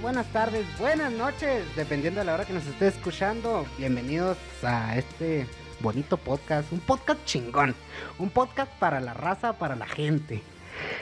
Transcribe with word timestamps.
buenas 0.00 0.26
tardes, 0.32 0.64
buenas 0.78 1.12
noches, 1.12 1.64
dependiendo 1.76 2.20
de 2.20 2.26
la 2.26 2.34
hora 2.34 2.44
que 2.46 2.52
nos 2.52 2.66
esté 2.66 2.88
escuchando. 2.88 3.66
Bienvenidos 3.76 4.38
a 4.62 4.96
este 4.96 5.46
bonito 5.80 6.16
podcast, 6.16 6.72
un 6.72 6.80
podcast 6.80 7.22
chingón, 7.26 7.74
un 8.18 8.30
podcast 8.30 8.72
para 8.78 9.00
la 9.00 9.12
raza, 9.12 9.58
para 9.58 9.76
la 9.76 9.86
gente. 9.86 10.40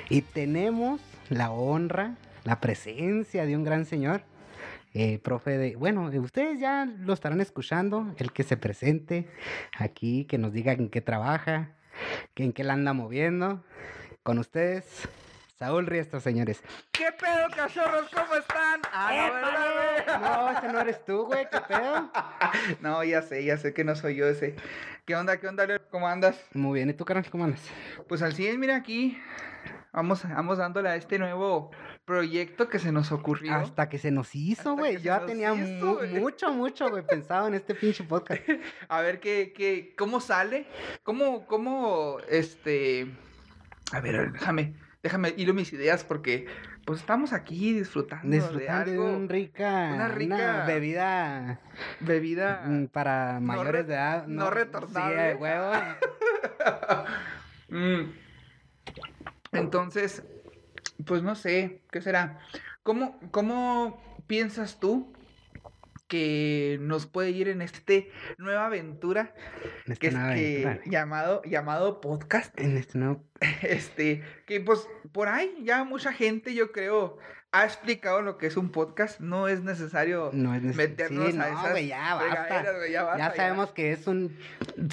Y 0.09 0.23
tenemos 0.23 1.01
la 1.29 1.53
honra, 1.53 2.17
la 2.45 2.61
presencia 2.61 3.47
de 3.47 3.55
un 3.55 3.63
gran 3.63 3.85
señor, 3.85 4.23
eh, 4.93 5.19
profe 5.19 5.57
de, 5.57 5.77
bueno, 5.77 6.11
ustedes 6.21 6.59
ya 6.59 6.87
lo 6.87 7.13
estarán 7.13 7.41
escuchando, 7.41 8.13
el 8.19 8.33
que 8.33 8.43
se 8.43 8.57
presente 8.57 9.29
aquí, 9.79 10.25
que 10.25 10.39
nos 10.39 10.53
diga 10.53 10.73
en 10.73 10.89
qué 10.89 11.01
trabaja, 11.01 11.77
que 12.35 12.45
en 12.45 12.53
qué 12.53 12.65
la 12.65 12.73
anda 12.73 12.93
moviendo. 12.93 13.63
Con 14.23 14.39
ustedes, 14.39 15.09
Saúl 15.61 15.87
Riestra, 15.87 16.21
señores. 16.21 16.63
¿Qué 16.91 17.13
pedo, 17.13 17.47
cachorros? 17.55 18.09
¿Cómo 18.15 18.35
están? 18.35 18.81
Ah, 18.95 19.13
no, 19.15 19.35
¿verdad, 19.35 19.73
güey? 19.75 20.21
No, 20.23 20.59
ese 20.59 20.73
no 20.73 20.81
eres 20.81 21.05
tú, 21.05 21.25
güey, 21.27 21.47
¿qué 21.53 21.61
pedo? 21.69 22.11
No, 22.81 23.05
ya 23.05 23.21
sé, 23.21 23.45
ya 23.45 23.59
sé 23.59 23.75
que 23.75 23.85
no 23.85 23.95
soy 23.95 24.15
yo 24.17 24.27
ese. 24.27 24.57
¿Qué 25.05 25.15
onda, 25.15 25.37
qué 25.39 25.49
onda, 25.49 25.67
Leo? 25.67 25.79
¿Cómo 25.91 26.09
andas? 26.09 26.43
Muy 26.55 26.79
bien, 26.79 26.89
¿y 26.89 26.95
tú, 26.95 27.05
carnal, 27.05 27.29
cómo 27.31 27.45
andas? 27.45 27.61
Pues 28.09 28.23
al 28.23 28.33
100, 28.33 28.59
mira 28.59 28.75
aquí. 28.75 29.21
Vamos, 29.93 30.23
vamos 30.27 30.57
dándole 30.57 30.89
a 30.89 30.97
este 30.97 31.19
nuevo 31.19 31.71
proyecto 32.07 32.71
que 32.71 32.79
se 32.79 32.91
nos 32.91 33.13
ocurrió. 33.13 33.53
Hasta 33.57 33.91
que 33.91 33.99
se 33.99 34.11
nos 34.11 34.35
hizo, 34.35 34.77
güey. 34.77 34.95
Yo 34.95 35.01
ya 35.03 35.27
tenía 35.27 35.53
hizo, 35.55 35.85
mu- 35.85 35.95
güey. 35.97 36.15
mucho, 36.15 36.53
mucho, 36.55 36.89
güey, 36.89 37.07
pensado 37.07 37.49
en 37.49 37.53
este 37.55 37.75
pinche 37.75 38.03
podcast. 38.05 38.41
A 38.89 39.03
ver 39.03 39.21
qué, 39.21 39.53
qué, 39.55 39.95
cómo 39.99 40.21
sale. 40.23 40.67
¿Cómo, 41.03 41.45
cómo, 41.47 42.17
este. 42.31 43.15
A 43.93 44.01
ver, 44.01 44.33
déjame, 44.33 44.75
déjame 45.03 45.33
hilo 45.37 45.55
mis 45.55 45.73
ideas 45.73 46.05
porque, 46.05 46.47
pues 46.85 47.01
estamos 47.01 47.33
aquí 47.33 47.73
disfrutando, 47.73 48.29
Disfrutando 48.35 48.85
de 48.85 48.97
de 48.97 49.03
algo. 49.03 49.17
un 49.17 49.29
rica, 49.29 49.91
una 49.95 50.09
rica- 50.09 50.65
bebida 50.67 51.61
Bebida. 52.01 52.63
mm, 52.67 52.87
para 52.87 53.41
mayores 53.41 53.73
re- 53.73 53.83
de 53.85 53.95
edad. 53.95 54.27
no 54.27 54.51
de 55.29 55.35
huevo. 55.35 55.73
Mm. 57.73 58.11
Entonces, 59.53 60.25
pues 61.07 61.23
no 61.23 61.37
sé, 61.37 61.83
¿qué 61.93 62.01
será? 62.03 62.41
¿Cómo, 62.83 63.21
cómo 63.31 64.03
piensas 64.27 64.81
tú 64.81 65.13
que 66.11 66.77
nos 66.81 67.07
puede 67.07 67.31
ir 67.31 67.49
en 67.49 67.63
este 67.63 68.11
nueva 68.37 68.67
aventura 68.67 69.33
En 69.87 69.95
que 69.97 70.09
es 70.09 70.15
que 70.15 70.21
aventura. 70.21 70.81
llamado 70.85 71.43
llamado 71.45 72.01
podcast? 72.01 72.59
En 72.61 72.77
este 72.77 72.99
nuevo... 72.99 73.25
Este, 73.63 74.23
que 74.47 74.61
pues 74.61 74.87
por 75.13 75.29
ahí 75.29 75.55
ya 75.63 75.85
mucha 75.85 76.13
gente 76.13 76.53
yo 76.53 76.73
creo 76.73 77.17
ha 77.53 77.65
explicado 77.65 78.23
lo 78.23 78.39
que 78.39 78.47
es 78.49 78.57
un 78.57 78.71
podcast, 78.71 79.21
no 79.21 79.49
es 79.49 79.63
necesario 79.63 80.31
No 80.33 80.55
es 80.55 80.63
necesario. 80.63 80.91
meternos 80.91 81.31
Sí, 81.33 81.37
a 81.39 81.39
no, 81.39 81.59
esas 81.59 81.71
güey, 81.71 81.87
ya 81.89 82.15
basta. 82.15 82.31
fregaderas, 82.43 82.77
güey, 82.77 82.93
ya 82.93 83.03
basta, 83.05 83.19
Ya 83.31 83.35
sabemos 83.37 83.71
que 83.73 83.93
es 83.93 84.07
un... 84.07 84.37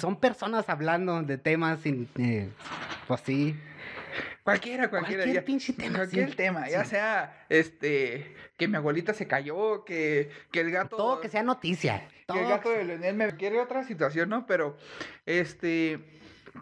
Son 0.00 0.18
personas 0.18 0.68
hablando 0.68 1.22
de 1.22 1.36
temas 1.38 1.80
sin... 1.80 2.08
eh, 2.16 2.48
pues 3.06 3.20
sí. 3.26 3.56
Cualquiera, 4.48 4.88
cualquiera. 4.88 5.22
Cualquier 5.24 5.42
ya- 5.42 5.44
pinche 5.44 5.72
tema, 5.74 5.96
Cualquier 5.98 6.30
sí, 6.30 6.36
tema, 6.36 6.68
ya 6.70 6.84
sea 6.84 7.44
este 7.50 8.34
que 8.56 8.66
mi 8.66 8.76
abuelita 8.76 9.12
se 9.12 9.26
cayó, 9.26 9.84
que, 9.84 10.30
que 10.50 10.60
el 10.60 10.70
gato. 10.70 10.96
Todo 10.96 11.20
que 11.20 11.28
sea 11.28 11.42
noticia. 11.42 12.08
que 12.08 12.24
Todo 12.26 12.40
el 12.40 12.48
gato 12.48 12.70
de 12.70 12.84
Leonel 12.84 13.14
me 13.14 13.36
quiere 13.36 13.60
otra 13.60 13.84
situación, 13.84 14.30
¿no? 14.30 14.46
Pero, 14.46 14.78
este. 15.26 15.98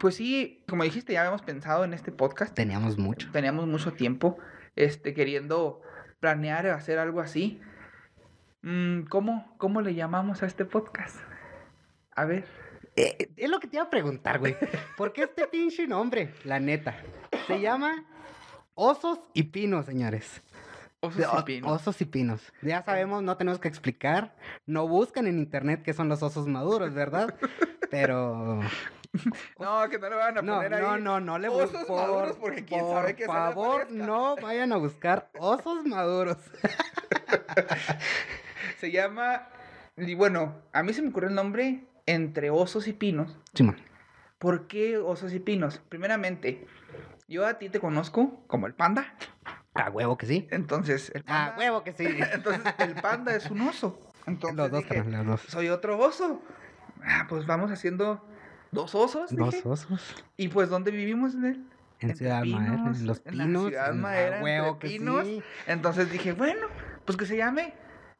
Pues 0.01 0.15
sí, 0.15 0.63
como 0.67 0.83
dijiste, 0.83 1.13
ya 1.13 1.21
habíamos 1.21 1.43
pensado 1.43 1.85
en 1.85 1.93
este 1.93 2.11
podcast. 2.11 2.53
Teníamos 2.53 2.97
mucho. 2.97 3.31
Teníamos 3.31 3.67
mucho 3.67 3.93
tiempo, 3.93 4.37
este, 4.75 5.13
queriendo 5.13 5.81
planear 6.19 6.67
hacer 6.67 6.99
algo 6.99 7.21
así. 7.21 7.61
Mm, 8.63 9.03
¿cómo, 9.03 9.55
¿Cómo 9.57 9.81
le 9.81 9.95
llamamos 9.95 10.43
a 10.43 10.45
este 10.45 10.65
podcast? 10.65 11.15
A 12.11 12.25
ver. 12.25 12.43
Eh, 12.97 13.29
es 13.37 13.49
lo 13.49 13.59
que 13.59 13.67
te 13.67 13.77
iba 13.77 13.85
a 13.85 13.89
preguntar, 13.89 14.39
güey. 14.39 14.57
¿Por 14.97 15.13
qué 15.13 15.23
este 15.23 15.47
pinche 15.47 15.87
nombre? 15.87 16.33
La 16.43 16.59
neta. 16.59 16.95
Se 17.47 17.59
llama 17.59 18.03
Osos 18.75 19.19
y 19.33 19.43
Pinos, 19.43 19.85
señores. 19.85 20.41
Osos 20.99 21.17
De- 21.17 21.27
y 21.39 21.43
pinos. 21.43 21.71
Osos 21.71 22.01
y 22.01 22.05
pinos. 22.05 22.41
Ya 22.61 22.83
sabemos, 22.83 23.23
no 23.23 23.37
tenemos 23.37 23.59
que 23.59 23.67
explicar. 23.67 24.35
No 24.65 24.87
buscan 24.87 25.27
en 25.27 25.37
internet 25.37 25.81
qué 25.83 25.93
son 25.93 26.09
los 26.09 26.23
osos 26.23 26.47
maduros, 26.47 26.93
¿verdad? 26.93 27.35
Pero. 27.91 28.59
No, 29.57 29.89
que 29.89 29.97
no 29.97 30.09
le 30.09 30.15
van 30.15 30.37
a 30.37 30.41
No, 30.43 30.55
poner 30.57 30.73
ahí. 30.75 30.81
no, 30.83 30.97
no, 30.99 31.19
no 31.19 31.39
le 31.39 31.47
osos 31.47 31.89
maduros 31.89 32.35
porque 32.37 32.65
quién 32.65 32.81
por 32.81 32.93
sabe 32.97 33.15
qué 33.15 33.23
le 33.23 33.27
favor, 33.27 33.89
no 33.89 34.35
vayan 34.35 34.73
a 34.73 34.77
buscar 34.77 35.31
osos 35.39 35.83
maduros. 35.87 36.37
Se 38.79 38.91
llama. 38.91 39.47
Y 39.95 40.13
bueno, 40.13 40.61
a 40.71 40.83
mí 40.83 40.93
se 40.93 41.01
me 41.01 41.09
ocurrió 41.09 41.29
el 41.29 41.35
nombre 41.35 41.85
entre 42.05 42.51
osos 42.51 42.87
y 42.87 42.93
pinos. 42.93 43.35
Simón. 43.55 43.77
¿Por 44.37 44.67
qué 44.67 44.99
osos 44.99 45.33
y 45.33 45.39
pinos? 45.39 45.81
Primeramente, 45.89 46.67
yo 47.27 47.45
a 47.45 47.55
ti 47.59 47.69
te 47.69 47.79
conozco 47.79 48.43
como 48.47 48.67
el 48.67 48.73
panda. 48.73 49.13
A 49.73 49.89
huevo 49.89 50.17
que 50.17 50.25
sí. 50.25 50.47
Entonces, 50.51 51.11
el 51.13 51.23
panda. 51.23 51.55
A 51.55 51.57
huevo 51.57 51.83
que 51.83 51.91
sí. 51.93 52.05
Entonces, 52.33 52.73
el 52.79 52.95
panda 52.95 53.35
es 53.35 53.49
un 53.51 53.61
oso. 53.61 53.99
Entonces, 54.25 54.57
los 54.57 54.71
dos, 54.71 54.83
dije, 54.83 55.03
los 55.03 55.25
dos. 55.25 55.41
soy 55.47 55.69
otro 55.69 55.97
oso. 55.99 56.41
Ah, 57.03 57.25
pues 57.29 57.45
vamos 57.45 57.71
haciendo 57.71 58.25
dos 58.71 58.95
osos. 58.95 59.33
Dos 59.35 59.53
dije. 59.53 59.67
osos. 59.67 60.15
Y 60.35 60.47
pues, 60.49 60.69
¿dónde 60.69 60.91
vivimos 60.91 61.35
en 61.35 61.45
él? 61.45 61.65
En 61.99 62.09
Entre 62.11 62.25
Ciudad 62.27 62.43
Madera, 62.43 62.73
pinos, 62.75 62.99
en 62.99 63.07
Los 63.07 63.21
en 63.25 63.37
la 63.37 63.43
Pinos. 63.45 63.67
Ciudad 63.67 63.91
en- 63.91 63.97
a 63.97 64.01
Madera, 64.01 64.43
huevo 64.43 64.79
que 64.79 64.87
pinos. 64.87 65.25
sí. 65.25 65.41
Entonces 65.67 66.11
dije, 66.11 66.33
bueno, 66.33 66.67
pues 67.05 67.17
que 67.17 67.25
se 67.25 67.37
llame 67.37 67.73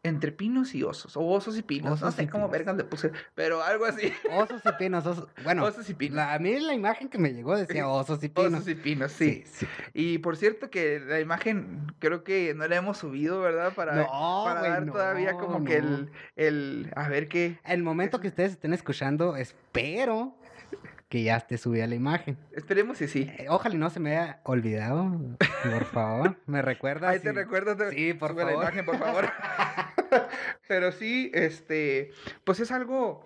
Entre 0.07 0.31
Pinos 0.31 0.73
y 0.73 0.83
Osos. 0.83 1.15
O 1.17 1.21
Osos 1.27 1.57
y 1.57 1.61
Pinos. 1.61 1.89
no 2.01 2.07
Osos 2.07 2.15
sé 2.15 2.23
y 2.23 2.27
cómo 2.27 2.49
vergas 2.49 2.75
le 2.75 2.83
puse. 2.83 3.11
Pero 3.35 3.61
algo 3.63 3.85
así. 3.85 4.11
Osos 4.31 4.61
y 4.65 4.71
pinos, 4.79 5.05
osos. 5.05 5.27
Bueno, 5.43 5.63
Osos 5.65 5.89
y 5.89 5.93
Pinos. 5.93 6.15
la- 6.15 6.33
a 6.33 6.39
mí 6.39 6.59
la 6.59 6.73
imagen 6.73 7.09
que 7.09 7.17
me 7.17 7.33
llegó 7.33 7.55
decía 7.55 7.87
osos 7.89 8.23
y 8.23 8.29
pinos. 8.29 8.53
Osos 8.53 8.67
y 8.67 8.75
Pinos, 8.75 9.11
sí. 9.11 9.43
sí. 9.45 9.67
Y 9.93 10.17
por 10.19 10.37
cierto 10.37 10.69
que 10.69 10.99
la 10.99 11.19
imagen 11.19 11.91
creo 11.99 12.23
que 12.23 12.53
no 12.55 12.67
la 12.67 12.75
hemos 12.77 12.97
subido, 12.97 13.41
¿verdad? 13.41 13.73
Para, 13.73 13.95
No, 13.95 14.43
para 14.45 14.59
güey, 14.61 14.71
dar 14.71 14.85
todavía 14.85 15.31
no, 15.33 15.37
como 15.39 15.63
que 15.65 15.81
no. 15.81 15.87
el, 15.87 16.11
el... 16.35 16.91
A 16.95 17.07
ver 17.09 17.27
qué... 17.27 17.59
El 17.65 17.83
momento 17.83 18.19
que 18.19 18.29
ustedes 18.29 18.51
estén 18.53 18.73
escuchando, 18.73 19.35
espero 19.35 20.35
que 21.09 21.23
ya 21.23 21.37
esté 21.37 21.57
subida 21.57 21.87
la 21.87 21.95
imagen. 21.95 22.37
Esperemos 22.51 22.97
si 22.97 23.07
sí. 23.07 23.31
Eh, 23.37 23.45
Ojalá 23.49 23.75
y 23.75 23.77
no 23.77 23.89
se 23.89 24.01
me 24.01 24.17
haya 24.17 24.41
olvidado, 24.43 25.09
por 25.63 25.85
favor. 25.85 26.35
Me 26.47 26.61
recuerda. 26.61 27.07
Ahí 27.09 27.19
te 27.21 27.31
recuerdo. 27.31 27.77
te- 27.77 27.91
Sí, 27.91 28.13
por 28.13 28.31
sube 28.31 28.41
la 28.43 28.49
favor. 28.51 28.63
imagen, 28.65 28.85
por 28.85 28.97
favor. 28.97 29.29
Pero 30.67 30.91
sí, 30.91 31.31
este, 31.33 32.11
pues 32.43 32.59
es 32.59 32.71
algo, 32.71 33.25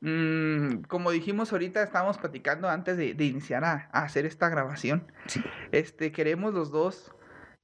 mm, 0.00 0.82
como 0.88 1.10
dijimos 1.10 1.52
ahorita, 1.52 1.82
estábamos 1.82 2.18
platicando 2.18 2.68
antes 2.68 2.96
de, 2.96 3.14
de 3.14 3.24
iniciar 3.24 3.64
a, 3.64 3.88
a 3.92 4.02
hacer 4.02 4.26
esta 4.26 4.48
grabación. 4.48 5.10
Sí. 5.26 5.42
Este, 5.72 6.12
queremos 6.12 6.54
los 6.54 6.70
dos 6.70 7.12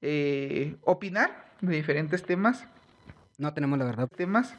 eh, 0.06 0.76
opinar 0.82 1.44
de 1.62 1.76
diferentes 1.76 2.22
temas, 2.24 2.66
No 3.38 3.54
tenemos 3.54 3.78
la 3.78 3.86
verdad, 3.86 4.08
temas. 4.14 4.54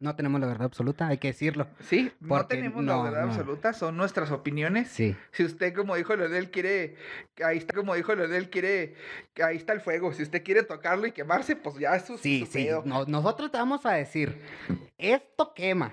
No 0.00 0.14
tenemos 0.14 0.40
la 0.40 0.46
verdad 0.46 0.64
absoluta, 0.66 1.08
hay 1.08 1.18
que 1.18 1.28
decirlo. 1.28 1.66
Sí, 1.80 2.10
no 2.20 2.46
tenemos 2.46 2.82
no, 2.84 2.96
la 2.98 3.02
verdad 3.10 3.24
no. 3.26 3.32
absoluta, 3.32 3.72
son 3.72 3.96
nuestras 3.96 4.30
opiniones. 4.30 4.88
Sí. 4.88 5.16
Si 5.32 5.44
usted, 5.44 5.74
como 5.74 5.96
dijo 5.96 6.14
Leonel, 6.14 6.50
quiere, 6.50 6.96
ahí 7.44 7.58
está, 7.58 7.74
como 7.74 7.94
dijo 7.94 8.14
Leonel, 8.14 8.50
quiere, 8.50 8.94
ahí 9.42 9.56
está 9.56 9.72
el 9.72 9.80
fuego. 9.80 10.12
Si 10.12 10.22
usted 10.22 10.42
quiere 10.42 10.62
tocarlo 10.62 11.06
y 11.06 11.12
quemarse, 11.12 11.56
pues 11.56 11.76
ya 11.78 11.96
es 11.96 12.04
su, 12.04 12.18
Sí, 12.18 12.40
su 12.46 12.52
sí. 12.52 12.68
no- 12.84 13.04
nosotros 13.06 13.50
te 13.50 13.58
vamos 13.58 13.84
a 13.86 13.92
decir, 13.92 14.38
esto 14.98 15.52
quema. 15.54 15.92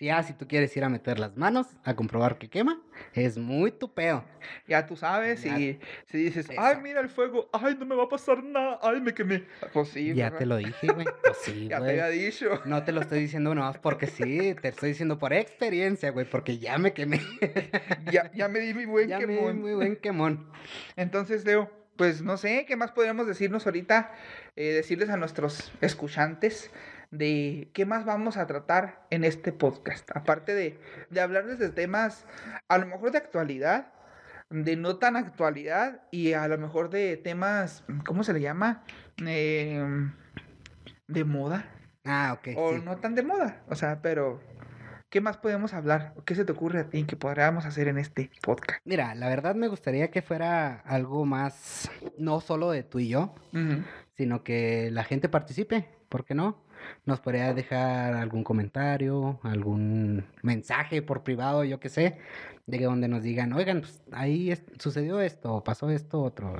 Ya, 0.00 0.22
si 0.22 0.32
tú 0.32 0.46
quieres 0.46 0.76
ir 0.76 0.84
a 0.84 0.88
meter 0.88 1.18
las 1.18 1.36
manos 1.36 1.66
a 1.82 1.96
comprobar 1.96 2.38
que 2.38 2.48
quema, 2.48 2.80
es 3.14 3.36
muy 3.36 3.72
tu 3.72 3.92
pedo. 3.92 4.24
Ya 4.68 4.86
tú 4.86 4.94
sabes, 4.94 5.42
Ya- 5.42 5.58
y 5.58 5.80
si 6.06 6.18
dices, 6.18 6.46
ay, 6.56 6.76
mira 6.80 7.00
el 7.00 7.08
fuego, 7.08 7.48
ay, 7.52 7.76
no 7.76 7.84
me 7.84 7.96
va 7.96 8.04
a 8.04 8.08
pasar 8.08 8.44
nada, 8.44 8.78
ay, 8.80 9.00
me 9.00 9.12
quemé. 9.12 9.44
Pues 9.72 9.88
sí, 9.88 10.14
ya 10.14 10.26
¿verdad? 10.26 10.38
te 10.38 10.46
lo 10.46 10.56
dije, 10.58 10.86
güey. 10.92 11.04
Pues 11.24 11.38
sí, 11.38 11.66
Ya 11.68 11.80
te 11.80 11.90
había 11.90 12.08
dicho. 12.10 12.60
No 12.64 12.84
te 12.84 12.92
lo 12.92 13.00
estoy 13.00 13.18
diciendo 13.18 13.52
nomás 13.56 13.78
porque 13.78 14.06
sí, 14.06 14.54
te 14.62 14.68
estoy 14.68 14.90
diciendo 14.90 15.18
por 15.18 15.32
experiencia, 15.32 16.10
güey, 16.10 16.30
porque 16.30 16.58
ya 16.58 16.78
me 16.78 16.92
quemé. 16.92 17.20
Ya, 18.12 18.30
ya 18.32 18.48
me 18.48 18.60
di 18.60 18.74
mi 18.74 18.86
buen 18.86 19.08
ya 19.08 19.18
me 19.18 19.26
di 19.26 19.34
quemón. 19.34 19.60
muy 19.60 19.74
buen 19.74 19.96
quemón. 19.96 20.46
Entonces, 20.94 21.44
Leo, 21.44 21.70
pues 21.96 22.22
no 22.22 22.36
sé, 22.36 22.64
¿qué 22.68 22.76
más 22.76 22.92
podríamos 22.92 23.26
decirnos 23.26 23.66
ahorita? 23.66 24.12
Eh, 24.54 24.72
decirles 24.74 25.10
a 25.10 25.16
nuestros 25.16 25.72
escuchantes 25.80 26.70
de 27.10 27.70
qué 27.72 27.86
más 27.86 28.04
vamos 28.04 28.36
a 28.36 28.46
tratar 28.46 29.06
en 29.10 29.24
este 29.24 29.52
podcast. 29.52 30.08
Aparte 30.14 30.54
de, 30.54 30.78
de 31.10 31.20
hablarles 31.20 31.58
de 31.58 31.70
temas, 31.70 32.26
a 32.68 32.78
lo 32.78 32.86
mejor 32.86 33.10
de 33.12 33.18
actualidad, 33.18 33.92
de 34.50 34.76
no 34.76 34.96
tan 34.96 35.16
actualidad 35.16 36.02
y 36.10 36.32
a 36.32 36.48
lo 36.48 36.58
mejor 36.58 36.90
de 36.90 37.16
temas, 37.16 37.84
¿cómo 38.06 38.24
se 38.24 38.32
le 38.32 38.40
llama? 38.40 38.84
Eh, 39.26 39.84
de 41.06 41.24
moda. 41.24 41.66
Ah, 42.04 42.36
ok. 42.38 42.56
O 42.56 42.74
sí. 42.74 42.82
no 42.84 42.96
tan 42.96 43.14
de 43.14 43.22
moda. 43.22 43.62
O 43.68 43.74
sea, 43.74 44.00
pero 44.00 44.40
¿qué 45.10 45.20
más 45.20 45.36
podemos 45.36 45.74
hablar? 45.74 46.14
¿Qué 46.24 46.34
se 46.34 46.44
te 46.44 46.52
ocurre 46.52 46.80
a 46.80 46.88
ti 46.88 47.04
que 47.04 47.16
podríamos 47.16 47.66
hacer 47.66 47.88
en 47.88 47.98
este 47.98 48.30
podcast? 48.42 48.80
Mira, 48.84 49.14
la 49.14 49.28
verdad 49.28 49.54
me 49.54 49.68
gustaría 49.68 50.10
que 50.10 50.22
fuera 50.22 50.80
algo 50.80 51.26
más, 51.26 51.90
no 52.16 52.40
solo 52.40 52.70
de 52.70 52.82
tú 52.82 52.98
y 53.00 53.08
yo, 53.08 53.34
sino 54.16 54.42
que 54.42 54.90
la 54.90 55.04
gente 55.04 55.28
participe, 55.28 55.88
¿por 56.08 56.24
qué 56.24 56.34
no? 56.34 56.62
Nos 57.06 57.20
podría 57.20 57.54
dejar 57.54 58.14
algún 58.14 58.44
comentario, 58.44 59.40
algún 59.42 60.24
mensaje 60.42 61.02
por 61.02 61.22
privado, 61.22 61.64
yo 61.64 61.80
qué 61.80 61.88
sé, 61.88 62.18
de 62.66 62.78
que 62.78 62.84
donde 62.84 63.08
nos 63.08 63.22
digan, 63.22 63.52
oigan, 63.52 63.80
pues 63.80 64.02
ahí 64.12 64.54
sucedió 64.78 65.20
esto, 65.20 65.64
pasó 65.64 65.90
esto, 65.90 66.22
otro. 66.22 66.54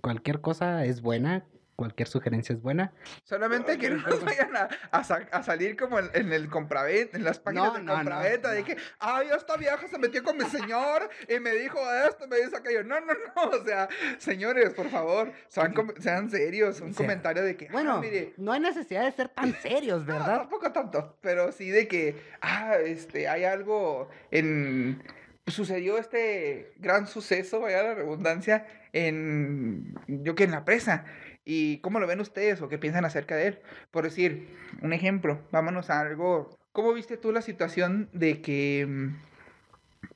Cualquier 0.00 0.40
cosa 0.40 0.84
es 0.84 1.00
buena, 1.00 1.44
cualquier 1.76 2.08
sugerencia 2.08 2.54
es 2.54 2.62
buena. 2.62 2.92
Solamente 3.24 3.78
que 3.78 3.90
no 3.90 3.96
nos 4.06 4.24
vayan 4.24 4.56
a, 4.56 4.68
a 4.90 5.04
sa- 5.04 5.28
a 5.32 5.42
salir 5.42 5.76
como 5.76 5.98
en, 5.98 6.08
en 6.14 6.32
el 6.32 6.48
compraventa, 6.48 7.16
en 7.16 7.24
las 7.24 7.38
páginas 7.40 7.66
No, 7.66 7.72
de 7.74 7.82
no, 7.82 7.92
no, 7.92 7.98
compraventa, 7.98 8.50
de 8.52 8.60
no. 8.60 8.66
que, 8.66 8.76
ay, 9.00 9.28
esta 9.36 9.56
vieja 9.56 9.86
se 9.88 9.98
metió 9.98 10.22
con 10.22 10.36
mi 10.36 10.44
señor 10.44 11.08
y 11.28 11.40
me 11.40 11.50
dijo 11.52 11.78
esto, 12.08 12.26
me 12.28 12.36
dijo 12.38 12.56
aquello. 12.56 12.84
No, 12.84 13.00
no, 13.00 13.12
no, 13.12 13.42
o 13.60 13.64
sea, 13.64 13.88
señores, 14.18 14.74
por 14.74 14.88
favor, 14.90 15.32
sean, 15.48 15.74
sean 16.00 16.30
serios, 16.30 16.80
un 16.80 16.90
O 16.90 16.92
sea, 16.92 17.04
comentario 17.06 17.42
de 17.42 17.56
que, 17.56 17.68
Bueno, 17.68 17.94
ah, 17.96 18.00
mire, 18.00 18.34
no 18.36 18.52
hay 18.52 18.60
necesidad 18.60 19.04
de 19.04 19.12
ser 19.12 19.28
tan 19.30 19.52
serios, 19.60 20.06
no, 20.06 20.12
¿verdad? 20.14 20.38
tampoco 20.38 20.72
tanto, 20.72 21.16
pero 21.20 21.50
sí 21.52 21.70
de 21.70 21.88
que, 21.88 22.22
ah, 22.40 22.76
este, 22.84 23.28
hay 23.28 23.44
algo 23.44 24.08
en... 24.30 25.02
Sucedió 25.46 25.98
este 25.98 26.72
gran 26.78 27.06
suceso, 27.06 27.60
vaya 27.60 27.82
la 27.82 27.94
redundancia, 27.94 28.66
en, 28.94 29.94
yo 30.06 30.34
que 30.34 30.44
en 30.44 30.52
la 30.52 30.64
presa. 30.64 31.04
¿Y 31.44 31.78
cómo 31.80 32.00
lo 32.00 32.06
ven 32.06 32.20
ustedes 32.20 32.60
o 32.62 32.68
qué 32.68 32.78
piensan 32.78 33.04
acerca 33.04 33.36
de 33.36 33.48
él? 33.48 33.58
Por 33.90 34.04
decir, 34.04 34.56
un 34.82 34.92
ejemplo, 34.92 35.40
vámonos 35.52 35.90
a 35.90 36.00
algo. 36.00 36.58
¿Cómo 36.72 36.92
viste 36.94 37.16
tú 37.16 37.32
la 37.32 37.42
situación 37.42 38.08
de 38.12 38.40
que, 38.40 38.86
mm, 38.88 39.16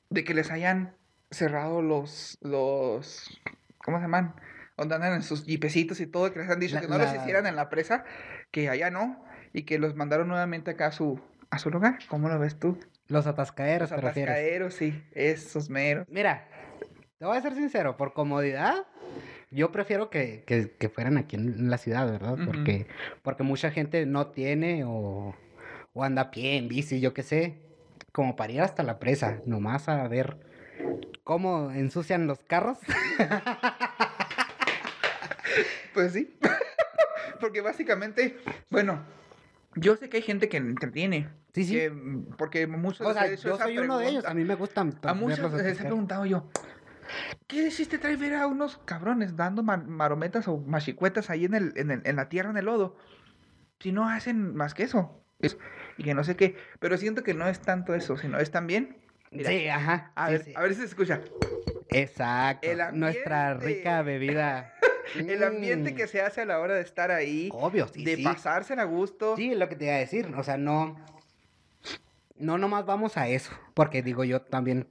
de 0.09 0.23
que 0.23 0.33
les 0.33 0.51
hayan 0.51 0.95
cerrado 1.31 1.81
los, 1.81 2.37
los, 2.41 3.39
¿cómo 3.83 3.97
se 3.97 4.03
llaman? 4.03 4.33
Donde 4.75 4.95
andan 4.95 5.13
en 5.13 5.21
sus 5.23 5.43
jipecitos 5.45 5.99
y 5.99 6.07
todo, 6.07 6.33
que 6.33 6.39
les 6.39 6.49
han 6.49 6.59
dicho 6.59 6.75
La- 6.75 6.81
que 6.81 6.87
no 6.87 6.97
los 6.97 7.11
la- 7.11 7.17
hicieran 7.17 7.45
en 7.45 7.55
la 7.55 7.69
presa, 7.69 8.05
que 8.51 8.69
allá 8.69 8.89
no, 8.89 9.23
y 9.53 9.63
que 9.63 9.77
los 9.77 9.95
mandaron 9.95 10.27
nuevamente 10.27 10.71
acá 10.71 10.87
a 10.87 10.91
su, 10.91 11.21
a 11.51 11.59
su 11.59 11.69
lugar. 11.69 11.99
¿Cómo 12.07 12.29
lo 12.29 12.39
ves 12.39 12.57
tú? 12.57 12.79
Los 13.07 13.27
atascaderos, 13.27 13.91
Los 13.91 13.99
te 13.99 14.05
refieres. 14.07 14.33
atascaderos, 14.35 14.73
sí, 14.73 15.03
esos 15.11 15.69
meros. 15.69 16.07
Mira, 16.09 16.47
te 17.19 17.25
voy 17.25 17.37
a 17.37 17.41
ser 17.41 17.53
sincero, 17.55 17.97
por 17.97 18.13
comodidad, 18.13 18.87
yo 19.51 19.71
prefiero 19.71 20.09
que, 20.09 20.43
que- 20.45 20.71
que 20.71 20.89
fueran 20.89 21.17
aquí 21.17 21.35
en 21.35 21.69
la 21.69 21.77
ciudad, 21.77 22.09
¿verdad? 22.09 22.37
Porque, 22.45 22.87
porque 23.23 23.43
mucha 23.43 23.71
gente 23.71 24.05
no 24.05 24.27
tiene 24.27 24.83
o, 24.85 25.35
o 25.93 26.03
anda 26.03 26.23
a 26.23 26.31
pie, 26.31 26.57
en 26.57 26.67
bici, 26.67 26.99
yo 26.99 27.13
qué 27.13 27.23
sé, 27.23 27.57
como 28.11 28.35
para 28.35 28.51
ir 28.53 28.61
hasta 28.61 28.83
la 28.83 28.99
presa, 28.99 29.41
nomás 29.45 29.89
a 29.89 30.07
ver 30.07 30.37
cómo 31.23 31.71
ensucian 31.71 32.27
los 32.27 32.39
carros. 32.39 32.77
Pues 35.93 36.13
sí. 36.13 36.37
porque 37.41 37.61
básicamente, 37.61 38.37
bueno, 38.69 39.01
yo 39.75 39.95
sé 39.95 40.07
que 40.09 40.17
hay 40.17 40.23
gente 40.23 40.47
que 40.49 40.57
entretiene. 40.57 41.29
Sí, 41.53 41.65
sí. 41.65 41.73
que, 41.73 41.91
porque 42.37 42.67
muchos 42.67 43.05
O 43.07 43.13
sea, 43.13 43.33
yo 43.33 43.57
soy 43.57 43.77
uno 43.79 43.97
de 43.97 44.07
ellos, 44.09 44.25
a 44.25 44.33
mí 44.35 44.43
me 44.43 44.53
gustan 44.55 44.93
A 45.03 45.13
muchos 45.15 45.51
les 45.51 45.79
he 45.79 45.83
preguntado 45.83 46.25
yo, 46.25 46.47
¿qué 47.47 47.67
hiciste 47.67 47.97
traer 47.97 48.17
ver 48.17 48.35
a 48.35 48.47
unos 48.47 48.77
cabrones 48.85 49.35
dando 49.35 49.63
ma- 49.63 49.77
marometas 49.77 50.47
o 50.47 50.57
machicuetas 50.57 51.29
ahí 51.29 51.45
en, 51.45 51.53
el, 51.55 51.73
en, 51.75 51.91
el- 51.91 52.01
en 52.05 52.15
la 52.15 52.29
tierra, 52.29 52.49
en 52.51 52.57
el 52.57 52.65
lodo? 52.65 52.95
Si 53.79 53.91
no 53.91 54.09
hacen 54.09 54.55
más 54.55 54.73
que 54.73 54.83
eso. 54.83 55.23
Es- 55.39 55.57
y 55.97 56.03
que 56.03 56.13
no 56.13 56.23
sé 56.23 56.35
qué. 56.35 56.55
Pero 56.79 56.97
siento 56.97 57.23
que 57.23 57.33
no 57.33 57.47
es 57.47 57.59
tanto 57.59 57.93
eso, 57.95 58.17
sino 58.17 58.39
es 58.39 58.51
también... 58.51 58.97
Mira, 59.31 59.49
Sí, 59.51 59.67
ajá. 59.67 60.11
a, 60.15 60.25
sí, 60.27 60.31
ver, 60.33 60.43
sí. 60.43 60.53
a 60.55 60.61
ver 60.61 60.73
si 60.73 60.79
se 60.81 60.85
escucha. 60.87 61.21
Exacto. 61.89 62.67
Nuestra 62.93 63.53
rica 63.53 64.01
bebida. 64.01 64.73
El 65.15 65.43
ambiente 65.43 65.95
que 65.95 66.05
Mm, 66.05 66.07
se 66.07 66.21
hace 66.21 66.41
a 66.41 66.45
la 66.45 66.59
hora 66.59 66.75
de 66.75 66.81
estar 66.81 67.09
ahí, 67.11 67.49
Obvio, 67.51 67.87
sí, 67.87 68.03
de 68.03 68.15
sí. 68.17 68.23
pasársela 68.23 68.83
a 68.83 68.85
gusto. 68.85 69.35
Sí, 69.35 69.55
lo 69.55 69.67
que 69.67 69.75
te 69.75 69.85
iba 69.85 69.95
a 69.95 69.97
decir, 69.97 70.31
o 70.37 70.43
sea, 70.43 70.57
no, 70.57 70.95
no 72.37 72.57
nomás 72.57 72.85
vamos 72.85 73.17
a 73.17 73.27
eso, 73.27 73.51
porque 73.73 74.03
digo 74.03 74.23
yo 74.23 74.41
también 74.41 74.87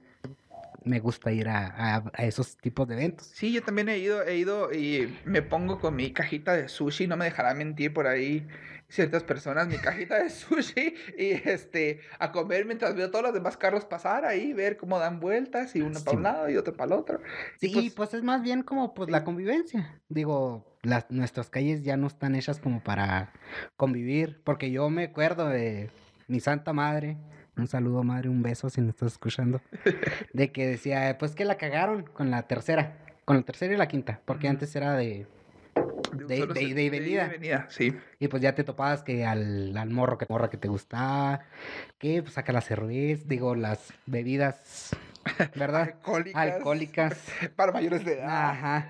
me 0.85 0.99
gusta 0.99 1.31
ir 1.31 1.47
a, 1.49 1.67
a- 1.97 2.11
a 2.13 2.25
esos 2.25 2.57
tipos 2.57 2.87
de 2.87 2.95
eventos. 2.95 3.27
Sí, 3.27 3.51
yo 3.51 3.61
también 3.63 3.89
he 3.89 3.97
ido, 3.97 4.23
he 4.23 4.37
ido 4.37 4.73
y 4.73 5.13
me 5.25 5.41
pongo 5.41 5.79
con 5.79 5.95
mi 5.95 6.11
cajita 6.11 6.53
de 6.53 6.67
sushi, 6.69 7.07
no 7.07 7.17
me 7.17 7.25
dejará 7.25 7.53
mentir 7.53 7.93
por 7.93 8.07
ahí 8.07 8.47
ciertas 8.87 9.23
personas, 9.23 9.67
mi 9.67 9.77
cajita 9.77 10.21
de 10.23 10.29
sushi 10.31 10.95
y 11.17 11.31
este, 11.47 11.99
a 12.17 12.31
comer 12.31 12.65
mientras 12.65 12.95
veo 12.95 13.11
todos 13.11 13.23
los 13.25 13.33
demás 13.33 13.55
carros 13.57 13.85
pasar 13.85 14.25
ahí, 14.25 14.53
ver 14.53 14.77
cómo 14.77 14.97
dan 14.99 15.19
vueltas 15.19 15.75
y 15.75 15.81
uno 15.81 15.99
para 15.99 16.11
un 16.17 16.17
Sí. 16.19 16.23
lado 16.23 16.49
y 16.49 16.57
otro 16.57 16.73
para 16.73 16.93
el 16.95 16.99
otro. 16.99 17.21
Sí, 17.59 17.67
Y 17.71 17.79
y 17.79 17.89
pues, 17.91 18.13
es 18.13 18.23
más 18.23 18.41
bien 18.41 18.63
como 18.63 18.93
pues 18.93 19.09
la 19.09 19.23
convivencia. 19.23 20.01
Digo, 20.09 20.65
las, 20.81 21.05
nuestras 21.11 21.49
calles 21.49 21.83
ya 21.83 21.97
no 21.97 22.07
están 22.07 22.33
hechas 22.35 22.59
como 22.59 22.81
para 22.83 23.31
convivir, 23.75 24.41
porque 24.43 24.71
yo 24.71 24.89
me 24.89 25.03
acuerdo 25.05 25.47
de 25.49 25.91
mi 26.27 26.39
santa 26.39 26.73
madre, 26.73 27.17
un 27.59 27.67
saludo 27.67 28.03
madre, 28.03 28.29
un 28.29 28.41
beso 28.41 28.69
si 28.69 28.81
me 28.81 28.89
estás 28.89 29.13
escuchando, 29.13 29.61
de 30.33 30.51
que 30.51 30.67
decía, 30.67 31.17
pues 31.17 31.35
que 31.35 31.45
la 31.45 31.55
cagaron 31.55 32.03
con 32.03 32.31
la 32.31 32.43
tercera, 32.43 32.97
con 33.25 33.37
la 33.37 33.43
tercera 33.43 33.73
y 33.73 33.77
la 33.77 33.87
quinta, 33.87 34.19
porque 34.25 34.47
antes 34.47 34.75
era 34.75 34.93
de, 34.95 35.27
de- 36.27 36.47
de 36.73 36.89
venida, 36.89 37.67
sí. 37.69 37.95
Y 38.19 38.27
pues 38.27 38.41
ya 38.41 38.55
te 38.55 38.63
topabas 38.63 39.03
que 39.03 39.25
al, 39.25 39.75
al 39.77 39.89
morro 39.89 40.17
que 40.17 40.25
morra 40.29 40.49
que 40.49 40.57
te 40.57 40.67
gustaba, 40.67 41.41
que 41.99 42.21
pues 42.21 42.33
saca 42.33 42.51
las 42.51 42.65
cervezas, 42.65 43.27
digo, 43.27 43.55
las 43.55 43.93
bebidas, 44.05 44.89
¿verdad? 45.55 45.81
Alcohólicas. 45.93 46.35
Alcohólicas. 46.55 47.17
Para 47.55 47.71
mayores 47.71 48.03
de 48.05 48.13
edad. 48.19 48.49
Ajá. 48.49 48.87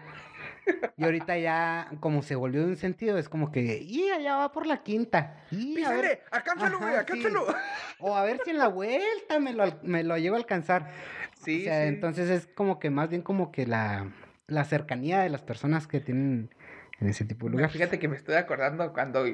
Y 0.97 1.03
ahorita 1.03 1.37
ya, 1.37 1.89
como 1.99 2.21
se 2.21 2.35
volvió 2.35 2.61
de 2.61 2.67
un 2.67 2.77
sentido, 2.77 3.17
es 3.17 3.29
como 3.29 3.51
que, 3.51 3.81
y 3.81 4.09
allá 4.09 4.35
va 4.37 4.51
por 4.51 4.67
la 4.67 4.83
quinta. 4.83 5.43
Písale, 5.49 6.21
alcánzalo, 6.31 6.79
güey, 6.79 6.93
sí. 7.11 7.23
o 7.99 8.15
a 8.15 8.23
ver 8.23 8.41
si 8.43 8.51
en 8.51 8.57
la 8.57 8.67
vuelta 8.67 9.39
me 9.39 9.53
lo, 9.53 9.65
me 9.83 10.03
lo 10.03 10.17
llevo 10.17 10.35
a 10.35 10.39
alcanzar. 10.39 10.91
Sí, 11.41 11.61
o 11.61 11.63
sea, 11.65 11.83
sí. 11.83 11.87
entonces 11.87 12.29
es 12.29 12.47
como 12.47 12.79
que 12.79 12.89
más 12.89 13.09
bien 13.09 13.21
como 13.21 13.51
que 13.51 13.65
la, 13.65 14.11
la 14.47 14.65
cercanía 14.65 15.21
de 15.21 15.29
las 15.29 15.41
personas 15.41 15.87
que 15.87 16.01
tienen 16.01 16.49
en 16.99 17.07
ese 17.07 17.25
tipo 17.25 17.45
de 17.45 17.51
lugares. 17.51 17.71
Fíjate 17.71 17.99
que 17.99 18.07
me 18.07 18.15
estoy 18.15 18.35
acordando 18.35 18.91
cuando, 18.93 19.25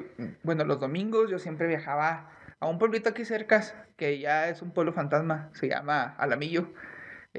bueno, 0.42 0.64
los 0.64 0.80
domingos 0.80 1.30
yo 1.30 1.38
siempre 1.38 1.66
viajaba 1.66 2.30
a 2.60 2.68
un 2.68 2.78
pueblito 2.78 3.08
aquí 3.10 3.24
cerca, 3.24 3.62
que 3.96 4.18
ya 4.18 4.48
es 4.48 4.62
un 4.62 4.70
pueblo 4.70 4.92
fantasma, 4.92 5.50
se 5.52 5.68
llama 5.68 6.14
Alamillo. 6.18 6.72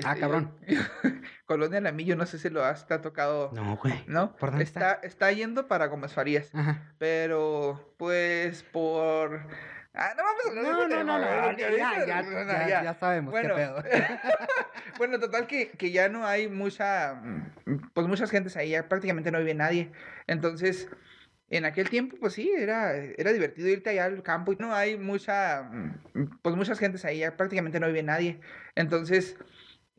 Ah, 0.04 0.10
Este, 0.10 0.20
cabrón. 0.22 0.52
Colonia 1.46 1.78
Alamillo, 1.80 2.16
no 2.16 2.26
sé 2.26 2.38
si 2.40 2.50
lo 2.50 2.64
has, 2.64 2.88
te 2.88 2.94
ha 2.94 3.02
tocado, 3.02 3.52
No, 3.54 3.78
güey. 3.78 4.04
¿no? 4.08 4.36
¿Por 4.36 4.50
dónde 4.50 4.64
está, 4.66 4.94
está 5.04 5.32
yendo 5.32 5.68
para 5.68 5.88
Gómez 5.88 6.14
Farías, 6.14 6.54
Ajá. 6.54 6.94
pero 6.98 7.94
pues 7.98 8.64
por... 8.64 9.40
Ah, 10.00 10.14
no 10.16 10.24
vamos 10.24 10.42
a 10.46 10.50
hablar 10.50 10.64
de 10.64 10.72
No, 10.72 11.04
no, 11.04 11.20
no, 11.20 11.52
no, 11.52 11.58
ya, 11.58 11.72
ya, 12.06 12.68
ya. 12.68 12.84
ya 12.84 12.94
sabemos 12.94 13.32
Bueno, 13.32 13.56
qué 13.56 13.62
pedo. 13.62 13.84
bueno, 15.00 15.20
total 15.20 15.48
que, 15.48 15.70
que 15.72 15.92
ya 15.92 16.08
no 16.10 16.26
hay 16.28 16.48
mucha, 16.50 17.16
mm, 17.16 17.90
pues 17.94 18.06
muchas 18.08 18.30
gentes 18.30 18.56
ahí, 18.58 18.70
ya 18.72 18.88
prácticamente 18.88 19.32
no 19.32 19.40
vive 19.40 19.56
nadie. 19.56 19.92
Entonces, 20.28 20.88
en 21.50 21.66
aquel 21.66 21.90
tiempo, 21.90 22.18
pues 22.20 22.34
sí, 22.34 22.52
era, 22.56 22.94
era 22.96 23.32
divertido 23.34 23.70
irte 23.70 23.90
allá 23.90 24.06
al 24.06 24.22
campo 24.22 24.52
y 24.54 24.58
no 24.58 24.76
hay 24.76 24.98
mucha, 24.98 25.64
mm, 25.64 26.40
pues 26.44 26.56
muchas 26.56 26.78
gentes 26.78 27.04
ahí, 27.06 27.20
ya 27.20 27.36
prácticamente 27.36 27.80
no 27.80 27.88
vive 27.88 28.04
nadie. 28.04 28.40
Entonces, 28.76 29.36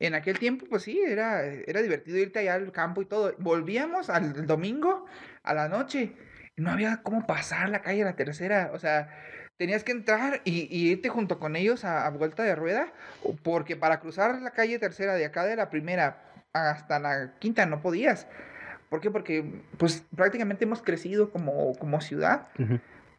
en 0.01 0.15
aquel 0.15 0.39
tiempo, 0.39 0.67
pues 0.69 0.83
sí, 0.83 1.01
era, 1.05 1.45
era 1.45 1.83
divertido 1.83 2.19
irte 2.19 2.39
allá 2.39 2.55
al 2.55 2.73
campo 2.73 3.03
y 3.03 3.07
todo. 3.07 3.35
Volvíamos 3.39 4.11
al 4.11 4.47
domingo, 4.47 5.07
a 5.43 5.55
la 5.55 5.69
noche, 5.69 6.13
y 6.57 6.63
no 6.63 6.71
había 6.71 7.03
cómo 7.03 7.27
pasar 7.27 7.69
la 7.69 7.83
calle 7.83 8.03
a 8.03 8.07
la 8.07 8.17
tercera, 8.17 8.71
o 8.73 8.79
sea... 8.79 9.09
Tenías 9.59 9.83
que 9.83 9.91
entrar 9.91 10.41
y, 10.45 10.69
y 10.71 10.93
irte 10.93 11.09
junto 11.09 11.41
con 11.41 11.57
ellos 11.57 11.85
a, 11.85 12.07
a 12.07 12.11
vuelta 12.11 12.45
de 12.45 12.55
rueda, 12.55 12.93
porque 13.43 13.75
para 13.75 13.99
cruzar 13.99 14.41
la 14.41 14.53
calle 14.53 14.79
tercera 14.79 15.15
de 15.15 15.25
acá 15.25 15.45
de 15.45 15.57
la 15.57 15.69
primera 15.69 16.23
hasta 16.53 16.99
la 16.99 17.35
quinta 17.39 17.67
no 17.67 17.81
podías. 17.81 18.29
¿Por 18.89 19.01
qué? 19.01 19.11
Porque 19.11 19.45
pues 19.77 20.05
prácticamente 20.15 20.65
hemos 20.65 20.83
crecido 20.83 21.31
como, 21.31 21.75
como 21.75 22.01
ciudad. 22.01 22.49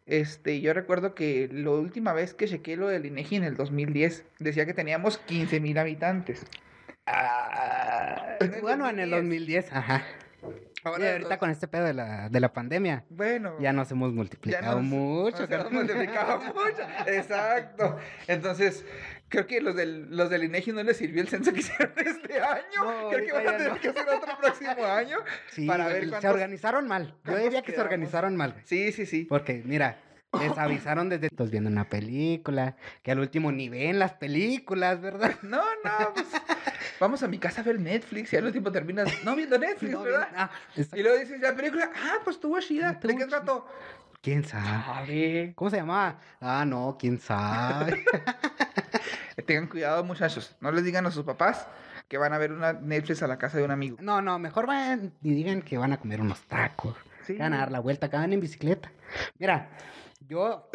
Este, 0.06 0.60
yo 0.60 0.72
recuerdo 0.72 1.14
que 1.14 1.48
la 1.52 1.70
última 1.70 2.12
vez 2.12 2.34
que 2.34 2.48
chequé 2.48 2.76
lo 2.76 2.88
del 2.88 3.06
INEGI 3.06 3.36
en 3.36 3.44
el 3.44 3.56
2010 3.56 4.24
decía 4.38 4.66
que 4.66 4.74
teníamos 4.74 5.18
15 5.18 5.60
mil 5.60 5.78
habitantes. 5.78 6.44
Ah, 7.06 8.36
Bueno, 8.62 8.88
en 8.88 8.98
el 9.00 9.10
2010, 9.10 9.72
ajá. 9.72 10.04
Ahora 10.82 11.04
y 11.04 11.08
ahorita 11.12 11.28
los- 11.30 11.38
con 11.38 11.50
este 11.50 11.68
pedo 11.68 11.84
de 11.84 11.92
la, 11.92 12.30
de 12.30 12.40
la 12.40 12.54
pandemia, 12.54 13.04
Bueno. 13.10 13.54
ya 13.60 13.70
nos 13.74 13.90
hemos 13.90 14.14
multiplicado 14.14 14.76
nos- 14.80 14.84
mucho. 14.84 15.40
nos 15.46 15.50
hemos 15.50 15.72
multiplicado 15.72 16.38
mucho. 16.54 16.82
Exacto. 17.06 17.98
Entonces, 18.26 18.86
creo 19.28 19.46
que 19.46 19.60
los 19.60 19.76
del, 19.76 20.16
los 20.16 20.30
del 20.30 20.44
INEGI 20.44 20.72
no 20.72 20.82
les 20.82 20.96
sirvió 20.96 21.20
el 21.20 21.28
censo 21.28 21.52
que 21.52 21.60
hicieron 21.60 21.92
este 21.98 22.40
año. 22.40 22.62
No, 22.82 23.08
creo 23.10 23.26
que 23.26 23.32
van 23.32 23.48
a 23.48 23.56
tener 23.58 23.72
no. 23.74 23.78
que 23.80 23.88
hacer 23.90 24.08
otro 24.08 24.38
próximo 24.38 24.86
año. 24.86 25.18
Sí, 25.50 25.66
para 25.66 25.86
ver 25.88 26.04
se 26.04 26.08
cuántos- 26.10 26.30
organizaron 26.30 26.88
mal. 26.88 27.14
Yo 27.24 27.36
diría 27.36 27.60
que 27.60 27.72
se 27.72 27.80
organizaron 27.80 28.36
mal. 28.36 28.54
Sí, 28.64 28.92
sí, 28.92 29.04
sí. 29.04 29.24
Porque, 29.24 29.62
mira, 29.66 29.98
Les 30.38 30.56
avisaron 30.58 31.08
desde 31.08 31.26
estás 31.26 31.50
viendo 31.50 31.68
una 31.70 31.88
película, 31.88 32.76
que 33.02 33.10
al 33.12 33.18
último 33.20 33.50
ni 33.52 33.68
ven 33.68 33.98
las 33.98 34.12
películas, 34.14 35.00
¿verdad? 35.00 35.34
No, 35.42 35.58
no, 35.84 36.14
pues 36.14 36.26
vamos 37.00 37.22
a 37.22 37.28
mi 37.28 37.38
casa 37.38 37.62
a 37.62 37.64
ver 37.64 37.80
Netflix 37.80 38.32
y 38.32 38.36
al 38.36 38.44
último 38.44 38.70
terminas 38.70 39.08
no 39.24 39.34
viendo 39.34 39.58
Netflix, 39.58 39.92
No, 39.92 40.02
¿verdad? 40.02 40.28
ah. 40.36 40.50
Y 40.94 41.02
luego 41.02 41.18
dices, 41.18 41.40
la 41.40 41.54
película, 41.54 41.90
ah, 41.94 42.18
pues 42.22 42.36
estuvo 42.36 42.58
chida. 42.60 42.92
¿De 42.92 43.16
qué 43.16 43.26
trató? 43.26 43.66
¿Quién 44.22 44.44
sabe? 44.44 45.52
¿Cómo 45.56 45.70
se 45.70 45.78
llamaba? 45.78 46.18
Ah, 46.40 46.64
no, 46.66 46.96
quién 46.98 47.18
sabe. 47.18 48.04
Tengan 49.46 49.66
cuidado, 49.66 50.04
muchachos. 50.04 50.54
No 50.60 50.70
les 50.70 50.84
digan 50.84 51.06
a 51.06 51.10
sus 51.10 51.24
papás 51.24 51.66
que 52.06 52.18
van 52.18 52.32
a 52.32 52.38
ver 52.38 52.52
una 52.52 52.74
Netflix 52.74 53.22
a 53.22 53.26
la 53.26 53.38
casa 53.38 53.56
de 53.56 53.64
un 53.64 53.70
amigo. 53.70 53.96
No, 54.00 54.20
no, 54.20 54.38
mejor 54.38 54.66
vayan 54.66 55.12
y 55.22 55.32
digan 55.32 55.62
que 55.62 55.78
van 55.78 55.92
a 55.92 55.96
comer 55.98 56.20
unos 56.20 56.42
tacos. 56.42 56.96
Sí. 57.26 57.36
Van 57.36 57.54
a 57.54 57.58
dar 57.58 57.70
la 57.72 57.80
vuelta, 57.80 58.08
van 58.08 58.32
en 58.32 58.40
bicicleta. 58.40 58.90
Mira, 59.38 59.68
yo. 60.30 60.68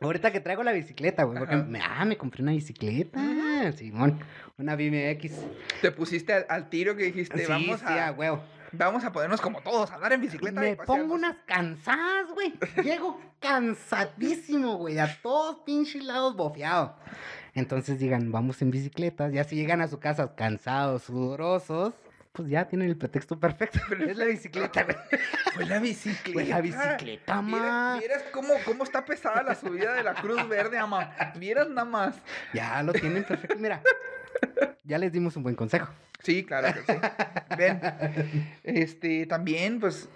Ahorita 0.00 0.30
que 0.30 0.40
traigo 0.40 0.62
la 0.62 0.72
bicicleta, 0.72 1.24
güey, 1.24 1.38
porque 1.38 1.56
me, 1.56 1.80
ah, 1.80 2.04
me 2.04 2.18
compré 2.18 2.42
una 2.42 2.52
bicicleta, 2.52 3.18
Simón, 3.74 4.20
una 4.58 4.76
BMX. 4.76 5.32
Te 5.80 5.90
pusiste 5.90 6.34
al, 6.34 6.46
al 6.50 6.68
tiro 6.68 6.94
que 6.94 7.04
dijiste, 7.04 7.38
Sí, 7.38 7.44
vamos, 7.48 7.80
sí, 7.80 7.86
a, 7.86 8.08
a 8.08 8.12
huevo. 8.12 8.42
vamos 8.72 9.02
a 9.04 9.12
ponernos 9.12 9.40
como 9.40 9.62
todos, 9.62 9.90
a 9.90 9.94
andar 9.94 10.12
en 10.12 10.20
bicicleta. 10.20 10.60
Me 10.60 10.76
pongo 10.76 11.14
unas 11.14 11.36
cansadas, 11.46 12.26
güey. 12.34 12.52
Llego 12.82 13.18
cansadísimo, 13.40 14.76
güey. 14.76 14.98
A 14.98 15.08
todos 15.22 15.60
pinches 15.64 16.04
lados 16.04 16.36
bofeado. 16.36 16.96
Entonces 17.54 17.98
digan, 17.98 18.30
vamos 18.30 18.60
en 18.60 18.70
bicicletas. 18.70 19.32
Ya 19.32 19.44
si 19.44 19.56
llegan 19.56 19.80
a 19.80 19.88
su 19.88 20.00
casa 20.00 20.34
cansados, 20.34 21.04
sudorosos, 21.04 21.94
pues 22.34 22.48
ya 22.48 22.66
tienen 22.66 22.88
el 22.88 22.96
pretexto 22.96 23.38
perfecto. 23.38 23.78
Es 24.08 24.16
la 24.16 24.24
bicicleta, 24.24 24.82
güey. 24.82 24.96
Fue 25.54 25.66
la 25.66 25.78
bicicleta. 25.78 26.32
Fue 26.32 26.44
la 26.44 26.60
bicicleta, 26.60 27.40
ma. 27.40 27.96
Vieras 28.00 28.24
cómo, 28.32 28.54
cómo 28.64 28.82
está 28.82 29.04
pesada 29.04 29.44
la 29.44 29.54
subida 29.54 29.94
de 29.94 30.02
la 30.02 30.14
Cruz 30.14 30.48
Verde, 30.48 30.76
ama. 30.76 31.14
Vieras 31.36 31.68
nada 31.68 31.84
más. 31.84 32.16
Ya 32.52 32.82
lo 32.82 32.92
tienen 32.92 33.22
perfecto. 33.22 33.56
Mira, 33.56 33.80
ya 34.82 34.98
les 34.98 35.12
dimos 35.12 35.36
un 35.36 35.44
buen 35.44 35.54
consejo. 35.54 35.92
Sí, 36.24 36.44
claro 36.44 36.74
que 36.74 36.92
sí. 36.92 36.98
Ven. 37.56 37.80
Este, 38.64 39.26
también, 39.26 39.78
pues, 39.78 40.08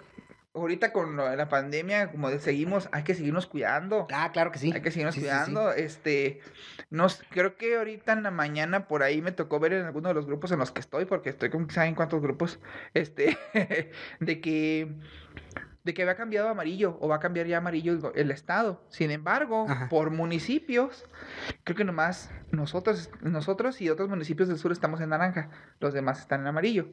ahorita 0.53 0.91
con 0.91 1.15
la 1.17 1.49
pandemia, 1.49 2.11
como 2.11 2.29
seguimos, 2.39 2.89
hay 2.91 3.03
que 3.03 3.15
seguirnos 3.15 3.45
cuidando. 3.45 4.07
Ah, 4.11 4.31
claro 4.31 4.51
que 4.51 4.59
sí. 4.59 4.71
Hay 4.73 4.81
que 4.81 4.91
seguirnos 4.91 5.15
Sí, 5.15 5.21
sí, 5.21 5.27
sí. 5.27 5.31
cuidando. 5.31 5.71
Este, 5.71 6.41
nos, 6.89 7.23
creo 7.29 7.55
que 7.55 7.77
ahorita 7.77 8.13
en 8.13 8.23
la 8.23 8.31
mañana 8.31 8.87
por 8.87 9.03
ahí 9.03 9.21
me 9.21 9.31
tocó 9.31 9.59
ver 9.59 9.73
en 9.73 9.85
alguno 9.85 10.09
de 10.09 10.15
los 10.15 10.25
grupos 10.25 10.51
en 10.51 10.59
los 10.59 10.71
que 10.71 10.79
estoy, 10.79 11.05
porque 11.05 11.29
estoy 11.29 11.49
con 11.49 11.69
saben 11.69 11.95
cuántos 11.95 12.21
grupos, 12.21 12.59
este, 12.93 13.37
de 14.19 14.41
que 14.41 14.95
de 15.83 15.93
que 15.93 16.01
había 16.01 16.15
cambiado 16.15 16.49
a 16.49 16.51
amarillo 16.51 16.97
o 16.99 17.07
va 17.07 17.15
a 17.15 17.19
cambiar 17.19 17.47
ya 17.47 17.55
a 17.55 17.59
amarillo 17.59 18.11
el, 18.13 18.31
estado. 18.31 18.83
Sin 18.89 19.11
embargo, 19.11 19.65
Ajá. 19.67 19.87
por 19.87 20.11
municipios, 20.11 21.05
creo 21.63 21.77
que 21.77 21.85
nomás 21.85 22.31
nosotros, 22.51 23.09
nosotros 23.21 23.81
y 23.81 23.89
otros 23.89 24.09
municipios 24.09 24.49
del 24.49 24.57
sur 24.59 24.73
estamos 24.73 24.99
en 24.99 25.09
naranja, 25.09 25.49
los 25.79 25.93
demás 25.93 26.19
están 26.19 26.41
en 26.41 26.47
amarillo. 26.47 26.89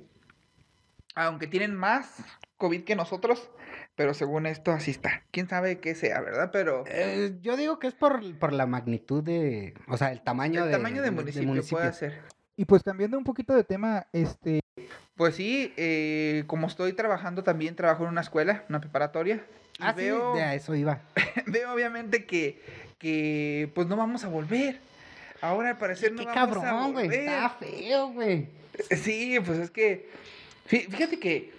Aunque 1.17 1.47
tienen 1.47 1.75
más 1.75 2.25
COVID 2.57 2.85
que 2.85 2.97
nosotros, 2.97 3.51
pero 3.95 4.15
según 4.15 4.47
esto 4.47 4.73
así 4.73 4.91
está. 4.91 5.23
Quién 5.31 5.49
sabe 5.49 5.79
qué 5.81 5.95
sea, 5.95 6.21
¿verdad? 6.21 6.51
Pero 6.53 6.85
Eh, 6.87 7.37
yo 7.43 7.57
digo 7.57 7.79
que 7.79 7.87
es 7.89 7.95
por, 7.95 8.21
por 8.39 8.53
la 8.53 8.67
magnitud 8.67 9.23
de. 9.23 9.75
O 9.89 9.97
sea, 9.97 10.13
el 10.13 10.23
tamaño 10.23 10.61
el 10.63 10.67
de. 10.71 10.73
tamaño 10.77 11.03
de 11.03 11.11
municipio, 11.11 11.63
puede 11.71 11.93
ser. 11.93 12.21
Y 12.57 12.65
pues 12.65 12.83
cambiando 12.83 13.19
un 13.19 13.25
poquito 13.25 13.55
de 13.55 13.65
tema, 13.65 14.07
este, 14.15 14.61
Pues 15.17 15.35
sí, 15.35 15.75
eh, 15.77 16.45
como 16.47 16.67
estoy 16.67 16.95
trabajando 16.95 17.43
también, 17.45 17.77
trabajo 17.77 18.05
en 18.05 18.09
una 18.11 18.23
escuela, 18.23 18.65
una 18.71 18.81
preparatoria. 18.81 19.45
Y 19.79 19.83
Ah, 19.83 19.93
veo, 19.93 20.33
sí, 20.33 20.39
de 20.39 20.45
a 20.45 20.55
eso 20.55 20.75
iba. 20.75 21.03
veo 21.47 21.71
obviamente 21.75 22.25
que, 22.25 22.63
que 22.99 23.71
pues 23.75 23.87
no 23.89 23.97
vamos 23.97 24.25
a 24.25 24.29
volver. 24.29 24.81
Ahora 25.43 25.69
al 25.71 25.77
parecer 25.77 26.13
no 26.13 26.21
Qué 26.21 26.25
vamos 26.27 26.57
a 26.57 26.61
cabrón, 26.63 26.93
güey. 26.95 27.07
volver. 27.09 27.21
Está 27.21 27.51
feo, 27.51 28.09
güey. 28.13 28.49
Sí, 28.91 29.39
pues 29.45 29.59
es 29.59 29.71
que, 29.71 30.09
fí- 30.67 30.89
fíjate 30.89 31.19
que, 31.19 31.53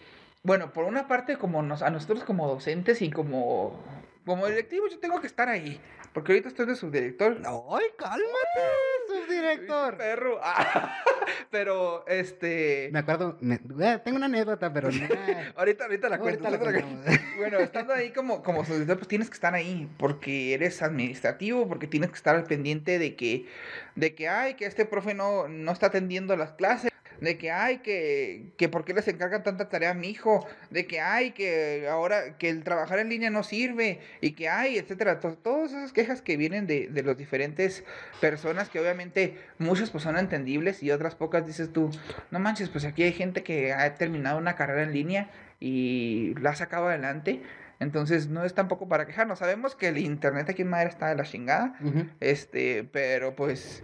bueno, 0.48 0.72
por 0.72 0.86
una 0.86 1.10
parte 1.10 1.36
como 1.38 1.62
nos, 1.62 1.82
a 1.82 1.90
nosotros 1.90 2.24
como 2.24 2.48
docentes 2.48 3.02
y 3.02 3.10
como, 3.12 3.84
como 4.26 4.48
directivos 4.48 4.90
yo 4.94 5.00
tengo 5.00 5.20
que 5.20 5.28
estar 5.28 5.50
ahí, 5.50 5.78
porque 6.14 6.32
ahorita 6.32 6.48
estoy 6.48 6.66
de 6.68 6.76
subdirector. 6.78 7.38
¡Ay, 7.46 7.86
cálmate, 7.98 8.64
subdirector! 9.08 9.98
Perro. 9.98 10.40
Ah, 10.42 11.04
pero, 11.52 12.08
este... 12.08 12.90
Me 12.94 13.00
acuerdo, 13.00 13.38
me- 13.42 13.60
eh, 13.82 14.00
tengo 14.06 14.16
una 14.16 14.28
anécdota, 14.28 14.72
pero 14.72 14.90
no. 14.90 15.06
Ahorita, 15.58 15.84
ahorita 15.84 16.08
la 16.08 16.18
cuento. 16.18 16.48
Ahorita 16.48 16.64
la 16.72 16.72
cuento. 16.72 17.12
Bueno, 17.38 17.60
estando 17.60 17.94
ahí 17.94 18.12
como, 18.12 18.42
como 18.42 18.64
subdirector, 18.64 18.98
pues 19.00 19.10
tienes 19.10 19.30
que 19.30 19.34
estar 19.36 19.54
ahí, 19.54 19.90
porque 20.00 20.54
eres 20.54 20.82
administrativo, 20.82 21.68
porque 21.68 21.88
tienes 21.88 22.10
que 22.10 22.16
estar 22.16 22.36
al 22.38 22.46
pendiente 22.46 23.00
de 23.00 23.18
que, 23.18 23.48
de 23.96 24.16
que, 24.16 24.30
ay, 24.30 24.54
que 24.54 24.66
este 24.66 24.86
profe 24.86 25.14
no, 25.14 25.50
no 25.50 25.74
está 25.74 25.88
atendiendo 25.88 26.38
las 26.38 26.54
clases, 26.54 26.90
de 27.22 27.38
que, 27.38 27.52
ay, 27.52 27.78
que, 27.80 28.52
que 28.58 28.70
por 28.70 28.86
qué 28.86 28.94
les 28.94 29.08
encargan 29.08 29.44
tanta 29.44 29.70
tarea 29.70 29.92
a 29.92 29.94
mi 29.94 30.10
hijo, 30.10 30.46
de 30.70 30.86
que, 30.86 31.00
ay, 31.00 31.32
que 31.32 31.88
ahora, 31.90 32.38
que 32.38 32.50
el 32.50 32.64
trabajar 32.64 33.00
en 33.00 33.10
línea 33.10 33.30
no 33.30 33.44
sirve, 33.44 34.00
y 34.22 34.32
que, 34.32 34.50
ay, 34.50 34.78
etcétera, 34.78 35.20
To- 35.20 35.38
todas 35.38 35.72
esas 35.72 35.94
quejas 35.94 36.22
que 36.22 36.38
vienen 36.38 36.68
de, 36.68 36.88
de 36.88 37.04
las 37.04 37.18
diferentes 37.18 37.84
personas, 38.22 38.70
que 38.70 38.80
obviamente 38.80 39.38
muchas 39.58 39.90
pues 39.90 40.04
son 40.04 40.18
entendibles 40.18 40.84
y 40.84 40.92
otras 40.92 41.16
pocas 41.16 41.46
dices 41.46 41.72
tú, 41.74 41.90
no 42.32 42.40
manches, 42.40 42.70
pues 42.70 42.86
aquí 42.86 43.04
hay 43.04 43.14
gente 43.14 43.44
que 43.44 43.74
ha 43.74 43.94
terminado 43.96 44.38
una 44.38 44.56
carrera 44.56 44.84
en 44.84 44.94
línea 44.94 45.30
y 45.60 46.34
la 46.40 46.52
ha 46.52 46.56
sacado 46.56 46.88
adelante. 46.88 47.42
Entonces 47.80 48.28
no 48.28 48.44
es 48.44 48.56
tampoco 48.56 48.88
para 48.88 49.06
quejarnos. 49.06 49.38
Sabemos 49.38 49.76
que 49.76 49.90
el 49.90 50.00
internet 50.00 50.50
aquí 50.50 50.64
en 50.64 50.70
Madera 50.70 50.90
está 50.90 51.10
de 51.10 51.16
la 51.16 51.24
chingada. 51.24 51.76
Este, 52.20 52.84
pero 52.92 53.36
pues, 53.36 53.84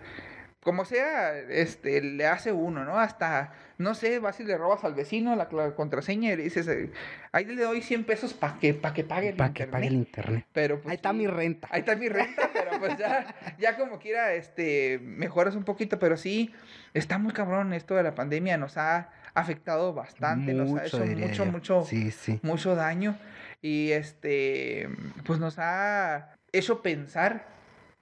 como 0.63 0.85
sea, 0.85 1.37
este, 1.37 2.01
le 2.01 2.25
hace 2.25 2.51
uno, 2.51 2.85
¿no? 2.85 2.99
Hasta, 2.99 3.53
no 3.77 3.95
sé, 3.95 4.19
vas 4.19 4.39
y 4.39 4.43
le 4.43 4.57
robas 4.57 4.83
al 4.83 4.93
vecino 4.93 5.35
la, 5.35 5.47
contraseña 5.75 6.31
y 6.31 6.37
le 6.37 6.43
dices, 6.43 6.67
eh, 6.67 6.89
ahí 7.31 7.45
le 7.45 7.61
doy 7.61 7.81
100 7.81 8.05
pesos 8.05 8.33
para 8.33 8.57
que, 8.59 8.73
pa 8.73 8.93
que 8.93 9.03
pague 9.03 9.29
el 9.29 9.35
Para 9.35 9.53
que 9.53 9.63
internet. 9.63 9.71
pague 9.71 9.87
el 9.87 9.93
internet. 9.93 10.45
Pero 10.53 10.77
pues, 10.79 10.91
Ahí 10.91 10.95
está 10.95 11.13
mi 11.13 11.27
renta. 11.27 11.67
Ahí 11.71 11.81
está 11.81 11.95
mi 11.95 12.07
renta, 12.09 12.49
pero 12.53 12.79
pues 12.79 12.97
ya, 12.97 13.35
ya 13.59 13.77
como 13.77 13.99
quiera, 13.99 14.33
este, 14.33 14.99
mejoras 15.03 15.55
un 15.55 15.63
poquito, 15.65 15.99
pero 15.99 16.17
sí, 16.17 16.53
está 16.93 17.17
muy 17.17 17.33
cabrón 17.33 17.73
esto 17.73 17.95
de 17.95 18.03
la 18.03 18.15
pandemia, 18.15 18.57
nos 18.57 18.77
ha 18.77 19.09
afectado 19.33 19.93
bastante, 19.93 20.53
nos 20.53 20.73
ha 20.79 20.85
hecho 20.85 20.99
mucho, 21.05 21.45
mucho, 21.45 21.85
Sí, 21.85 22.11
sí. 22.11 22.39
mucho 22.43 22.75
daño 22.75 23.17
y 23.61 23.91
este, 23.91 24.89
pues 25.25 25.39
nos 25.39 25.55
ha 25.57 26.35
hecho 26.51 26.81
pensar 26.81 27.47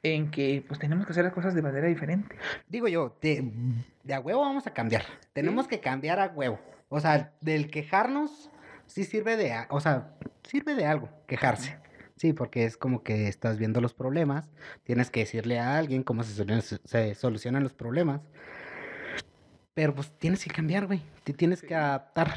en 0.03 0.31
que 0.31 0.63
pues 0.67 0.79
tenemos 0.79 1.05
que 1.05 1.11
hacer 1.11 1.23
las 1.23 1.33
cosas 1.33 1.53
de 1.53 1.61
manera 1.61 1.87
diferente. 1.87 2.35
Digo 2.67 2.87
yo, 2.87 3.17
de, 3.21 3.51
de 4.03 4.13
a 4.13 4.19
huevo 4.19 4.41
vamos 4.41 4.65
a 4.67 4.73
cambiar. 4.73 5.03
Tenemos 5.33 5.67
que 5.67 5.79
cambiar 5.79 6.19
a 6.19 6.27
huevo. 6.27 6.59
O 6.89 6.99
sea, 6.99 7.31
del 7.41 7.69
quejarnos, 7.69 8.49
sí 8.87 9.03
sirve 9.03 9.37
de, 9.37 9.53
a- 9.53 9.67
o 9.69 9.79
sea, 9.79 10.13
sirve 10.43 10.75
de 10.75 10.85
algo, 10.85 11.09
quejarse. 11.27 11.77
Sí, 12.17 12.33
porque 12.33 12.65
es 12.65 12.77
como 12.77 13.01
que 13.03 13.27
estás 13.27 13.57
viendo 13.57 13.81
los 13.81 13.93
problemas, 13.93 14.49
tienes 14.83 15.09
que 15.09 15.21
decirle 15.21 15.57
a 15.59 15.77
alguien 15.77 16.03
cómo 16.03 16.23
se, 16.23 16.43
solu- 16.43 16.61
se 16.83 17.15
solucionan 17.15 17.63
los 17.63 17.73
problemas. 17.73 18.21
Pero 19.73 19.95
pues 19.95 20.11
tienes 20.19 20.43
que 20.43 20.49
cambiar, 20.51 20.85
güey. 20.87 21.01
Te 21.23 21.33
tienes 21.33 21.59
Sí. 21.59 21.67
que 21.67 21.75
adaptar. 21.75 22.33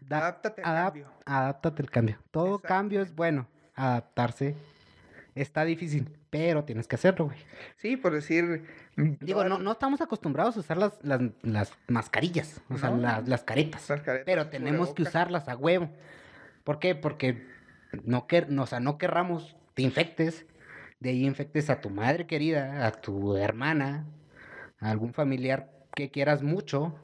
Da- 0.00 0.18
Adáptate 0.18 0.62
al 0.62 0.74
adap- 0.76 0.84
cambio. 0.84 1.12
Adáptate 1.24 1.82
al 1.82 1.90
cambio. 1.90 2.18
Todo 2.30 2.58
cambio 2.58 3.02
es 3.02 3.14
bueno. 3.14 3.46
Adaptarse 3.74 4.56
está 5.36 5.64
difícil, 5.64 6.08
pero 6.30 6.64
tienes 6.64 6.88
que 6.88 6.96
hacerlo, 6.96 7.26
güey. 7.26 7.38
Sí, 7.76 7.96
por 7.96 8.12
decir... 8.12 8.64
mm, 8.96 9.12
Digo, 9.20 9.44
no, 9.44 9.58
no 9.58 9.72
estamos 9.72 10.00
acostumbrados 10.00 10.56
a 10.56 10.60
usar 10.60 10.76
las, 10.78 10.98
las, 11.04 11.20
las 11.42 11.72
mascarillas, 11.88 12.60
o 12.70 12.78
sea, 12.78 12.90
No. 12.90 12.96
las, 12.98 13.28
las 13.28 13.44
caretas. 13.44 13.88
las 13.88 14.00
caretas, 14.00 14.24
Pero 14.26 14.48
tenemos 14.48 14.92
que 14.94 15.02
usarlas 15.02 15.48
a 15.48 15.56
huevo. 15.56 15.90
¿Por 16.64 16.78
qué? 16.78 16.94
Porque 16.94 17.46
no, 18.04 18.26
quer 18.26 18.50
no, 18.50 18.62
o 18.62 18.66
sea, 18.66 18.80
no 18.80 18.98
querramos, 18.98 19.56
te 19.74 19.82
infectes, 19.82 20.46
de 21.00 21.10
ahí 21.10 21.26
infectes 21.26 21.70
a 21.70 21.80
tu 21.80 21.90
madre 21.90 22.26
querida, 22.26 22.86
a 22.86 22.92
tu 22.92 23.36
hermana, 23.36 24.06
a 24.80 24.90
algún 24.90 25.12
familiar 25.14 25.70
que 25.94 26.10
quieras 26.10 26.42
mucho 26.42 26.94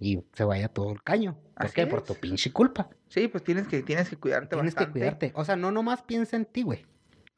y 0.00 0.24
se 0.32 0.44
vaya 0.44 0.68
todo 0.68 0.90
el 0.92 1.02
caño. 1.02 1.36
¿Por 1.54 1.66
Así 1.66 1.74
qué? 1.74 1.86
Por 1.86 2.02
tu 2.02 2.14
pinche 2.14 2.50
culpa. 2.52 2.88
Sí, 3.08 3.28
pues 3.28 3.44
tienes 3.44 3.68
que, 3.68 3.82
tienes 3.82 4.08
que 4.08 4.16
cuidarte 4.16 4.56
Tienes 4.56 4.74
bastante. 4.74 4.92
que 4.94 4.98
cuidarte. 5.00 5.32
O 5.34 5.44
sea, 5.44 5.54
no 5.56 5.70
nomás 5.70 6.02
piensa 6.02 6.36
en 6.36 6.46
ti, 6.46 6.62
güey. 6.62 6.84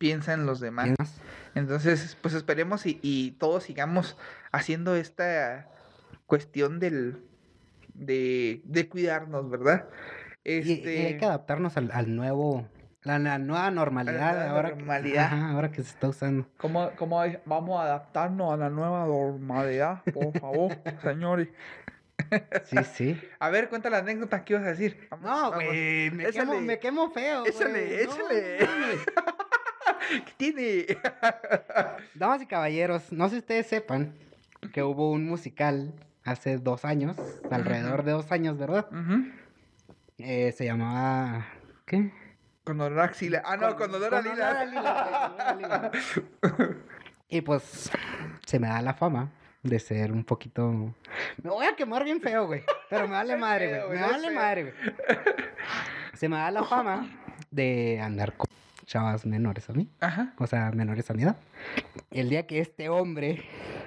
Piensa 0.05 0.35
en 0.35 0.45
los 0.45 0.61
demás. 0.61 0.91
Entonces, 1.55 2.19
pues 2.21 2.35
esperemos 2.35 2.85
y, 2.85 2.99
y 3.01 3.31
todos 3.39 3.65
sigamos 3.65 4.19
haciendo 4.53 4.97
esta 4.97 5.71
cuestión 6.27 6.79
del 6.79 7.23
de, 7.95 8.61
de 8.65 8.87
cuidarnos, 8.91 9.49
¿verdad? 9.49 9.87
Y, 10.45 10.53
y 10.57 10.73
Este, 10.75 11.07
hay 11.07 11.17
que 11.17 11.25
adaptarnos 11.25 11.79
al, 11.79 11.91
al 11.93 12.15
nuevo, 12.15 12.69
la, 13.03 13.19
la 13.19 13.39
nueva 13.39 13.71
normalidad. 13.71 14.35
nueva 14.35 14.51
ahora, 14.51 14.69
que- 14.73 14.77
normalidad. 14.77 15.25
ajá, 15.25 15.51
ahora 15.53 15.71
que 15.71 15.83
se 15.83 15.89
está 15.89 16.09
usando. 16.09 16.47
¿cómo, 16.59 16.91
cómo 16.97 17.23
vamos 17.47 17.81
a 17.81 17.85
adaptarnos 17.85 18.53
a 18.53 18.59
la 18.59 18.69
nueva 18.69 19.07
normalidad, 19.07 20.03
por 20.13 20.39
favor, 20.39 20.73
señores? 21.03 21.49
Sí, 22.65 22.77
sí. 22.93 23.21
A 23.41 23.49
ver, 23.49 23.71
cuenta 23.71 23.89
la 23.89 23.99
anécdota 23.99 24.45
que 24.45 24.53
ibas 24.53 24.67
a 24.67 24.69
decir. 24.69 25.09
Vamos, 25.11 25.31
No, 25.31 25.53
güey, 25.55 26.11
me, 26.11 26.61
me 26.61 26.79
quemo 26.79 27.11
feo. 27.11 27.47
Échale. 27.47 28.05
No, 28.05 28.13
échale. 28.13 28.59
¿Qué 30.09 30.33
tiene? 30.37 30.87
Damas 32.15 32.43
y 32.43 32.47
caballeros, 32.47 33.13
no 33.13 33.29
sé 33.29 33.37
si 33.37 33.39
ustedes 33.41 33.67
sepan 33.67 34.15
que 34.73 34.83
hubo 34.83 35.11
un 35.11 35.27
musical 35.27 35.93
hace 36.25 36.59
dos 36.59 36.85
años, 36.85 37.17
alrededor 37.51 38.03
de 38.05 38.13
dos 38.13 38.31
años, 38.33 38.59
¿verdad? 38.59 38.87
Eh, 40.19 40.53
se 40.53 40.65
llamaba... 40.65 41.47
¿Qué? 41.87 42.13
Con 42.65 42.81
olor 42.81 43.01
a 43.01 43.05
axila. 43.05 43.43
Ah, 43.45 43.57
no, 43.57 43.77
con 43.77 43.91
Con 43.91 43.95
olor 43.97 44.15
a 44.15 44.23
lilas, 44.23 44.73
con 44.73 44.77
olor 44.77 45.41
a 45.41 45.55
lilas. 45.55 45.91
Y 47.29 47.41
pues 47.41 47.91
se 48.47 48.59
me 48.61 48.69
da 48.69 48.81
la 48.81 48.95
fama 48.95 49.33
de 49.63 49.79
ser 49.81 50.13
un 50.13 50.25
poquito... 50.25 50.95
Me 51.43 51.51
voy 51.51 51.67
a 51.67 51.75
quemar 51.75 52.05
bien 52.05 52.21
feo, 52.21 52.47
güey. 52.47 52.63
Pero 52.89 53.09
me 53.09 53.15
vale 53.15 53.37
madre, 53.39 53.85
güey. 53.85 53.99
Me 53.99 54.07
vale 54.07 54.31
madre, 54.31 54.63
güey. 54.63 54.75
Se 56.15 56.29
me 56.29 56.37
da 56.37 56.51
la 56.51 56.63
fama 56.63 57.11
de 57.51 57.99
andar 58.01 58.37
con 58.37 58.44
chavas 58.85 59.26
menores 59.26 59.69
a 59.71 59.73
mí. 59.73 59.88
Ajá. 60.00 60.35
O 60.38 60.47
sea, 60.47 60.71
menores 60.73 61.11
a 61.11 61.14
mi 61.14 61.23
edad. 61.23 61.37
El 62.11 62.29
día 62.29 62.47
que 62.47 62.61
este 62.61 62.88
hombre 62.88 63.43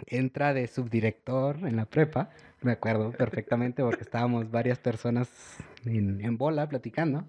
entra 0.05 0.53
de 0.53 0.67
subdirector 0.67 1.57
en 1.67 1.75
la 1.75 1.85
prepa, 1.85 2.29
me 2.61 2.71
acuerdo 2.71 3.11
perfectamente 3.11 3.83
porque 3.83 4.03
estábamos 4.03 4.49
varias 4.49 4.79
personas 4.79 5.29
en, 5.85 6.23
en 6.23 6.37
bola 6.37 6.67
platicando, 6.67 7.25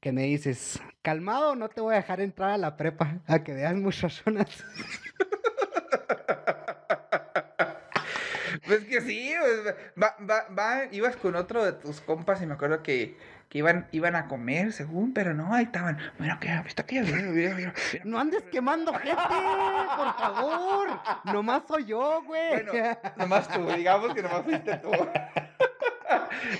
que 0.00 0.12
me 0.12 0.22
dices, 0.22 0.80
calmado, 1.02 1.56
no 1.56 1.68
te 1.68 1.80
voy 1.80 1.94
a 1.94 1.98
dejar 1.98 2.20
entrar 2.20 2.50
a 2.50 2.58
la 2.58 2.76
prepa 2.76 3.20
a 3.26 3.42
que 3.42 3.54
veas 3.54 3.74
muchachonas. 3.76 4.64
Pues 8.66 8.84
que 8.84 9.00
sí, 9.00 9.32
pues, 9.38 9.74
va, 10.00 10.16
va, 10.28 10.46
va, 10.56 10.84
ibas 10.90 11.16
con 11.16 11.36
otro 11.36 11.64
de 11.64 11.72
tus 11.72 12.00
compas 12.00 12.42
y 12.42 12.46
me 12.46 12.54
acuerdo 12.54 12.82
que, 12.82 13.16
que 13.48 13.58
iban, 13.58 13.86
iban 13.92 14.16
a 14.16 14.26
comer, 14.26 14.72
según, 14.72 15.14
pero 15.14 15.34
no, 15.34 15.54
ahí 15.54 15.64
estaban. 15.64 15.98
Bueno, 16.18 17.30
mira, 17.30 17.54
mira, 17.54 17.54
mira. 17.54 17.74
No 18.04 18.18
andes 18.18 18.42
quemando 18.50 18.92
gente, 18.94 19.16
por 19.16 20.14
favor. 20.16 20.88
Nomás 21.24 21.62
soy 21.68 21.84
yo, 21.84 22.22
güey. 22.24 22.64
Bueno, 22.64 22.72
nomás 23.16 23.48
tú, 23.48 23.66
digamos 23.72 24.14
que 24.14 24.22
nomás 24.22 24.42
fuiste 24.42 24.76
tú. 24.78 24.90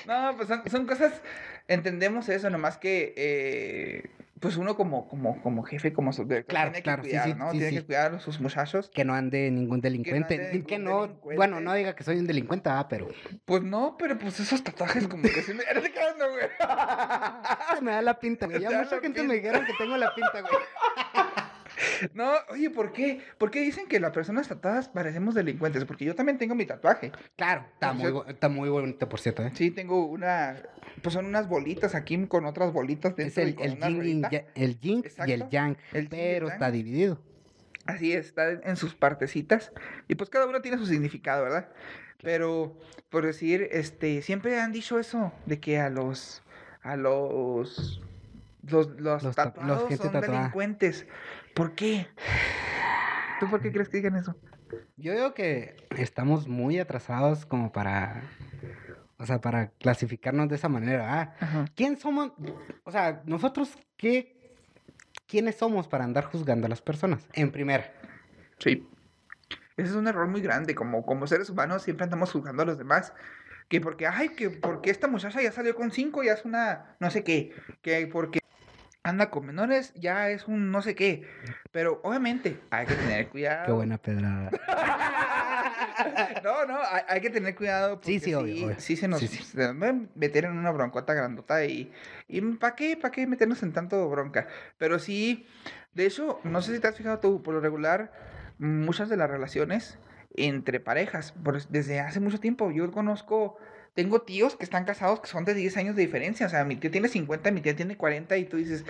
No, 0.07 0.35
pues 0.37 0.49
son, 0.49 0.63
son 0.69 0.87
cosas, 0.87 1.13
entendemos 1.69 2.29
eso, 2.29 2.51
nomás 2.51 2.77
que, 2.79 3.15
eh, 3.17 4.11
pues 4.41 4.57
uno 4.57 4.77
como, 4.77 5.09
como, 5.09 5.41
como 5.43 5.63
jefe, 5.63 5.93
como 5.93 6.13
subdirector, 6.13 6.51
Claro, 6.55 6.71
tiene 6.73 6.83
claro, 6.83 7.03
que 7.03 7.09
sí, 7.09 7.15
cuidar, 7.17 7.29
sí, 7.29 7.35
¿no? 7.39 7.51
sí, 7.53 7.59
tiene 7.59 7.73
que 7.79 7.85
cuidar 7.87 8.15
a 8.15 8.21
sus 8.21 8.41
muchachos. 8.41 8.91
Que 8.95 9.05
no 9.05 9.15
ande 9.15 9.51
ningún 9.51 9.81
delincuente. 9.81 10.37
Que 10.37 10.79
ningún 10.79 10.85
no, 10.85 11.03
delincuente. 11.03 11.37
bueno, 11.37 11.61
no 11.61 11.75
diga 11.75 11.95
que 11.95 12.05
soy 12.05 12.19
un 12.19 12.27
delincuente, 12.27 12.69
ah, 12.71 12.87
pero 12.89 13.09
Pues 13.45 13.63
no, 13.63 13.97
pero 13.99 14.19
pues 14.19 14.39
esos 14.41 14.63
tatuajes 14.63 15.09
como 15.09 15.23
que 15.23 15.43
sí 15.43 15.55
me... 15.55 15.63
Estoy 15.73 15.91
quedando, 15.91 16.31
güey. 16.31 16.47
se 17.77 17.81
me 17.83 17.93
da 17.93 18.03
la 18.03 18.19
pinta, 18.19 18.47
güey. 18.47 18.61
Ya 18.63 18.71
mucha 18.71 19.01
gente 19.01 19.21
pinta. 19.21 19.23
me 19.25 19.35
dijeron 19.35 19.65
que 19.65 19.73
tengo 19.79 19.97
la 19.97 20.15
pinta, 20.15 20.41
güey. 20.43 20.55
No, 22.15 22.31
oye, 22.51 22.71
¿por 22.71 22.93
qué? 22.93 23.21
¿Por 23.39 23.51
qué 23.51 23.61
dicen 23.61 23.87
que 23.87 24.01
las 24.01 24.13
personas 24.13 24.49
tatuadas 24.49 24.89
parecemos 24.89 25.35
delincuentes? 25.35 25.85
Porque 25.85 26.05
yo 26.05 26.15
también 26.15 26.39
tengo 26.39 26.55
mi 26.55 26.65
tatuaje. 26.67 27.13
Claro, 27.37 27.65
está 27.75 27.93
muy, 27.93 28.11
bu- 28.13 28.25
está 28.29 28.49
muy 28.49 28.69
bonito, 28.69 29.09
por 29.09 29.21
cierto, 29.21 29.43
¿eh? 29.45 29.53
Sí, 29.55 29.71
tengo 29.71 30.07
una... 30.07 30.57
Pues 31.03 31.13
son 31.13 31.27
unas 31.27 31.49
bolitas 31.49 31.95
aquí 31.95 32.27
con 32.27 32.47
otras 32.47 32.73
bolitas 32.73 33.13
Es 33.19 33.35
dentro 33.35 33.43
y 33.43 33.47
el, 33.49 33.55
con 33.55 33.67
el, 33.67 33.73
una 33.77 33.87
yin, 33.89 33.97
y 33.97 33.99
ruedita. 34.01 34.31
ya- 34.31 34.45
el 34.55 34.81
yin 34.81 34.97
y 34.97 35.01
el 35.01 35.07
Exacto. 35.07 35.49
yang, 35.51 35.77
El 35.77 35.77
yin 35.77 35.79
y 35.93 35.99
el 35.99 36.09
pero 36.09 36.47
yang. 36.47 36.53
está 36.55 36.71
dividido. 36.71 37.19
Así 37.85 38.13
es, 38.13 38.27
está 38.27 38.51
en 38.51 38.77
sus 38.77 38.95
partecitas. 38.95 39.73
Y 40.09 40.15
pues 40.17 40.31
cada 40.31 40.47
uno 40.47 40.61
tiene 40.63 40.79
su 40.79 40.87
significado, 40.87 41.45
¿verdad? 41.45 41.69
Pero, 42.23 42.77
por 43.11 43.27
decir, 43.27 43.69
este, 43.71 44.23
siempre 44.23 44.59
han 44.59 44.73
dicho 44.73 44.99
eso, 44.99 45.33
de 45.45 45.61
que 45.61 45.79
a 45.79 45.91
los, 45.91 46.43
a 46.83 46.97
los, 46.97 48.01
los, 48.63 48.89
los, 48.99 49.23
Los 49.23 49.37
ta- 49.37 49.45
los 49.45 49.55
tatuados 49.55 49.89
gente 49.89 50.03
son 50.03 50.13
tatuada. 50.13 50.39
delincuentes. 50.39 51.07
¿Por 51.57 51.75
qué? 51.75 52.07
¿Tú 53.41 53.49
por 53.49 53.63
qué 53.63 53.73
crees 53.73 53.89
que 53.89 53.97
digan 53.97 54.15
eso? 54.17 54.37
Yo 54.99 55.15
digo 55.15 55.33
que 55.33 55.75
estamos 55.97 56.49
muy 56.49 56.79
atrasados 56.79 57.47
como 57.47 57.73
para, 57.73 58.25
o 59.17 59.25
sea, 59.25 59.41
para 59.41 59.71
clasificarnos 59.79 60.51
de 60.51 60.57
esa 60.57 60.69
manera. 60.69 61.35
Ah. 61.41 61.65
¿quién 61.75 61.97
somos? 61.97 62.33
O 62.85 62.93
sea, 62.93 63.23
nosotros, 63.25 63.75
¿qué? 63.97 64.55
¿Quiénes 65.27 65.57
somos 65.57 65.89
para 65.89 66.05
andar 66.05 66.25
juzgando 66.25 66.67
a 66.67 66.69
las 66.69 66.83
personas? 66.83 67.27
En 67.33 67.51
primera. 67.51 67.91
Sí. 68.59 68.87
Ese 69.79 69.89
es 69.89 69.97
un 69.97 70.09
error 70.09 70.29
muy 70.29 70.43
grande. 70.43 70.75
Como, 70.75 71.07
como 71.07 71.27
seres 71.27 71.49
humanos 71.49 71.85
siempre 71.85 72.05
andamos 72.05 72.33
juzgando 72.33 72.65
a 72.65 72.67
los 72.67 72.77
demás. 72.77 73.15
Que 73.69 73.81
porque, 73.81 74.07
ay, 74.07 74.29
que 74.29 74.51
porque 74.51 74.91
esta 74.91 75.09
muchacha 75.09 75.41
ya 75.41 75.53
salió 75.53 75.75
con 75.75 75.91
cinco, 75.91 76.23
ya 76.23 76.35
es 76.35 76.45
una 76.45 76.97
no 77.01 77.11
sé 77.11 77.25
qué. 77.25 77.55
Que 77.81 78.07
porque 78.09 78.41
anda 79.07 79.31
con 79.31 79.47
menores, 79.47 79.93
ya 79.95 80.31
es 80.31 80.47
un 80.49 80.71
no 80.73 80.83
sé 80.83 80.95
qué. 80.95 81.23
Pero 81.71 82.01
obviamente 82.03 82.59
hay 82.71 82.87
que 82.87 82.95
tener 82.95 83.29
cuidado. 83.29 83.67
Qué 83.67 83.73
buena 83.73 83.99
pedrada. 83.99 84.51
No, 86.45 86.67
no, 86.67 86.79
hay, 86.91 87.03
hay 87.09 87.21
que 87.21 87.31
tener 87.31 87.55
cuidado. 87.57 87.95
Sí, 88.03 88.15
porque 88.19 88.21
sí, 88.21 88.35
obvio, 88.35 88.67
obvio. 88.67 88.77
Sí, 88.79 88.97
se 88.97 89.09
nos 89.09 89.21
Sí, 89.21 89.29
sí. 89.29 89.57
meter 90.15 90.45
en 90.45 90.53
una 90.53 90.71
broncota 90.71 91.15
grandota 91.15 91.65
y. 91.65 91.91
¿Y 92.29 92.41
para 92.43 92.75
qué? 92.77 92.97
¿Para 92.97 93.11
qué 93.13 93.27
meternos 93.27 93.63
en 93.63 93.73
tanto 93.73 94.09
bronca? 94.09 94.47
Pero 94.79 94.99
sí, 94.99 95.47
de 95.95 96.07
hecho, 96.07 96.39
no 96.45 96.61
sé 96.63 96.75
si 96.75 96.81
te 96.81 96.89
has 96.89 96.97
fijado 96.97 97.19
tú, 97.19 97.43
por 97.43 97.55
lo 97.55 97.61
regular, 97.61 98.13
muchas 98.59 99.09
de 99.09 99.17
las 99.17 99.31
relaciones 99.31 99.99
entre 100.37 100.79
parejas, 100.81 101.33
por- 101.33 101.67
desde 101.69 102.01
hace 102.01 102.21
mucho 102.21 102.41
tiempo, 102.41 102.71
yo 102.71 102.91
conozco. 102.93 103.59
Tengo 103.97 104.21
tíos 104.21 104.57
que 104.57 104.65
están 104.65 104.85
casados 104.85 105.21
que 105.21 105.27
son 105.27 105.47
de 105.47 105.55
10 105.55 105.75
años 105.79 105.97
de 105.97 106.03
diferencia. 106.03 106.47
O 106.47 106.51
sea, 106.51 106.65
mi 106.65 106.77
tío 106.77 106.91
tiene 106.91 107.09
50, 107.09 107.51
mi 107.51 107.63
tía 107.63 107.75
tiene 107.75 107.97
40 107.97 108.37
y 108.37 108.45
tú 108.45 108.59
dices, 108.59 108.85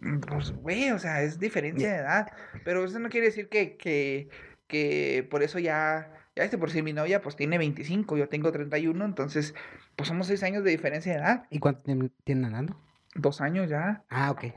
"Mm, 0.00 0.18
pues, 0.18 0.50
güey, 0.50 0.90
o 0.90 0.98
sea, 0.98 1.22
es 1.22 1.38
diferencia 1.38 1.92
de 1.92 1.98
edad. 1.98 2.26
Pero 2.64 2.84
eso 2.84 2.98
no 2.98 3.08
quiere 3.08 3.28
decir 3.28 3.48
que, 3.48 3.76
que, 3.76 4.28
que 4.66 5.26
por 5.30 5.44
eso 5.44 5.60
ya, 5.60 6.10
ya 6.34 6.42
este, 6.42 6.58
por 6.58 6.72
si 6.72 6.82
mi 6.82 6.92
novia 6.92 7.22
pues 7.22 7.36
tiene 7.36 7.56
25, 7.56 8.16
yo 8.16 8.28
tengo 8.28 8.50
31, 8.50 9.04
entonces, 9.04 9.54
pues 9.94 10.08
somos 10.08 10.26
6 10.26 10.42
años 10.42 10.64
de 10.64 10.72
diferencia 10.72 11.12
de 11.12 11.18
edad. 11.20 11.44
¿Y 11.48 11.60
cuánto 11.60 11.82
tienen 12.24 12.44
andando? 12.46 12.76
Dos 13.14 13.40
años 13.40 13.70
ya. 13.70 14.02
Ah, 14.08 14.32
ok. 14.32 14.42
Ay, 14.42 14.52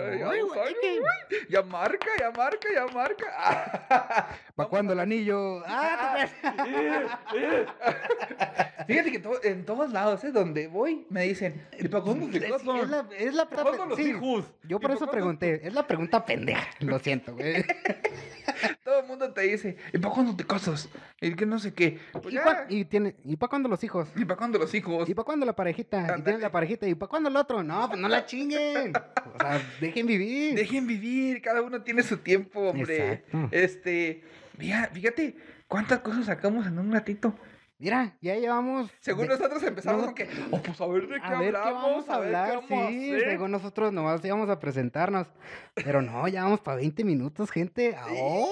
Ay, 0.00 0.18
¿qué? 0.80 0.98
güey. 0.98 1.42
Ya 1.48 1.62
marca, 1.62 2.06
ya 2.18 2.30
marca, 2.30 2.68
ya 2.74 2.86
marca. 2.94 4.28
¿Para 4.54 4.68
cuándo 4.68 4.92
el 4.92 5.00
anillo? 5.00 5.62
Ah. 5.66 6.26
Fíjate 8.86 9.10
que 9.12 9.18
to- 9.18 9.42
en 9.42 9.64
todos 9.64 9.90
lados, 9.92 10.22
¿eh? 10.24 10.30
Donde 10.30 10.68
voy, 10.68 11.06
me 11.10 11.22
dicen, 11.24 11.66
¿y 11.78 11.88
para 11.88 12.04
cuándo 12.04 12.26
te 12.28 12.38
Es, 12.38 12.44
casas? 12.52 12.82
es 12.82 12.88
la, 12.88 13.06
es 13.18 13.34
la 13.34 13.46
¿Cuándo 13.46 13.70
pregunta. 13.72 13.86
los 13.88 13.96
sí, 13.98 14.10
hijos? 14.10 14.44
Yo 14.64 14.76
¿Y 14.76 14.80
por 14.80 14.90
eso 14.92 15.06
pregunté. 15.10 15.66
Es 15.66 15.72
la 15.74 15.86
pregunta 15.86 16.24
pendeja. 16.24 16.66
Lo 16.80 16.98
siento, 16.98 17.34
güey. 17.34 17.64
Todo 18.84 19.00
el 19.00 19.06
mundo 19.06 19.32
te 19.32 19.40
dice, 19.42 19.76
¿y 19.92 19.98
para 19.98 20.14
cuándo 20.14 20.36
te 20.36 20.44
casas? 20.46 20.88
Y 21.20 21.34
que 21.34 21.44
no 21.46 21.58
sé 21.58 21.74
qué. 21.74 21.98
Pues 22.12 22.34
¿Y, 22.68 22.84
tiene, 22.84 23.16
¿Y 23.24 23.36
para 23.36 23.50
cuándo 23.50 23.68
los 23.68 23.82
hijos? 23.82 24.08
¿Y 24.14 24.24
para 24.24 24.38
cuándo 24.38 24.58
los 24.58 24.72
hijos? 24.74 25.08
¿Y 25.08 25.14
para 25.14 25.24
cuándo 25.24 25.44
la 25.44 25.54
parejita? 25.56 26.14
¿Y 26.18 26.22
tienes 26.22 26.40
la 26.42 26.50
parejita? 26.52 26.86
¿Y 26.86 26.94
para 26.94 27.08
cuándo 27.10 27.28
el 27.28 27.36
otro? 27.36 27.62
No, 27.62 27.88
pues 27.88 28.00
no 28.00 28.08
la 28.08 28.24
chinguen. 28.24 28.92
O 28.96 29.38
sea, 29.40 29.60
dejen 29.86 30.06
vivir. 30.06 30.54
Dejen 30.54 30.86
vivir, 30.86 31.42
cada 31.42 31.62
uno 31.62 31.82
tiene 31.82 32.02
su 32.02 32.18
tiempo, 32.18 32.60
hombre. 32.60 33.12
Exacto. 33.12 33.48
Este, 33.52 34.22
mira, 34.58 34.90
fíjate 34.92 35.36
cuántas 35.68 36.00
cosas 36.00 36.26
sacamos 36.26 36.66
en 36.66 36.78
un 36.78 36.92
ratito. 36.92 37.34
Mira, 37.78 38.16
ya 38.22 38.34
llevamos. 38.36 38.90
Según 39.00 39.24
de- 39.24 39.28
nosotros 39.34 39.62
empezamos 39.62 40.00
no- 40.00 40.06
con 40.06 40.14
que, 40.14 40.26
oh, 40.50 40.62
pues 40.62 40.80
a 40.80 40.86
ver 40.86 41.08
de 41.08 41.16
qué 41.16 41.26
A 41.26 41.38
ver 41.38 41.50
qué 41.52 41.56
hablamos, 41.58 42.06
vamos 42.06 42.08
a 42.08 42.18
ver 42.20 42.30
qué 42.32 42.74
a 42.74 42.88
sí. 42.88 43.10
hacer". 43.14 43.30
Según 43.30 43.50
nosotros 43.50 43.92
nomás 43.92 44.24
íbamos 44.24 44.48
a 44.48 44.58
presentarnos. 44.58 45.26
Pero 45.74 46.00
no, 46.00 46.26
ya 46.26 46.44
vamos 46.44 46.60
para 46.60 46.78
20 46.78 47.04
minutos, 47.04 47.50
gente. 47.50 47.94
¡Oh! 48.08 48.48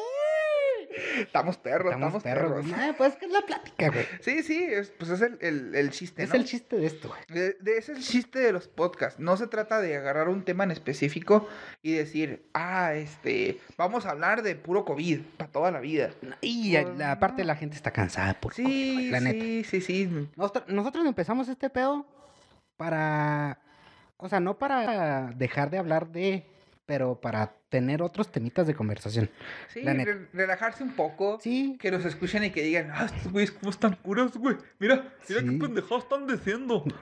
Estamos 1.18 1.56
perros, 1.58 1.92
Estamos 1.92 2.14
estamos, 2.14 2.22
perros. 2.22 2.66
Ah, 2.76 2.94
pues 2.96 3.12
es 3.12 3.18
que 3.18 3.26
es 3.26 3.32
la 3.32 3.42
plática, 3.42 3.88
güey. 3.90 4.06
Sí, 4.20 4.42
sí, 4.42 4.62
es, 4.62 4.90
pues 4.90 5.10
es 5.10 5.20
el, 5.22 5.38
el, 5.40 5.74
el 5.74 5.90
chiste, 5.90 6.22
Es 6.22 6.28
¿no? 6.30 6.36
el 6.36 6.44
chiste 6.44 6.76
de 6.76 6.86
esto, 6.86 7.08
güey. 7.08 7.20
De, 7.28 7.56
es 7.76 7.88
el 7.88 8.00
chiste 8.00 8.38
de 8.38 8.52
los 8.52 8.68
podcasts. 8.68 9.18
No 9.18 9.36
se 9.36 9.46
trata 9.46 9.80
de 9.80 9.96
agarrar 9.96 10.28
un 10.28 10.44
tema 10.44 10.64
en 10.64 10.70
específico 10.70 11.48
y 11.82 11.92
decir, 11.92 12.48
ah, 12.54 12.94
este, 12.94 13.60
vamos 13.76 14.06
a 14.06 14.10
hablar 14.10 14.42
de 14.42 14.54
puro 14.56 14.84
COVID 14.84 15.20
para 15.36 15.50
toda 15.50 15.70
la 15.70 15.80
vida. 15.80 16.10
Y 16.40 16.72
Pues, 16.76 16.96
la- 16.98 17.12
aparte 17.12 17.42
no. 17.42 17.48
la 17.48 17.56
gente 17.56 17.76
está 17.76 17.90
cansada, 17.90 18.34
por 18.40 18.54
Sí, 18.54 19.10
la 19.10 19.20
neta. 19.20 19.42
sí, 19.44 19.64
sí, 19.64 19.80
sí. 19.80 20.28
Nosotros, 20.36 20.64
nosotros 20.68 21.06
empezamos 21.06 21.48
este 21.48 21.70
pedo 21.70 22.06
para. 22.76 23.58
O 24.16 24.28
sea, 24.28 24.40
no 24.40 24.58
para 24.58 25.32
dejar 25.36 25.70
de 25.70 25.78
hablar 25.78 26.08
de. 26.08 26.46
Pero 26.86 27.18
para 27.20 27.54
tener 27.70 28.02
otros 28.02 28.30
temitas 28.30 28.66
de 28.66 28.74
conversación. 28.74 29.30
Sí, 29.68 29.82
La 29.82 29.94
neta. 29.94 30.12
re- 30.12 30.28
relajarse 30.34 30.82
un 30.82 30.92
poco. 30.94 31.38
Sí. 31.40 31.76
Que 31.80 31.90
nos 31.90 32.04
escuchen 32.04 32.44
y 32.44 32.50
que 32.50 32.62
digan, 32.62 32.90
ah, 32.92 33.06
estos 33.06 33.32
güeyes, 33.32 33.52
¿cómo 33.52 33.70
están 33.70 33.96
curas, 33.96 34.36
güey? 34.36 34.56
Mira, 34.78 34.96
mira 35.28 35.40
Sí. 35.40 35.46
qué 35.48 35.58
pendejadas 35.58 36.02
están 36.04 36.26
diciendo. 36.26 36.84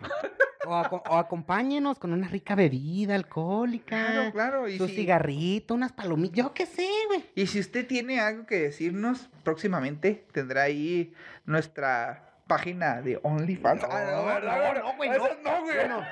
O, 0.65 0.77
aco- 0.77 1.03
o 1.11 1.17
acompáñenos 1.17 1.99
con 1.99 2.13
una 2.13 2.29
rica 2.29 2.55
bebida 2.55 3.17
alcohólica. 3.17 4.07
Claro, 4.13 4.31
claro. 4.33 4.69
Y 4.69 4.79
Su 4.79 4.87
si, 4.87 4.95
cigarrito, 4.95 5.75
unas 5.75 5.91
palomitas. 5.91 6.37
Yo 6.37 6.55
qué 6.55 6.67
sé, 6.67 6.87
güey. 7.09 7.25
y 7.35 7.49
si 7.49 7.59
usted 7.59 7.85
tiene 7.85 8.21
algo 8.21 8.47
que 8.47 8.61
decirnos, 8.61 9.29
próximamente 9.43 10.25
tendrá 10.31 10.63
ahí 10.63 11.13
nuestra 11.47 12.37
página 12.47 13.03
de 13.03 13.19
OnlyFans. 13.25 13.83
Ah, 13.83 14.05
No, 14.13 14.25
¿verdad, 14.25 14.75
no, 14.75 14.83
no, 14.85 14.97
güey, 14.97 15.11
no. 15.11 15.17
no, 15.43 15.61
güey. 15.63 15.77
Yo 15.77 15.89
no. 15.89 16.03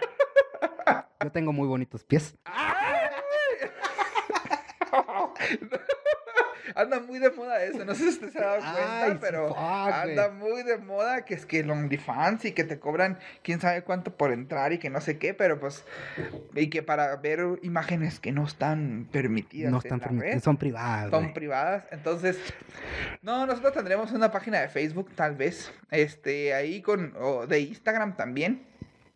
Yo 1.22 1.30
tengo 1.30 1.52
muy 1.52 1.68
bonitos 1.68 2.02
pies. 2.02 2.36
anda 6.74 7.00
muy 7.00 7.18
de 7.18 7.30
moda 7.30 7.62
eso, 7.64 7.84
no 7.84 7.94
sé 7.94 8.04
si 8.04 8.08
usted 8.10 8.30
se 8.30 8.38
ha 8.38 8.42
dado 8.42 8.60
cuenta, 8.60 9.04
Ay, 9.04 9.18
pero 9.20 9.48
fuck, 9.48 9.58
anda 9.58 10.30
muy 10.30 10.62
de 10.62 10.78
moda 10.78 11.24
que 11.24 11.34
es 11.34 11.46
que 11.46 11.60
el 11.60 11.70
OnlyFans 11.70 12.44
y 12.44 12.52
que 12.52 12.64
te 12.64 12.78
cobran 12.78 13.18
quién 13.42 13.60
sabe 13.60 13.82
cuánto 13.82 14.14
por 14.16 14.32
entrar 14.32 14.72
y 14.72 14.78
que 14.78 14.90
no 14.90 15.00
sé 15.00 15.18
qué, 15.18 15.34
pero 15.34 15.58
pues, 15.58 15.84
y 16.54 16.68
que 16.70 16.82
para 16.82 17.16
ver 17.16 17.40
imágenes 17.62 18.20
que 18.20 18.32
no 18.32 18.44
están 18.44 19.08
permitidas 19.10 19.72
No 19.72 19.78
están 19.78 20.00
permitidas, 20.00 20.42
son 20.42 20.56
privadas. 20.56 21.10
son 21.10 21.32
privadas, 21.32 21.84
entonces, 21.90 22.38
no, 23.22 23.46
nosotros 23.46 23.72
tendremos 23.72 24.12
una 24.12 24.30
página 24.30 24.60
de 24.60 24.68
Facebook 24.68 25.10
tal 25.14 25.36
vez, 25.36 25.72
este, 25.90 26.54
ahí 26.54 26.82
con, 26.82 27.14
o 27.18 27.46
de 27.46 27.60
Instagram 27.60 28.16
también, 28.16 28.69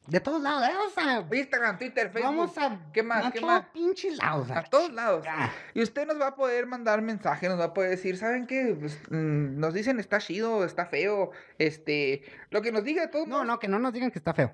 De 0.06 0.20
todos 0.20 0.42
lados, 0.42 0.68
¿eh? 0.68 0.72
o 0.86 0.90
sea, 0.90 1.24
Instagram, 1.32 1.78
Twitter, 1.78 2.10
Facebook, 2.10 2.36
vamos 2.36 2.58
a. 2.58 2.78
¿qué 2.92 3.02
más? 3.02 3.24
a 3.24 3.30
¿Qué 3.32 3.40
más? 3.40 3.64
pinches 3.72 4.18
lados. 4.18 4.50
A 4.50 4.62
todos 4.64 4.92
lados. 4.92 5.24
Ah, 5.26 5.50
Y 5.72 5.82
usted 5.82 6.06
nos 6.06 6.20
va 6.20 6.26
a 6.28 6.34
poder 6.34 6.66
mandar 6.66 7.00
mensaje, 7.00 7.48
nos 7.48 7.58
va 7.58 7.64
a 7.64 7.72
poder 7.74 7.90
decir, 7.90 8.18
¿saben 8.18 8.46
qué? 8.46 8.76
Pues, 8.78 8.98
mm, 9.10 9.58
nos 9.58 9.72
dicen 9.72 9.98
está 10.00 10.18
chido, 10.18 10.64
está 10.66 10.84
feo, 10.86 11.30
este, 11.58 12.22
lo 12.50 12.60
que 12.60 12.70
nos 12.70 12.84
diga 12.84 13.00
de 13.02 13.08
todos 13.08 13.26
No, 13.26 13.36
modos. 13.36 13.46
no, 13.46 13.58
que 13.58 13.68
no 13.68 13.78
nos 13.78 13.94
digan 13.94 14.10
que 14.10 14.18
está 14.18 14.34
feo. 14.34 14.52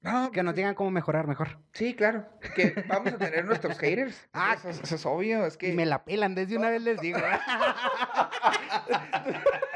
No, 0.00 0.30
Que 0.30 0.42
nos 0.44 0.52
pues, 0.52 0.56
digan 0.56 0.74
cómo 0.74 0.90
mejorar 0.92 1.26
mejor. 1.26 1.58
Sí, 1.72 1.92
claro, 1.94 2.24
que 2.54 2.84
vamos 2.88 3.12
a 3.12 3.18
tener 3.18 3.44
nuestros 3.44 3.76
haters. 3.80 4.26
Ah, 4.32 4.54
eso, 4.56 4.70
es- 4.70 4.80
eso 4.80 4.94
es 4.94 5.04
obvio, 5.04 5.44
es 5.44 5.56
que... 5.58 5.68
Y 5.68 5.72
me 5.72 5.84
la 5.86 6.04
pelan, 6.04 6.34
desde 6.34 6.56
una 6.56 6.70
vez 6.70 6.80
les 6.82 7.00
digo. 7.00 7.18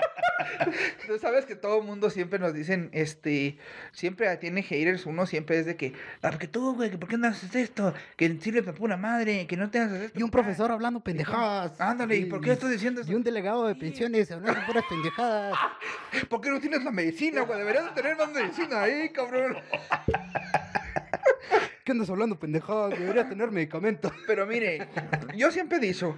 Tú 1.06 1.18
sabes 1.18 1.44
que 1.44 1.56
todo 1.56 1.80
el 1.80 1.86
mundo 1.86 2.10
siempre 2.10 2.38
nos 2.38 2.54
dicen, 2.54 2.88
este, 2.92 3.58
siempre 3.92 4.34
tiene 4.36 4.62
haters, 4.62 5.06
uno 5.06 5.26
siempre 5.26 5.58
es 5.58 5.66
de 5.66 5.76
que, 5.76 5.92
ah, 6.22 6.30
porque 6.30 6.48
tú, 6.48 6.74
güey, 6.74 6.90
que 6.90 6.98
¿por 6.98 7.08
qué 7.08 7.16
no 7.18 7.28
haces 7.28 7.54
esto? 7.54 7.94
Que 8.16 8.38
sirve 8.40 8.62
para 8.62 8.76
pura 8.76 8.96
madre, 8.96 9.46
que 9.46 9.56
no 9.56 9.70
te 9.70 9.78
haces 9.78 10.02
esto. 10.02 10.18
Y 10.18 10.22
un 10.22 10.30
profesor 10.30 10.70
hablando 10.72 11.00
pendejadas. 11.00 11.80
Ándale, 11.80 12.16
¿y 12.16 12.26
por 12.26 12.40
qué 12.40 12.52
estás 12.52 12.70
diciendo 12.70 13.00
Y 13.00 13.04
eso? 13.04 13.16
un 13.16 13.22
delegado 13.22 13.66
de 13.66 13.74
pensiones 13.74 14.30
hablando 14.30 14.60
puras 14.66 14.84
pendejadas. 14.88 15.58
¿Por 16.28 16.40
qué 16.40 16.50
no 16.50 16.60
tienes 16.60 16.84
la 16.84 16.90
medicina, 16.90 17.42
güey? 17.42 17.58
Deberías 17.58 17.84
de 17.84 17.90
tener 18.02 18.16
más 18.16 18.30
medicina 18.32 18.82
ahí, 18.82 19.10
cabrón. 19.10 19.56
¿Qué 21.84 21.92
andas 21.92 22.10
hablando 22.10 22.38
pendejadas? 22.38 22.98
Debería 22.98 23.28
tener 23.28 23.50
medicamento. 23.50 24.12
Pero 24.26 24.46
mire, 24.46 24.88
yo 25.34 25.50
siempre 25.50 25.78
he 25.78 25.80
dicho, 25.80 26.16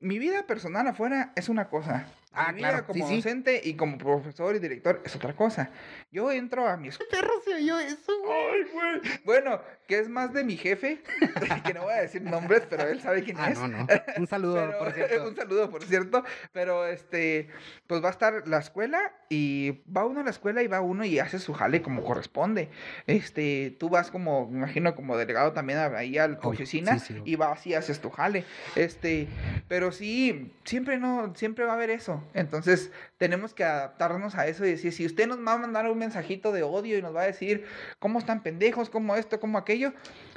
mi 0.00 0.18
vida 0.18 0.46
personal 0.46 0.86
afuera 0.86 1.32
es 1.36 1.48
una 1.48 1.68
cosa. 1.68 2.06
Ah, 2.38 2.52
mi 2.52 2.58
vida 2.58 2.68
claro, 2.70 2.86
como 2.86 3.06
sí, 3.06 3.10
sí. 3.10 3.16
docente 3.16 3.60
y 3.64 3.74
como 3.74 3.98
profesor 3.98 4.54
y 4.56 4.58
director 4.58 5.02
es 5.04 5.14
otra 5.16 5.34
cosa. 5.34 5.70
Yo 6.12 6.30
entro 6.30 6.66
a 6.68 6.76
mi 6.76 6.88
escuela. 6.88 7.10
Perro 7.10 7.32
se 7.44 7.54
oyó 7.54 7.78
eso, 7.78 8.12
güey. 8.24 9.00
Bueno, 9.24 9.60
que 9.86 9.98
es 9.98 10.08
más 10.08 10.32
de 10.32 10.44
mi 10.44 10.56
jefe, 10.56 11.02
que 11.66 11.74
no 11.74 11.82
voy 11.82 11.92
a 11.94 12.00
decir 12.02 12.22
nombres, 12.22 12.62
pero 12.68 12.88
él 12.88 13.00
sabe 13.00 13.22
quién 13.22 13.36
Ah, 13.38 13.50
es. 13.50 13.58
no, 13.58 13.68
no. 13.68 13.86
Un 14.16 14.26
saludo, 14.26 14.54
Pero- 14.66 14.78
por 14.78 14.92
cierto. 14.94 15.28
un 15.28 15.36
saludo, 15.36 15.70
por 15.70 15.84
cierto. 15.84 16.24
Pero 16.52 16.86
este, 16.86 17.48
pues 17.86 18.02
va 18.02 18.08
a 18.08 18.12
estar 18.12 18.46
la 18.48 18.58
escuela 18.58 19.12
y 19.28 19.80
va 19.94 20.04
uno 20.06 20.20
a 20.20 20.24
la 20.24 20.30
escuela 20.30 20.62
y 20.62 20.66
va 20.66 20.80
uno 20.80 21.04
y 21.04 21.18
hace 21.18 21.38
su 21.38 21.52
jale 21.54 21.82
como 21.82 22.02
corresponde. 22.04 22.68
Este, 23.06 23.76
tú 23.78 23.88
vas 23.88 24.10
como, 24.10 24.48
me 24.48 24.58
imagino, 24.58 24.94
como 24.94 25.16
delegado 25.16 25.52
también 25.52 25.78
ahí 25.78 26.18
a 26.18 26.28
la 26.28 26.38
oficina 26.42 26.98
sí, 26.98 27.14
sí, 27.14 27.22
y 27.24 27.36
vas 27.36 27.66
y 27.66 27.74
haces 27.74 28.00
tu 28.00 28.10
jale. 28.10 28.44
Este, 28.76 29.28
pero 29.68 29.92
sí, 29.92 30.52
siempre 30.64 30.98
no, 30.98 31.34
siempre 31.34 31.64
va 31.64 31.72
a 31.72 31.74
haber 31.76 31.90
eso. 31.90 32.22
Entonces, 32.34 32.90
tenemos 33.16 33.54
que 33.54 33.64
adaptarnos 33.64 34.34
a 34.34 34.46
eso 34.46 34.64
y 34.64 34.70
decir, 34.70 34.92
si 34.92 35.06
usted 35.06 35.26
nos 35.26 35.38
va 35.38 35.52
a 35.52 35.58
mandar 35.58 35.86
un 35.90 35.98
mensajito 35.98 36.52
de 36.52 36.62
odio 36.62 36.98
y 36.98 37.02
nos 37.02 37.14
va 37.14 37.22
a 37.22 37.26
decir 37.26 37.66
cómo 37.98 38.18
están 38.18 38.42
pendejos, 38.42 38.90
cómo 38.90 39.16
esto, 39.16 39.40
cómo 39.40 39.58
aquello, 39.58 39.92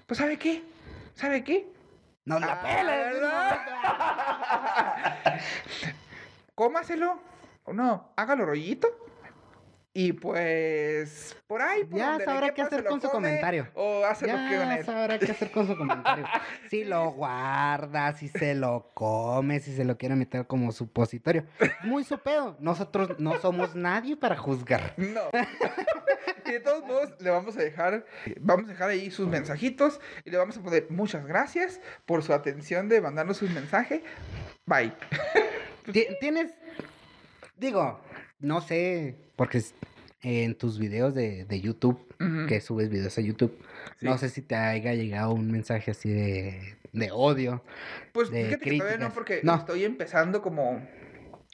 pues 0.08 0.18
¿sabe 0.20 0.38
qué? 0.38 0.64
¿Sabe 1.16 1.44
qué? 1.44 1.68
No 2.26 2.40
la 2.40 2.54
Ah, 2.54 2.62
peles. 2.62 3.14
¿verdad? 3.14 3.60
Cómaselo. 6.56 7.20
O 7.64 7.74
no, 7.74 8.12
hágalo 8.16 8.46
rollito. 8.46 8.88
Y 9.94 10.14
pues, 10.14 11.36
por 11.48 11.62
ahí. 11.62 11.84
Por 11.84 12.00
Ya 12.00 12.18
sabrá 12.24 12.54
qué 12.54 12.62
hacer 12.62 12.86
con 12.86 13.02
su 13.02 13.10
come, 13.10 13.28
comentario. 13.28 13.68
O 13.74 14.06
hace 14.06 14.26
lo 14.26 14.34
que 14.34 14.40
Ya 14.56 14.78
él. 14.78 14.86
sabrá 14.86 15.20
qué 15.20 15.32
hacer 15.32 15.52
con 15.52 15.68
su 15.68 15.76
comentario. 15.76 16.26
Si 16.70 16.86
lo 16.86 17.12
guarda, 17.12 18.14
si 18.14 18.30
se 18.30 18.56
lo 18.56 18.92
come, 18.94 19.60
si 19.60 19.76
se 19.76 19.84
lo 19.84 19.98
quiere 19.98 20.16
meter 20.16 20.48
como 20.48 20.72
supositorio. 20.72 21.44
Muy 21.84 22.06
su 22.06 22.18
pedo. 22.20 22.56
Nosotros 22.62 23.20
no 23.20 23.38
somos 23.42 23.76
nadie 23.76 24.16
para 24.16 24.38
juzgar. 24.38 24.94
No. 24.96 25.24
y 26.46 26.52
de 26.52 26.60
todos 26.62 26.86
modos, 26.86 27.10
le 27.20 27.30
vamos 27.30 27.58
a 27.58 27.62
dejar, 27.62 28.06
vamos 28.40 28.68
a 28.68 28.70
dejar 28.70 28.90
ahí 28.92 29.12
sus 29.12 29.28
mensajitos 29.28 30.00
y 30.24 30.30
le 30.32 30.38
vamos 30.38 30.56
a 30.58 30.62
poner 30.62 30.88
muchas 30.90 31.26
gracias 31.26 31.82
por 32.06 32.24
su 32.24 32.32
atención 32.34 32.88
de 32.88 33.02
mandarnos 33.02 33.36
sus 33.36 33.50
mensajes. 33.50 34.02
Bye. 34.66 34.94
Ti- 35.92 36.08
Tienes, 36.22 36.54
digo, 37.58 38.00
no 38.40 38.62
sé, 38.62 39.18
porque 39.42 39.64
en 40.22 40.54
tus 40.54 40.78
videos 40.78 41.16
de, 41.16 41.46
de 41.46 41.62
YouTube, 41.62 41.98
que 42.48 42.62
subes 42.62 42.90
videos 42.90 43.18
a 43.18 43.22
YouTube, 43.22 43.58
no 44.00 44.16
sé 44.20 44.30
si 44.30 44.44
te 44.44 44.54
haya 44.54 44.94
llegado 44.94 45.32
un 45.34 45.52
mensaje 45.52 45.90
así 45.90 46.12
de, 46.12 46.76
de 46.94 47.10
odio. 47.12 47.64
Pues 48.12 48.30
de 48.30 48.46
fíjate 48.46 48.70
que 48.70 48.78
todavía 48.78 48.98
no, 49.00 49.12
porque 49.12 49.40
No. 49.42 49.56
estoy 49.56 49.84
empezando 49.84 50.44
como, 50.44 50.88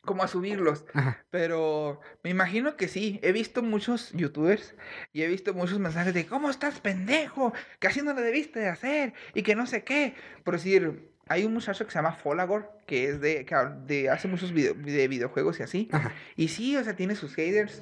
como 0.04 0.22
a 0.22 0.28
subirlos. 0.28 0.84
Ajá. 0.94 1.26
Pero 1.30 2.02
me 2.26 2.30
imagino 2.30 2.76
que 2.76 2.90
sí. 2.90 3.22
He 3.24 3.32
visto 3.32 3.64
muchos 3.64 4.12
youtubers 4.12 4.76
y 5.14 5.22
he 5.22 5.28
visto 5.28 5.54
muchos 5.54 5.80
mensajes 5.80 6.14
de 6.14 6.26
¿Cómo 6.26 6.50
estás, 6.50 6.82
pendejo? 6.82 7.54
Que 7.80 7.88
así 7.88 8.02
no 8.02 8.12
lo 8.14 8.20
debiste 8.20 8.60
de 8.60 8.68
hacer 8.68 9.14
y 9.34 9.44
que 9.44 9.56
no 9.56 9.66
sé 9.66 9.86
qué. 9.86 10.14
Por 10.44 10.56
decir, 10.56 11.10
hay 11.30 11.46
un 11.46 11.54
muchacho 11.54 11.86
que 11.86 11.92
se 11.92 11.98
llama 11.98 12.14
Folagor, 12.14 12.72
que 12.86 13.10
es 13.10 13.22
de, 13.22 13.46
de 13.86 14.10
hace 14.10 14.28
muchos 14.28 14.52
video- 14.54 14.74
de 14.74 15.08
videojuegos 15.08 15.60
y 15.60 15.64
así. 15.64 15.90
Ajá. 15.92 16.12
Y 16.36 16.48
sí, 16.50 16.76
o 16.78 16.84
sea, 16.84 16.96
tiene 16.96 17.16
sus 17.16 17.36
haters. 17.36 17.82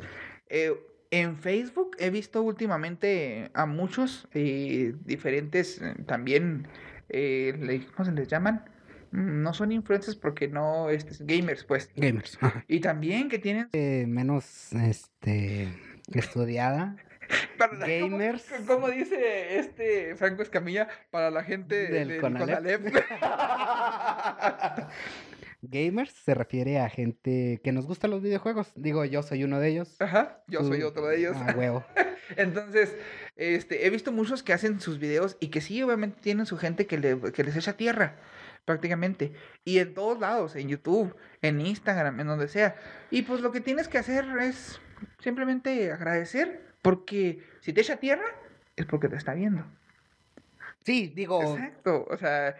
Eh, 0.49 0.73
en 1.11 1.37
Facebook 1.37 1.95
he 1.99 2.09
visto 2.09 2.41
últimamente 2.41 3.49
a 3.53 3.65
muchos 3.65 4.27
eh, 4.33 4.93
diferentes 5.05 5.81
eh, 5.81 5.95
también, 6.05 6.67
eh, 7.09 7.85
¿cómo 7.95 8.05
se 8.05 8.11
les 8.11 8.27
llaman? 8.27 8.65
Mm, 9.11 9.41
No 9.43 9.53
son 9.53 9.71
influencers 9.71 10.17
porque 10.17 10.47
no, 10.47 10.89
este, 10.89 11.15
gamers, 11.23 11.63
pues. 11.63 11.89
Gamers. 11.95 12.37
Ajá. 12.41 12.65
Y 12.67 12.79
también 12.79 13.29
que 13.29 13.39
tienen 13.39 13.69
menos 14.13 14.73
este 14.73 15.69
estudiada. 16.13 16.95
Para 17.57 17.73
la- 17.73 17.85
¿cómo- 18.01 18.17
Gamers. 18.17 18.41
c- 18.43 18.65
¿Cómo, 18.67 18.89
dice 18.89 19.57
este 19.59 20.15
Franco 20.15 20.41
Escamilla? 20.41 20.87
Para 21.11 21.29
la 21.31 21.43
gente 21.43 21.87
Del 21.87 22.07
del, 22.09 22.21
Conalep. 22.21 22.81
Conalep. 22.83 23.05
Gamers 25.61 26.11
se 26.11 26.35
refiere 26.35 26.79
a 26.79 26.89
gente 26.89 27.59
que 27.63 27.71
nos 27.71 27.87
gustan 27.87 28.11
los 28.11 28.21
videojuegos. 28.21 28.71
Digo, 28.75 29.03
yo 29.05 29.23
soy 29.23 29.43
uno 29.43 29.59
de 29.59 29.69
ellos. 29.69 29.95
Ajá, 29.99 30.43
yo 30.47 30.63
soy 30.63 30.83
otro 30.83 31.07
de 31.07 31.17
ellos. 31.17 31.35
Ah, 31.39 31.55
huevo. 31.57 31.83
Entonces, 32.37 32.95
este, 33.35 33.85
he 33.87 33.89
visto 33.89 34.11
muchos 34.11 34.43
que 34.43 34.53
hacen 34.53 34.79
sus 34.79 34.99
videos 34.99 35.37
y 35.39 35.47
que 35.47 35.61
sí, 35.61 35.81
obviamente 35.81 36.19
tienen 36.21 36.45
su 36.45 36.57
gente 36.57 36.85
que, 36.85 36.97
le- 36.99 37.31
que 37.31 37.43
les 37.43 37.55
echa 37.55 37.73
tierra, 37.77 38.15
prácticamente. 38.65 39.33
Y 39.63 39.79
en 39.79 39.93
todos 39.95 40.19
lados, 40.19 40.55
en 40.55 40.67
YouTube, 40.69 41.15
en 41.41 41.59
Instagram, 41.61 42.19
en 42.19 42.27
donde 42.27 42.47
sea. 42.47 42.75
Y 43.09 43.23
pues 43.23 43.41
lo 43.41 43.51
que 43.51 43.61
tienes 43.61 43.87
que 43.87 43.97
hacer 43.97 44.25
es 44.41 44.79
simplemente 45.19 45.91
agradecer, 45.91 46.64
porque 46.85 47.43
si 47.61 47.73
te 47.73 47.81
echa 47.81 47.97
tierra, 47.97 48.25
es 48.75 48.85
porque 48.85 49.09
te 49.09 49.15
está 49.17 49.33
viendo. 49.33 49.65
Sí, 50.83 51.11
digo, 51.15 51.41
Exacto, 51.57 52.05
o 52.07 52.15
sea, 52.15 52.55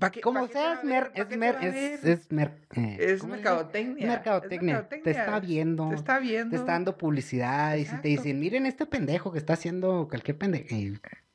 ¿pa' 0.00 0.10
qué- 0.10 0.20
como 0.20 0.48
sea, 0.48 0.74
es 0.74 0.84
mer, 0.84 1.12
es 1.14 1.36
mer, 1.36 1.58
es, 1.62 2.04
es 2.04 2.32
mer, 2.32 2.58
eh, 2.74 2.96
Es 2.98 3.20
¿cómo 3.20 3.34
se 3.34 3.38
dice? 3.38 3.48
mercadotecnia. 3.48 4.02
es 4.02 4.08
mercadotecnia. 4.08 4.88
Te 5.04 5.10
está 5.12 5.38
viendo, 5.38 5.88
Te 5.90 5.94
está 5.94 6.18
viendo. 6.18 6.50
Te 6.50 6.56
está 6.56 6.72
dando 6.72 6.98
publicidad 6.98 7.76
y 7.76 7.84
si 7.84 7.90
te 7.90 7.94
Exacto. 7.96 8.08
dicen, 8.08 8.40
miren 8.40 8.66
este 8.66 8.84
pendejo 8.84 9.30
que 9.30 9.38
está 9.38 9.52
haciendo 9.52 10.08
cualquier 10.08 10.36
pendejo. 10.38 10.74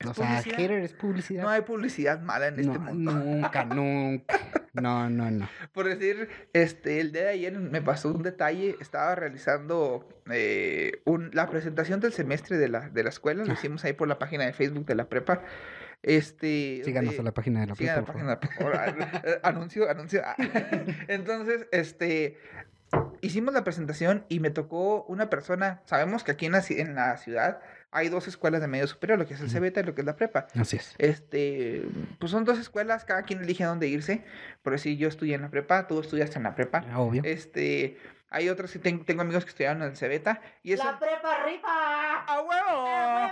O 0.05 0.13
sea, 0.13 0.41
hater 0.41 0.71
es 0.71 0.93
publicidad. 0.93 1.43
No 1.43 1.49
hay 1.49 1.61
publicidad 1.61 2.19
mala 2.21 2.47
en 2.47 2.59
este 2.59 2.77
mundo. 2.79 3.11
nunca, 3.13 3.65
nunca. 3.65 4.39
No, 4.73 5.09
no, 5.09 5.29
no. 5.29 5.47
Por 5.71 5.87
decir, 5.87 6.29
este, 6.53 6.99
el 6.99 7.11
día 7.11 7.23
de 7.23 7.29
ayer 7.29 7.57
me 7.59 7.81
pasó 7.81 8.11
un 8.11 8.23
detalle. 8.23 8.75
Estaba 8.81 9.13
realizando 9.15 10.07
eh, 10.31 11.01
un- 11.05 11.29
la 11.33 11.47
presentación 11.47 11.99
del 11.99 12.11
semestre 12.13 12.57
de 12.57 12.69
la, 12.69 12.89
de 12.89 13.03
la 13.03 13.09
escuela. 13.09 13.43
Lo 13.45 13.51
Ah. 13.51 13.55
hicimos 13.55 13.83
ahí 13.85 13.93
por 13.93 14.07
la 14.07 14.17
página 14.17 14.45
de 14.45 14.53
Facebook 14.53 14.85
de 14.85 14.95
la 14.95 15.09
prepa. 15.09 15.41
Este. 16.01 16.81
Síganos 16.83 17.15
donde- 17.15 17.21
a 17.21 17.23
la 17.23 17.33
página 17.33 17.59
de 17.61 17.67
la 17.67 17.71
la 17.71 17.75
prepa, 17.75 17.95
por 18.01 18.13
página, 18.15 18.39
por 18.39 18.51
favor. 18.53 18.73
Eh, 19.25 19.39
anuncio, 19.43 19.89
anuncio. 19.89 20.21
Ah. 20.25 20.35
Entonces, 21.07 21.67
este. 21.71 22.37
Hicimos 23.21 23.53
la 23.55 23.63
presentación 23.63 24.23
y 24.29 24.39
me 24.39 24.51
tocó 24.51 25.03
una 25.05 25.29
persona. 25.29 25.81
Sabemos 25.85 26.23
que 26.23 26.31
aquí 26.33 26.45
en 26.45 26.51
la, 26.51 26.63
en 26.69 26.93
la 26.93 27.17
ciudad 27.17 27.59
hay 27.93 28.09
dos 28.09 28.27
escuelas 28.27 28.59
de 28.61 28.67
medio 28.67 28.87
superior, 28.87 29.17
lo 29.19 29.25
que 29.25 29.35
es 29.35 29.41
el. 29.41 29.49
CBT 29.49 29.77
y 29.77 29.83
lo 29.83 29.95
que 29.95 30.01
es 30.01 30.05
la 30.05 30.15
prepa. 30.15 30.47
Así 30.59 30.77
es. 30.77 30.95
Este, 30.97 31.83
pues 32.19 32.31
son 32.31 32.43
dos 32.43 32.59
escuelas, 32.59 33.05
cada 33.05 33.23
quien 33.23 33.41
elige 33.41 33.63
a 33.63 33.67
dónde 33.67 33.87
irse. 33.87 34.23
Por 34.63 34.73
decir, 34.73 34.97
yo 34.97 35.07
estudié 35.07 35.35
en 35.35 35.41
la 35.43 35.49
prepa, 35.49 35.87
tú 35.87 35.99
estudiaste 35.99 36.37
en 36.37 36.43
la 36.43 36.55
prepa. 36.55 36.83
Obvio. 36.97 37.21
Este, 37.25 37.97
hay 38.29 38.49
otros 38.49 38.71
que 38.71 38.79
ten- 38.79 39.05
tengo 39.05 39.21
amigos 39.21 39.43
que 39.45 39.49
estudiaron 39.51 39.83
en 39.83 39.89
el 39.89 39.95
Cebeta 39.95 40.41
y 40.63 40.73
eso 40.73 40.83
prepa 40.99 41.43
rifa! 41.45 42.23
¡A 42.25 42.41
huevo! 42.41 43.31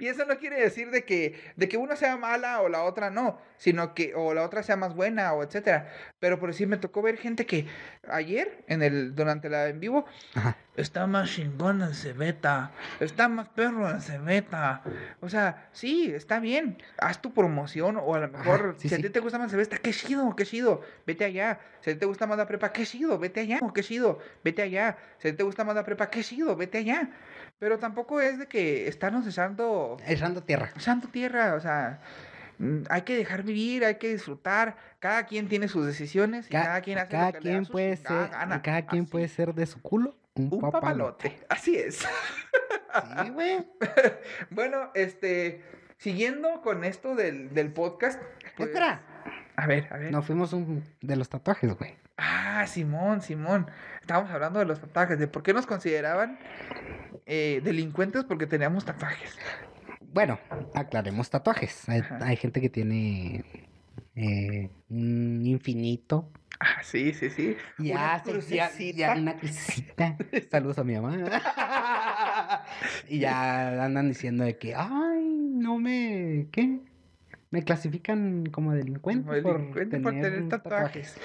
Y 0.00 0.08
eso 0.08 0.24
no 0.24 0.38
quiere 0.38 0.60
decir 0.60 0.90
de 0.90 1.04
que, 1.04 1.40
de 1.56 1.68
que 1.68 1.76
una 1.76 1.96
sea 1.96 2.16
mala 2.16 2.60
o 2.60 2.68
la 2.68 2.82
otra 2.84 3.10
no, 3.10 3.38
sino 3.56 3.94
que, 3.94 4.14
o 4.14 4.34
la 4.34 4.42
otra 4.42 4.62
sea 4.62 4.76
más 4.76 4.94
buena 4.94 5.32
o 5.32 5.42
etcétera. 5.42 5.92
Pero 6.18 6.38
por 6.38 6.50
decir, 6.50 6.68
me 6.68 6.76
tocó 6.76 7.02
ver 7.02 7.16
gente 7.18 7.46
que 7.46 7.66
ayer, 8.08 8.64
en 8.68 8.82
el, 8.82 9.14
durante 9.14 9.48
la 9.48 9.68
en 9.68 9.80
vivo, 9.80 10.04
Ajá. 10.34 10.56
está 10.76 11.06
más 11.06 11.30
chingón 11.30 11.82
en 11.82 11.94
Cebeta, 11.94 12.72
está 13.00 13.28
más 13.28 13.48
perro 13.48 13.88
en 13.90 14.00
Cebeta. 14.00 14.82
O 15.20 15.28
sea, 15.28 15.68
sí, 15.72 16.12
está 16.14 16.40
bien, 16.40 16.78
haz 16.98 17.20
tu 17.20 17.32
promoción, 17.32 17.96
o 17.96 18.14
a 18.14 18.20
lo 18.20 18.28
mejor, 18.28 18.74
sí, 18.78 18.88
si 18.88 18.94
a 18.94 18.98
sí. 18.98 19.02
ti 19.04 19.10
te 19.10 19.20
gusta 19.20 19.38
más 19.38 19.50
Cebeta, 19.50 19.78
qué 19.78 19.92
chido, 19.92 20.34
qué 20.36 20.44
chido, 20.44 20.82
vete 21.06 21.24
allá. 21.24 21.58
Si 21.80 21.90
a 21.90 21.92
ti 21.94 21.98
te 21.98 22.06
gusta 22.06 22.26
más 22.26 22.38
la 22.38 22.46
prepa, 22.46 22.72
qué 22.72 22.84
chido, 22.86 23.18
vete 23.18 23.40
allá, 23.40 23.60
qué 23.74 23.82
chido, 23.82 24.18
vete 24.44 24.62
allá. 24.62 24.96
Si 25.18 25.28
a 25.28 25.30
ti 25.32 25.36
te 25.36 25.42
gusta 25.42 25.64
más 25.64 25.74
la 25.74 25.84
prepa, 25.84 26.10
qué 26.10 26.22
chido, 26.22 26.56
vete 26.56 26.78
allá. 26.78 27.10
Pero 27.62 27.78
tampoco 27.78 28.20
es 28.20 28.40
de 28.40 28.48
que 28.48 28.88
estarnos 28.88 29.24
echando, 29.24 29.96
Echando 30.04 30.42
tierra. 30.42 30.72
echando 30.74 31.06
tierra, 31.06 31.54
o 31.54 31.60
sea... 31.60 32.00
mm, 32.58 32.78
Hay 32.90 33.02
que 33.02 33.14
dejar 33.16 33.44
vivir, 33.44 33.84
hay 33.84 33.94
que 33.98 34.08
disfrutar. 34.08 34.74
Cada 34.98 35.26
quien 35.26 35.46
tiene 35.48 35.68
sus 35.68 35.86
decisiones 35.86 36.46
y 36.46 36.50
cada 36.50 36.80
quien 36.80 36.98
hace 36.98 37.10
cada 37.12 37.26
lo 37.26 37.32
que 37.34 37.40
le 37.40 37.50
da 37.50 37.54
quien 37.60 37.66
puede 37.72 37.96
chingada 37.98 38.22
ser, 38.26 38.30
gana. 38.32 38.62
cada 38.62 38.82
quien 38.86 39.02
Así 39.04 39.12
puede 39.12 39.28
ser 39.28 39.54
de 39.54 39.66
su 39.66 39.80
culo 39.80 40.16
un, 40.34 40.48
un 40.50 40.60
papalote. 40.60 41.28
papalote. 41.30 41.46
Así 41.48 41.76
es. 41.76 41.98
Sí, 43.22 43.30
güey. 43.30 43.64
bueno, 44.50 44.90
este, 44.94 45.62
siguiendo 45.98 46.62
con 46.62 46.82
esto 46.82 47.14
del, 47.14 47.54
del 47.54 47.72
podcast. 47.72 48.20
pues, 48.56 48.70
Espera. 48.70 49.02
A 49.54 49.66
ver, 49.68 49.86
a 49.92 49.98
ver. 49.98 50.10
Nos 50.10 50.26
fuimos 50.26 50.52
un, 50.52 50.82
de 51.00 51.14
los 51.14 51.28
tatuajes, 51.28 51.74
güey. 51.78 51.94
Ah, 52.18 52.64
Simón, 52.66 53.22
Simón. 53.22 53.68
Estábamos 54.00 54.30
hablando 54.32 54.58
de 54.58 54.64
los 54.66 54.80
tatuajes, 54.80 55.18
de 55.18 55.26
por 55.28 55.42
qué 55.44 55.54
nos 55.54 55.66
consideraban 55.66 56.38
eh, 57.26 57.60
delincuentes 57.62 58.24
porque 58.24 58.46
teníamos 58.46 58.84
tatuajes. 58.84 59.36
Bueno, 60.12 60.38
aclaremos 60.74 61.30
tatuajes. 61.30 61.88
Hay, 61.88 62.36
gente 62.36 62.60
que 62.60 62.68
tiene 62.68 63.44
eh, 64.14 64.70
un 64.90 65.46
infinito. 65.46 66.30
Ah, 66.60 66.82
sí, 66.82 67.12
sí, 67.14 67.30
sí. 67.30 67.56
Ya, 67.78 68.22
Una 68.26 68.40
ya, 68.40 68.70
ya 68.94 69.14
una 69.14 69.36
crucecita. 69.36 70.16
Saludos 70.50 70.78
a 70.78 70.84
mi 70.84 70.94
mamá. 70.94 72.62
y 73.08 73.20
ya 73.20 73.84
andan 73.84 74.08
diciendo 74.08 74.44
de 74.44 74.58
que, 74.58 74.74
ay, 74.74 75.24
no 75.24 75.78
me, 75.78 76.48
¿qué? 76.52 76.78
Me 77.50 77.62
clasifican 77.64 78.46
como 78.46 78.72
delincuente, 78.72 79.24
Como 79.42 79.54
delincuente 79.54 80.00
por 80.00 80.12
tener, 80.12 80.32
tener 80.32 80.48
tatuajes. 80.48 81.16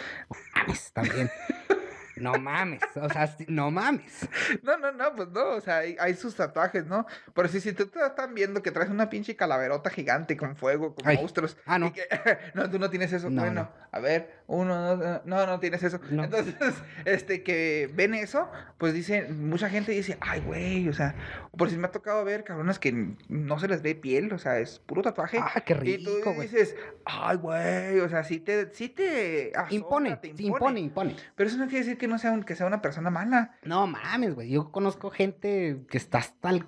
tatuajes. 0.54 0.92
También. 0.94 1.30
No 2.20 2.34
mames, 2.34 2.82
o 2.96 3.10
sea, 3.10 3.36
no 3.48 3.72
mames. 3.72 4.28
No, 4.64 4.78
no, 4.78 4.92
no, 4.92 5.16
pues 5.16 5.30
no, 5.30 5.50
o 5.52 5.62
sea, 5.62 5.78
hay, 5.78 5.96
hay 6.00 6.14
sus 6.16 6.36
tatuajes, 6.36 6.86
¿no? 6.86 7.06
Pero 7.34 7.48
si, 7.48 7.60
si 7.62 7.74
tú 7.74 7.88
te 7.88 8.00
están 8.06 8.34
viendo 8.34 8.62
que 8.62 8.72
traes 8.72 8.90
una 8.90 9.10
pinche 9.10 9.36
calaverota 9.36 9.90
gigante 9.90 10.36
con 10.38 10.56
fuego, 10.56 10.96
con 10.96 11.08
Ay. 11.08 11.18
monstruos. 11.18 11.58
Ah, 11.66 11.80
no. 11.80 11.88
y 11.88 11.92
que- 11.92 12.08
no, 12.54 12.70
tú 12.70 12.80
no 12.80 12.90
tienes 12.90 13.14
eso. 13.14 13.30
No, 13.30 13.42
bueno, 13.42 13.64
no. 13.64 13.70
a 13.92 14.00
ver, 14.00 14.42
uno, 14.48 14.96
no, 14.98 15.22
no, 15.26 15.46
no 15.46 15.60
tienes 15.60 15.84
eso. 15.84 16.00
No. 16.10 16.24
Entonces, 16.24 16.56
este, 17.06 17.44
que 17.44 17.90
ven 17.94 18.14
eso, 18.14 18.50
pues 18.78 18.94
dicen, 18.94 19.50
mucha 19.50 19.70
gente 19.70 19.92
dice, 19.92 20.18
ay, 20.22 20.42
güey, 20.42 20.90
o 20.90 20.94
sea, 20.94 21.16
por 21.58 21.70
si 21.70 21.78
me 21.78 21.88
ha 21.88 21.92
tocado 21.92 22.24
ver 22.24 22.44
cabronas 22.44 22.80
que 22.80 23.16
no 23.30 23.60
se 23.60 23.68
les 23.68 23.82
ve 23.82 23.96
piel, 23.96 24.32
o 24.34 24.38
sea, 24.40 24.60
es 24.60 24.80
puro 24.80 25.02
tatuaje. 25.02 25.40
Ah, 25.42 25.62
qué 25.62 25.74
y 25.84 26.04
tú 26.04 26.16
rico, 26.18 26.34
dices, 26.42 26.76
ay, 27.06 27.38
güey, 27.38 28.00
o 28.00 28.10
sea, 28.10 28.24
sí 28.24 28.40
te, 28.40 28.74
sí 28.74 28.90
te 28.90 29.52
Impone, 29.70 30.18
te 30.18 30.28
impone, 30.38 30.80
impone. 30.80 31.16
Pero 31.36 31.50
eso 31.50 31.58
no 31.58 31.66
quiere 31.68 31.80
decir 31.84 31.98
que 31.98 32.07
no 32.08 32.18
sea, 32.18 32.32
un- 32.32 32.44
que 32.44 32.56
sea 32.56 32.66
una 32.68 32.82
persona 32.82 33.10
mala. 33.10 33.58
No 33.64 33.86
mames, 33.88 34.36
güey. 34.36 34.50
Yo 34.50 34.72
conozco 34.72 35.10
gente 35.12 35.86
que 35.90 35.98
está 35.98 36.18
hasta 36.20 36.50
el 36.50 36.66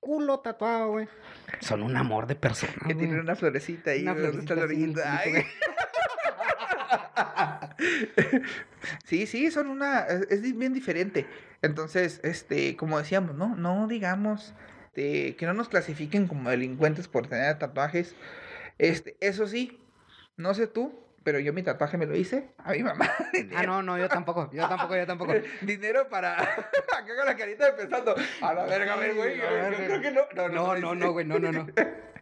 culo 0.00 0.40
tatuado, 0.40 0.90
güey. 0.92 1.08
Son 1.60 1.82
un 1.82 1.96
amor 1.96 2.26
de 2.26 2.34
persona. 2.34 2.72
Que 2.86 2.94
tiene 2.94 3.08
güey. 3.14 3.20
una 3.20 3.36
florecita 3.36 3.92
ahí, 3.92 4.02
Una 4.02 4.14
¿dónde 4.14 4.38
está 4.40 4.54
la 4.54 4.62
florecita 4.62 5.22
el 5.22 5.22
orillita? 5.22 5.22
culito, 5.24 5.38
Ay. 5.38 5.44
sí, 9.04 9.26
sí, 9.26 9.50
son 9.50 9.68
una, 9.68 10.00
es, 10.06 10.42
bien 10.56 10.72
diferente. 10.72 11.26
Entonces, 11.62 12.20
este, 12.24 12.76
como 12.76 12.98
decíamos, 12.98 13.34
no, 13.36 13.54
no 13.56 13.86
digamos 13.86 14.54
este, 14.86 15.36
que 15.36 15.46
no 15.46 15.54
nos 15.54 15.68
clasifiquen 15.68 16.26
como 16.26 16.50
delincuentes 16.50 17.08
por 17.08 17.26
tener 17.28 17.58
tatuajes. 17.58 18.14
Este, 18.78 19.16
eso 19.20 19.46
sí, 19.46 19.80
no 20.36 20.54
sé 20.54 20.66
tú, 20.66 20.98
pero 21.24 21.38
yo 21.38 21.52
mi 21.52 21.62
tatuaje 21.62 21.96
me 21.96 22.06
lo 22.06 22.16
hice 22.16 22.50
a 22.58 22.72
mi 22.72 22.82
mamá. 22.82 23.08
Ah, 23.54 23.64
no, 23.64 23.82
no, 23.82 23.98
yo 23.98 24.08
tampoco. 24.08 24.50
Yo 24.52 24.68
tampoco, 24.68 24.96
yo 24.96 25.06
tampoco. 25.06 25.32
Dinero 25.62 26.08
para. 26.08 26.40
Acá 26.42 27.16
con 27.16 27.26
la 27.26 27.36
carita 27.36 27.66
de 27.66 27.72
pensando. 27.72 28.14
A 28.40 28.54
la 28.54 28.64
verga, 28.64 28.94
a 28.94 28.96
ver, 28.96 29.14
güey. 29.14 29.38
Yo, 29.38 29.44
creo 29.44 30.00
que 30.00 30.10
no. 30.10 30.22
No, 30.34 30.48
No, 30.48 30.76
no, 30.76 30.94
no, 30.94 31.12
güey. 31.12 31.24
No, 31.24 31.38
no, 31.38 31.52
no. 31.52 31.66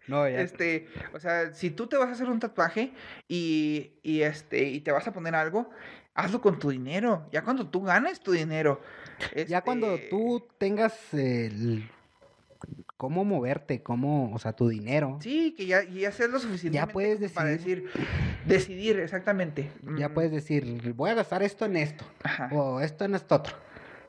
No, 0.06 0.28
ya. 0.28 0.40
Este, 0.40 0.88
o 1.12 1.20
sea, 1.20 1.52
si 1.52 1.70
tú 1.70 1.86
te 1.86 1.96
vas 1.96 2.08
a 2.08 2.12
hacer 2.12 2.28
un 2.28 2.40
tatuaje 2.40 2.92
y, 3.28 3.92
y 4.02 4.22
este, 4.22 4.64
y 4.64 4.80
te 4.80 4.92
vas 4.92 5.06
a 5.06 5.12
poner 5.12 5.34
algo, 5.34 5.70
hazlo 6.14 6.40
con 6.40 6.58
tu 6.58 6.70
dinero. 6.70 7.28
Ya 7.32 7.42
cuando 7.42 7.68
tú 7.68 7.82
ganes 7.82 8.20
tu 8.20 8.32
dinero. 8.32 8.80
Ya 9.46 9.60
cuando 9.60 9.94
este, 9.94 10.08
tú 10.08 10.48
tengas 10.58 11.14
el... 11.14 11.88
cómo 13.00 13.24
moverte, 13.24 13.82
cómo, 13.82 14.30
o 14.34 14.38
sea, 14.38 14.52
tu 14.52 14.68
dinero. 14.68 15.16
Sí, 15.22 15.54
que 15.56 15.64
ya, 15.64 15.82
ya 15.84 16.12
seas 16.12 16.28
lo 16.28 16.38
suficiente 16.38 16.86
puedes 16.92 17.32
para 17.32 17.48
decir, 17.48 17.88
decidir 18.44 19.00
exactamente. 19.00 19.72
Ya 19.96 20.10
Mm, 20.10 20.12
puedes 20.12 20.30
decir, 20.30 20.92
voy 20.92 21.08
a 21.08 21.14
gastar 21.14 21.42
esto 21.42 21.64
en 21.64 21.78
esto. 21.78 22.04
Ajá. 22.22 22.50
O 22.52 22.78
esto 22.78 23.06
en 23.06 23.14
esto 23.14 23.36
otro. 23.36 23.56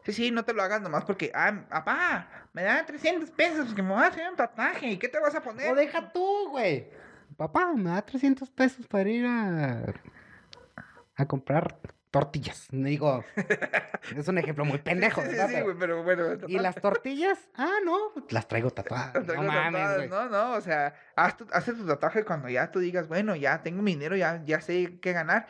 Sí, 0.03 0.11
sí, 0.11 0.29
no 0.31 0.43
te 0.43 0.51
lo 0.51 0.61
hagas 0.61 0.81
nomás 0.81 1.05
porque, 1.05 1.31
ah, 1.33 1.63
papá, 1.69 2.27
me 2.51 2.63
dan 2.63 2.85
300 2.85 3.31
pesos 3.31 3.73
que 3.73 3.81
me 3.81 3.93
voy 3.93 4.03
a 4.03 4.07
hacer 4.07 4.29
un 4.29 4.35
tatuaje. 4.35 4.91
¿Y 4.91 4.97
qué 4.97 5.07
te 5.07 5.21
vas 5.21 5.35
a 5.35 5.41
poner? 5.41 5.71
O 5.71 5.75
deja 5.75 6.11
tú, 6.11 6.49
güey. 6.49 6.89
Papá, 7.37 7.71
me 7.73 7.91
da 7.91 8.01
300 8.01 8.49
pesos 8.49 8.85
para 8.87 9.09
ir 9.09 9.25
a... 9.25 9.93
a 11.15 11.25
comprar 11.25 11.79
tortillas. 12.11 12.67
Digo, 12.71 13.23
es 14.15 14.27
un 14.27 14.37
ejemplo 14.37 14.65
muy 14.65 14.77
pendejo, 14.79 15.21
Sí, 15.21 15.29
sí, 15.29 15.61
güey, 15.61 15.75
pero 15.79 16.03
bueno. 16.03 16.25
¿Y 16.47 16.59
las 16.59 16.75
tortillas? 16.75 17.39
Ah, 17.55 17.77
no, 17.85 17.97
las 18.29 18.47
traigo 18.47 18.69
tatuadas. 18.69 19.15
Las 19.15 19.25
traigo 19.25 19.43
no 19.43 19.51
mames, 19.51 19.81
tatuadas, 19.81 19.97
güey. 19.97 20.09
No, 20.09 20.29
no, 20.29 20.53
o 20.55 20.61
sea, 20.61 20.93
haz 21.15 21.37
tu, 21.37 21.47
haz 21.51 21.65
tu 21.65 21.87
tatuaje 21.87 22.25
cuando 22.25 22.49
ya 22.49 22.69
tú 22.69 22.79
digas, 22.79 23.07
bueno, 23.07 23.35
ya 23.35 23.63
tengo 23.63 23.81
mi 23.81 23.93
dinero, 23.93 24.15
ya, 24.17 24.43
ya 24.45 24.59
sé 24.59 24.99
qué 25.01 25.13
ganar. 25.13 25.47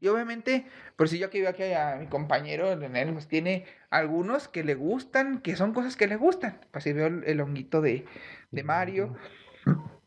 Y 0.00 0.06
obviamente, 0.06 0.66
por 0.96 1.08
si 1.08 1.18
yo 1.18 1.26
aquí 1.26 1.40
veo 1.40 1.50
aquí 1.50 1.72
a 1.72 1.96
mi 1.96 2.06
compañero, 2.06 2.74
Leonel, 2.76 3.12
pues 3.12 3.26
tiene 3.26 3.66
algunos 3.90 4.46
que 4.46 4.62
le 4.62 4.76
gustan, 4.76 5.40
que 5.40 5.56
son 5.56 5.74
cosas 5.74 5.96
que 5.96 6.06
le 6.06 6.16
gustan. 6.16 6.60
Pues 6.70 6.84
si 6.84 6.92
veo 6.92 7.08
el, 7.08 7.24
el 7.24 7.40
honguito 7.40 7.80
de, 7.80 8.06
de 8.52 8.62
Mario, 8.62 9.16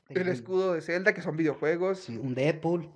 el 0.09 0.29
escudo 0.29 0.73
de 0.73 0.81
Zelda, 0.81 1.13
que 1.13 1.21
son 1.21 1.35
videojuegos, 1.35 1.99
sí, 1.99 2.17
un 2.17 2.33
Deadpool. 2.33 2.89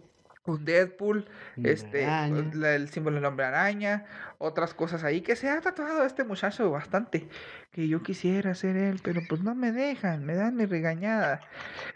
Un 0.46 0.66
Deadpool, 0.66 1.28
este, 1.64 2.06
araña. 2.06 2.74
el 2.74 2.90
símbolo 2.90 3.18
del 3.18 3.26
hombre 3.26 3.46
araña, 3.46 4.06
otras 4.40 4.74
cosas 4.74 5.04
ahí 5.04 5.22
que 5.22 5.36
se 5.36 5.48
ha 5.50 5.62
tatuado 5.62 6.04
este 6.04 6.24
muchacho 6.24 6.72
bastante. 6.72 7.30
Que 7.72 7.88
yo 7.88 8.02
quisiera 8.02 8.56
ser 8.56 8.76
él, 8.76 9.00
pero 9.04 9.22
pues 9.30 9.42
no 9.42 9.54
me 9.54 9.72
dejan, 9.72 10.26
me 10.26 10.36
dan 10.36 10.56
mi 10.56 10.66
regañada. 10.66 11.42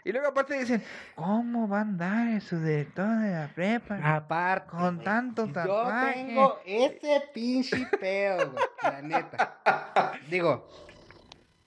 Y 0.04 0.12
luego 0.12 0.28
aparte 0.28 0.58
dicen, 0.58 0.82
¿cómo 1.16 1.68
va 1.68 1.78
a 1.78 1.82
andar 1.82 2.40
su 2.40 2.60
director 2.60 3.18
de 3.20 3.30
la 3.32 3.48
prepa? 3.54 3.98
Aparte. 4.16 4.70
Con 4.70 5.02
tanto 5.02 5.46
Yo 5.46 5.52
tatuaje. 5.52 6.14
tengo 6.14 6.58
ese 6.64 7.22
pinche 7.34 7.86
pedo. 8.00 8.54
La 8.82 9.02
neta. 9.02 10.12
Digo, 10.30 10.68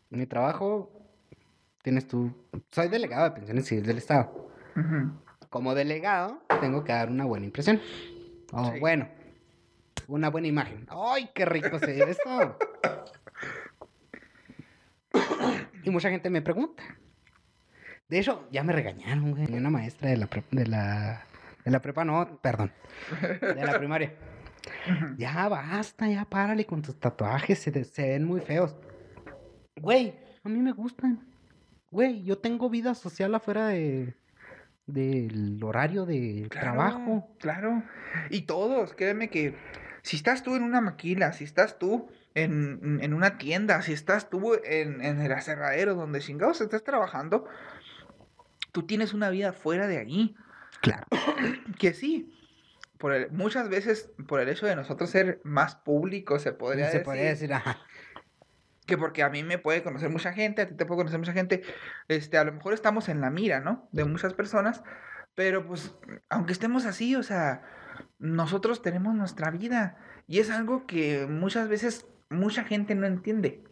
mi 0.09 0.25
trabajo 0.25 0.91
tienes 1.83 2.07
tú. 2.07 2.33
Soy 2.71 2.87
delegado 2.87 3.25
de 3.25 3.31
pensiones 3.31 3.67
civiles 3.67 3.87
del 3.87 3.97
Estado. 3.97 4.49
Ujú. 4.75 5.11
Como 5.49 5.73
delegado, 5.75 6.41
tengo 6.62 6.83
que 6.83 6.91
dar 6.93 7.09
una 7.09 7.25
buena 7.25 7.45
impresión. 7.45 7.81
O 8.51 8.71
Sí. 8.71 8.79
bueno, 8.79 9.07
una 10.07 10.29
buena 10.29 10.47
imagen. 10.47 10.88
¡Ay, 10.89 11.29
qué 11.33 11.45
rico 11.45 11.79
se 11.79 11.88
ve 11.88 12.12
esto! 12.12 12.57
y 15.83 15.89
mucha 15.89 16.09
gente 16.09 16.29
me 16.29 16.41
pregunta. 16.41 16.83
De 18.07 18.19
hecho, 18.19 18.47
ya 18.51 18.63
me 18.63 18.73
regañaron, 18.73 19.31
güey. 19.31 19.51
Una 19.53 19.69
maestra 19.69 20.09
de 20.09 20.17
la, 20.17 20.27
pre- 20.27 20.43
de 20.51 20.65
la, 20.67 21.23
de 21.63 21.71
la 21.71 21.79
prepa, 21.81 22.03
no, 22.05 22.39
perdón, 22.41 22.71
de 23.41 23.63
la 23.65 23.77
primaria. 23.77 24.13
Ya 25.17 25.47
basta, 25.47 26.07
ya 26.07 26.25
párale 26.25 26.65
con 26.65 26.81
tus 26.81 26.99
tatuajes, 26.99 27.59
se, 27.59 27.83
se 27.83 28.09
ven 28.09 28.25
muy 28.25 28.41
feos. 28.41 28.75
Güey, 29.79 30.15
a 30.43 30.49
mí 30.49 30.59
me 30.59 30.71
gustan. 30.71 31.27
Güey, 31.91 32.23
yo 32.23 32.38
tengo 32.38 32.69
vida 32.69 32.93
social 32.95 33.33
afuera 33.35 33.67
de 33.67 34.15
del 34.93 35.60
horario 35.63 36.06
de 36.06 36.47
trabajo. 36.49 37.28
Claro. 37.39 37.84
Y 38.30 38.41
todos, 38.41 38.93
créeme 38.93 39.30
que 39.30 39.56
si 40.02 40.17
estás 40.17 40.43
tú 40.43 40.56
en 40.56 40.63
una 40.63 40.82
maquila, 40.82 41.34
si 41.34 41.43
estás 41.43 41.78
tú 41.80 42.10
en, 42.36 42.99
en 43.02 43.13
una 43.13 43.38
tienda, 43.38 43.82
si 43.82 43.93
estás 43.93 44.30
tú 44.30 44.54
en, 44.63 45.04
en 45.04 45.19
el 45.21 45.32
aserradero 45.32 45.95
donde 45.95 46.19
chingados 46.19 46.62
estás 46.62 46.84
trabajando, 46.84 47.45
tú 48.71 48.84
tienes 48.84 49.13
una 49.13 49.30
vida 49.30 49.54
fuera 49.54 49.88
de 49.88 49.97
allí. 49.97 50.36
Claro. 50.82 51.06
Que 51.78 51.93
sí, 51.93 52.34
por 52.97 53.13
el- 53.13 53.32
muchas 53.32 53.69
veces 53.69 54.10
por 54.28 54.39
el 54.41 54.49
hecho 54.49 54.65
de 54.65 54.75
nosotros 54.75 55.10
ser 55.10 55.39
más 55.43 55.75
públicos, 55.75 56.41
se 56.41 56.52
podría 56.52 56.86
se 56.88 56.91
decir, 56.97 57.06
podría 57.06 57.30
decir, 57.30 57.54
ajá. 57.54 57.78
Que 58.89 58.97
porque 58.97 59.23
a 59.23 59.30
mí 59.30 59.43
me 59.43 59.58
puede 59.60 59.84
conocer 59.84 60.10
mucha 60.10 60.34
gente, 60.34 60.63
a 60.63 60.67
ti 60.67 60.73
te 60.73 60.86
puede 60.86 60.97
conocer 60.99 61.19
mucha 61.19 61.32
gente, 61.32 61.62
este, 62.08 62.38
a 62.38 62.43
lo 62.43 62.52
mejor 62.52 62.73
estamos 62.73 63.08
en 63.08 63.21
la 63.21 63.30
mira, 63.30 63.60
¿no? 63.60 63.88
De 63.91 64.04
muchas 64.04 64.34
personas, 64.34 64.84
pero 65.36 65.65
pues, 65.65 65.95
aunque 66.30 66.52
estemos 66.52 66.86
así, 66.86 67.15
o 67.15 67.23
sea, 67.23 67.62
nosotros 68.17 68.82
tenemos 68.82 69.13
nuestra 69.15 69.52
vida 69.52 69.97
y 70.28 70.39
es 70.39 70.49
algo 70.49 70.86
que 70.88 71.28
muchas 71.30 71.69
veces 71.69 72.08
mucha 72.30 72.63
gente 72.63 72.95
no 72.95 73.06
entiende. 73.06 73.63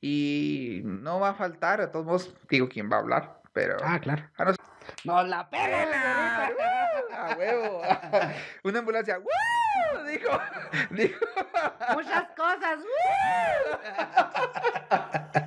Y 0.00 0.80
no 0.84 1.20
va 1.20 1.30
a 1.30 1.34
faltar, 1.34 1.80
a 1.80 1.92
todos 1.92 2.04
modos, 2.04 2.34
digo 2.50 2.68
quién 2.68 2.90
va 2.90 2.96
a 2.96 3.00
hablar, 3.00 3.40
pero... 3.52 3.76
Ah, 3.84 4.00
claro. 4.00 4.24
a 4.36 4.44
nos- 4.46 4.56
¡Nos 5.04 5.28
la 5.28 5.48
¡Pela! 5.48 6.50
¡Uh! 6.50 7.14
¡A 7.14 7.36
huevo! 7.38 7.82
Una 8.64 8.80
ambulancia, 8.80 9.18
¡Woo! 9.18 9.26
Dijo, 10.12 10.30
dijo. 10.90 11.24
Muchas 11.94 12.24
cosas. 12.36 12.80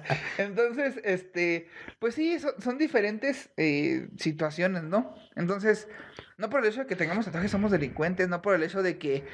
Entonces, 0.38 1.00
este, 1.04 1.70
pues 2.00 2.16
sí, 2.16 2.40
son, 2.40 2.54
son 2.60 2.78
diferentes 2.78 3.50
eh, 3.58 4.08
situaciones, 4.18 4.84
¿no? 4.84 5.16
Entonces, 5.36 5.88
no 6.38 6.50
por 6.50 6.62
el 6.62 6.72
hecho 6.72 6.82
de 6.82 6.88
que 6.88 6.96
tengamos 6.96 7.26
tatuajes 7.26 7.52
somos 7.52 7.72
delincuentes, 7.72 8.28
no 8.28 8.42
por 8.42 8.56
el 8.56 8.64
hecho 8.64 8.82
de 8.82 8.98
que, 8.98 9.26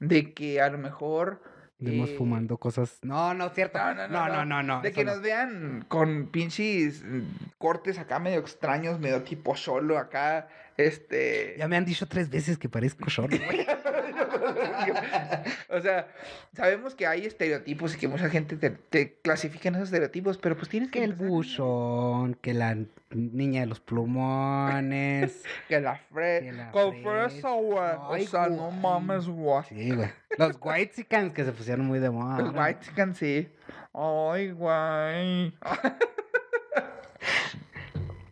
de 0.00 0.34
que 0.34 0.60
a 0.60 0.68
lo 0.70 0.78
mejor... 0.78 1.42
Vemos 1.78 2.10
eh, 2.10 2.14
fumando 2.18 2.58
cosas. 2.58 2.98
No, 3.02 3.32
no 3.32 3.46
es 3.46 3.54
cierto. 3.54 3.78
No, 3.78 3.94
no, 3.94 4.08
no, 4.08 4.28
no, 4.28 4.44
no, 4.44 4.62
no, 4.62 4.82
De 4.82 4.92
que 4.92 5.04
no. 5.04 5.12
nos 5.12 5.22
vean 5.22 5.84
con 5.88 6.26
pinches 6.26 7.02
mm, 7.02 7.22
cortes 7.56 7.98
acá 7.98 8.18
medio 8.18 8.40
extraños, 8.40 8.98
medio 8.98 9.22
tipo 9.22 9.56
solo 9.56 9.96
acá, 9.96 10.48
este... 10.86 11.54
Ya 11.58 11.68
me 11.68 11.76
han 11.76 11.84
dicho 11.84 12.06
tres 12.06 12.30
veces 12.30 12.58
que 12.58 12.68
parezco 12.68 13.08
short, 13.08 13.32
güey. 13.32 13.66
o 15.70 15.80
sea, 15.80 16.08
sabemos 16.54 16.94
que 16.94 17.06
hay 17.06 17.26
estereotipos 17.26 17.94
y 17.94 17.98
que 17.98 18.08
mucha 18.08 18.28
gente 18.28 18.56
te, 18.56 18.70
te 18.70 19.14
clasifica 19.22 19.68
en 19.68 19.76
esos 19.76 19.88
estereotipos, 19.88 20.38
pero 20.38 20.56
pues 20.56 20.68
tienes 20.68 20.90
que... 20.90 21.00
Que 21.00 21.04
el 21.04 21.12
empezar- 21.12 21.28
buchón, 21.28 22.34
que 22.34 22.54
la 22.54 22.76
niña 23.10 23.60
de 23.60 23.66
los 23.66 23.80
plumones. 23.80 25.42
Que 25.68 25.80
la 25.80 25.96
fresa. 25.96 26.70
fresa, 27.02 27.50
güey. 27.50 28.24
O 28.24 28.28
sea, 28.28 28.48
no 28.48 28.70
mames, 28.70 29.26
güey. 29.26 29.62
Sí, 29.68 29.90
güey. 29.90 30.08
Los 30.38 30.56
whitexicans 30.60 31.32
que 31.32 31.44
se 31.44 31.52
pusieron 31.52 31.86
muy 31.86 31.98
de 31.98 32.10
moda. 32.10 32.38
Los 32.40 32.80
chicken, 32.80 33.14
sí. 33.14 33.48
Ay, 33.92 34.52
güey. 34.52 35.52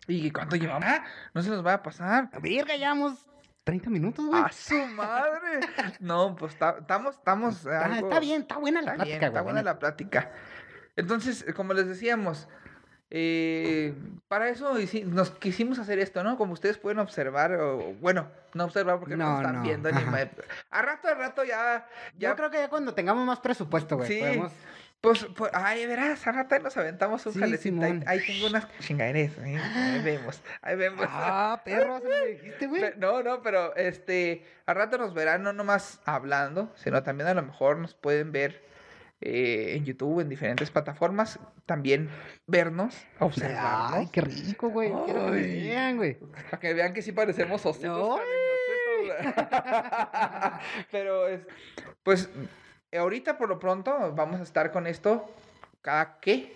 ¿Y 0.08 0.30
cuánto 0.30 0.56
llevamos? 0.56 0.84
Ah, 0.88 1.04
no 1.34 1.42
se 1.42 1.50
nos 1.50 1.64
va 1.64 1.74
a 1.74 1.82
pasar. 1.82 2.30
Virga, 2.40 2.74
llevamos 2.76 3.26
30 3.64 3.90
minutos, 3.90 4.24
güey. 4.26 4.42
¡A 4.42 4.50
su 4.50 4.74
madre! 4.86 5.60
No, 6.00 6.34
pues 6.34 6.56
ta- 6.58 6.76
estamos, 6.80 7.16
estamos. 7.16 7.66
está, 7.66 8.18
bien, 8.20 8.42
está 8.42 8.56
buena 8.56 8.80
la 8.82 8.92
Está 8.92 9.04
plática, 9.04 9.18
bien, 9.18 9.28
está 9.28 9.42
buena 9.42 9.62
la 9.62 9.78
plática. 9.78 10.30
Entonces, 10.96 11.44
como 11.54 11.74
les 11.74 11.86
decíamos, 11.86 12.48
eh, 13.10 13.94
para 14.28 14.48
eso 14.48 14.74
nos 15.06 15.30
quisimos 15.30 15.78
hacer 15.78 15.98
esto, 15.98 16.22
¿no? 16.24 16.36
Como 16.36 16.52
ustedes 16.54 16.78
pueden 16.78 16.98
observar, 16.98 17.52
o 17.54 17.94
bueno, 18.00 18.28
no 18.54 18.64
observar 18.64 18.98
porque 18.98 19.16
no, 19.16 19.24
No, 19.24 19.30
nos 19.32 19.40
están 19.40 19.56
no, 19.56 19.62
viendo 19.62 19.92
ni 19.92 19.98
A 20.70 20.82
rato, 20.82 21.08
a 21.08 21.14
rato 21.14 21.44
ya. 21.44 21.86
ya 22.18 22.30
Yo 22.30 22.36
creo 22.36 22.50
que 22.50 22.58
ya 22.58 22.68
cuando 22.68 22.94
tengamos 22.94 23.26
más 23.26 23.40
presupuesto, 23.40 23.96
güey, 23.96 24.08
Sí. 24.08 24.18
podemos... 24.20 24.52
Pues, 25.00 25.26
pues, 25.37 25.52
ay, 25.54 25.87
verás, 25.87 26.26
a 26.26 26.32
rato 26.32 26.58
nos 26.58 26.76
aventamos 26.76 27.24
un 27.26 27.32
Sí, 27.32 27.38
jalecito. 27.38 27.80
Ahí, 28.06 28.20
tengo 28.26 28.48
unas 28.48 28.66
chingaderas. 28.80 29.38
Ahí, 29.38 29.54
ahí 29.54 30.02
vemos, 30.02 30.42
ahí 30.61 30.76
vemos. 30.76 31.06
Ah, 31.08 31.62
perro, 31.64 32.00
se 32.00 32.08
me 32.08 32.26
dijiste, 32.26 32.66
güey. 32.66 32.82
No, 32.96 33.22
no, 33.22 33.40
pero 33.40 33.76
este, 33.76 34.44
a 34.66 34.74
rato 34.74 34.98
nos 34.98 35.14
verán 35.14 35.44
no 35.44 35.52
nomás 35.52 36.00
hablando, 36.04 36.72
sino 36.74 37.02
también 37.04 37.28
a 37.28 37.34
lo 37.34 37.42
mejor 37.42 37.76
nos 37.76 37.94
pueden 37.94 38.32
ver 38.32 38.61
eh, 39.20 39.74
en 39.76 39.84
YouTube, 39.84 40.18
en 40.20 40.28
diferentes 40.28 40.70
plataformas, 40.72 41.38
también 41.64 42.11
vernos, 42.48 42.96
observarnos, 43.20 43.92
Ay, 43.92 44.08
qué 44.12 44.20
rico, 44.20 44.70
güey. 44.70 44.92
Quiero 45.04 45.26
que 45.26 45.30
me 45.30 45.38
Ay. 45.38 45.68
vean, 45.68 45.96
güey. 45.96 46.14
para 46.14 46.58
que 46.58 46.74
vean 46.74 46.92
que 46.92 47.02
sí 47.02 47.12
parecemos 47.12 47.64
ositos. 47.64 48.20
cariñositos. 48.20 49.28
pero 50.90 51.28
es, 51.28 51.40
pues, 52.02 52.28
ahorita 52.92 53.38
por 53.38 53.48
lo 53.48 53.59
pronto 53.59 54.14
vamos 54.14 54.40
a 54.40 54.42
estar 54.42 54.70
con 54.72 54.87
esto 54.87 55.31
cada 55.83 56.18
qué, 56.20 56.53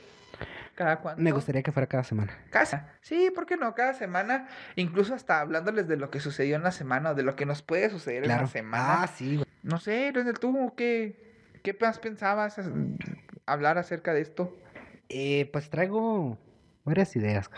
cada 0.74 1.00
cuánto. 1.00 1.22
Me 1.22 1.32
gustaría 1.32 1.62
que 1.62 1.72
fuera 1.72 1.86
cada 1.86 2.04
semana. 2.04 2.36
Casa. 2.50 2.92
Sí, 3.00 3.30
¿por 3.34 3.46
qué 3.46 3.56
no? 3.56 3.74
Cada 3.74 3.94
semana, 3.94 4.48
incluso 4.76 5.14
hasta 5.14 5.40
hablándoles 5.40 5.88
de 5.88 5.96
lo 5.96 6.10
que 6.10 6.20
sucedió 6.20 6.56
en 6.56 6.62
la 6.62 6.72
semana 6.72 7.10
o 7.10 7.14
de 7.14 7.22
lo 7.22 7.36
que 7.36 7.46
nos 7.46 7.62
puede 7.62 7.90
suceder 7.90 8.24
en 8.24 8.28
la 8.28 8.46
semana. 8.46 9.02
Ah, 9.02 9.06
sí, 9.06 9.36
güey. 9.36 9.46
No 9.62 9.78
sé, 9.78 10.12
¿tú 10.40 10.74
qué, 10.76 11.60
qué 11.62 11.76
más 11.80 11.98
pensabas 11.98 12.60
hablar 13.46 13.78
acerca 13.78 14.12
de 14.12 14.22
esto? 14.22 14.56
Eh, 15.08 15.48
pues 15.52 15.70
traigo 15.70 16.38
varias 16.84 17.14
ideas, 17.16 17.50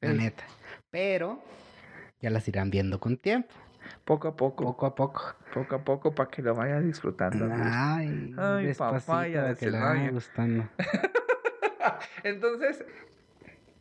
la 0.00 0.12
neta. 0.12 0.44
Pero 0.90 1.42
ya 2.20 2.30
las 2.30 2.46
irán 2.48 2.70
viendo 2.70 3.00
con 3.00 3.18
tiempo, 3.18 3.54
Poco 4.04 4.28
a 4.28 4.36
poco, 4.36 4.64
poco 4.64 4.86
a 4.86 4.94
poco. 4.94 5.34
poco 5.54 5.74
a 5.76 5.84
poco, 5.84 6.14
para 6.14 6.30
que 6.30 6.42
lo 6.42 6.54
vayan 6.54 6.86
disfrutando. 6.86 7.48
Ay, 7.52 8.34
Ay, 8.38 8.74
papaya 8.74 9.44
de 9.44 9.56
que 9.56 9.70
le 9.70 9.78
vaya 9.78 10.10
gustando. 10.10 10.68
Entonces, 12.24 12.84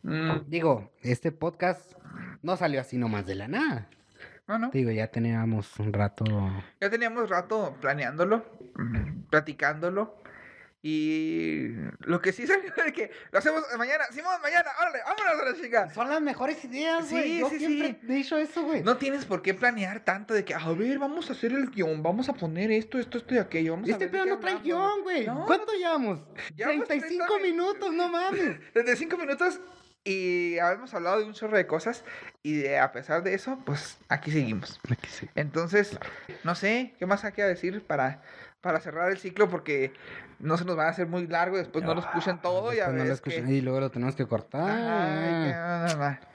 mm, 0.03 0.31
Digo, 0.47 0.91
este 1.01 1.31
podcast 1.31 1.93
no 2.41 2.55
salió 2.57 2.81
así 2.81 2.97
nomás 2.97 3.25
de 3.25 3.35
la 3.35 3.47
nada. 3.47 3.87
bueno, 4.47 4.69
Digo, 4.73 4.91
ya 4.91 5.07
teníamos 5.07 5.77
un 5.79 5.93
rato. 5.93 6.25
ya 6.79 6.89
teníamos 6.89 7.29
rato 7.29 7.75
planeándolo, 7.81 8.45
mm, 8.75 9.23
platicándolo. 9.29 10.15
Y 10.81 11.73
lo 12.01 12.21
que 12.21 12.31
sí 12.31 12.47
salió 12.47 12.71
es 12.85 12.93
que 12.93 13.11
lo 13.31 13.39
hacemos 13.39 13.63
mañana. 13.77 14.05
Simón, 14.11 14.41
mañana, 14.41 14.69
órale, 14.79 14.99
vámonos 15.05 15.41
a 15.41 15.45
la 15.51 15.61
chica. 15.61 15.89
Son 15.93 16.09
las 16.09 16.21
mejores 16.21 16.63
ideas, 16.63 17.09
güey. 17.11 17.23
Sí, 17.23 17.39
Yo 17.39 17.49
sí, 17.49 17.59
siempre 17.59 17.87
sí. 17.89 18.07
he 18.07 18.15
dicho 18.15 18.37
eso, 18.37 18.63
güey. 18.63 18.81
No 18.81 18.95
tienes 18.97 19.25
por 19.25 19.41
qué 19.41 19.53
planear 19.53 20.05
tanto 20.05 20.33
de 20.33 20.45
que, 20.45 20.53
a 20.53 20.71
ver, 20.71 20.97
vamos 20.97 21.29
a 21.29 21.33
hacer 21.33 21.51
el 21.51 21.69
guion, 21.69 22.01
vamos 22.01 22.29
a 22.29 22.33
poner 22.33 22.71
esto, 22.71 22.97
esto, 22.97 23.17
esto 23.17 23.35
y 23.35 23.39
aquello. 23.39 23.73
Vamos 23.73 23.89
a 23.89 23.91
este 23.93 24.07
pedo 24.07 24.25
no 24.25 24.39
trae 24.39 24.53
hablamos". 24.55 24.63
guion, 24.63 25.03
güey. 25.03 25.25
No. 25.25 25.45
¿Cuánto 25.45 25.73
llevamos? 25.73 26.21
Llevamos 26.55 26.87
35 26.87 27.25
30 27.25 27.35
mi- 27.43 27.51
minutos, 27.51 27.93
no 27.93 28.07
mames. 28.09 28.57
Desde 28.73 28.95
cinco 28.95 29.17
minutos 29.17 29.59
y 30.05 30.57
habíamos 30.59 30.93
hablado 30.93 31.19
de 31.19 31.25
un 31.25 31.33
chorro 31.33 31.57
de 31.57 31.67
cosas 31.67 32.05
y 32.41 32.55
de- 32.59 32.79
a 32.79 32.93
pesar 32.93 33.21
de 33.21 33.33
eso, 33.33 33.59
pues 33.65 33.97
aquí 34.07 34.31
seguimos. 34.31 34.79
Entonces, 35.35 35.97
no 36.45 36.55
sé, 36.55 36.95
¿qué 36.97 37.05
más 37.05 37.25
hay 37.25 37.33
que 37.33 37.43
decir 37.43 37.83
para, 37.85 38.21
para 38.61 38.79
cerrar 38.79 39.11
el 39.11 39.17
ciclo? 39.17 39.49
Porque 39.49 39.93
no 40.39 40.57
se 40.57 40.65
nos 40.65 40.77
va 40.77 40.85
a 40.85 40.89
hacer 40.89 41.07
muy 41.07 41.27
largo, 41.27 41.57
después 41.57 41.83
no 41.83 41.93
lo 41.93 42.01
escuchen 42.01 42.39
todo, 42.41 42.73
ya 42.73 42.87
no 42.87 42.97
lo 42.97 43.03
que... 43.03 43.11
escuchan 43.11 43.51
Y 43.51 43.61
luego 43.61 43.79
lo 43.79 43.91
tenemos 43.91 44.15
que 44.15 44.25
cortar. 44.25 44.69
Ay, 44.69 45.53
no. 45.95 46.29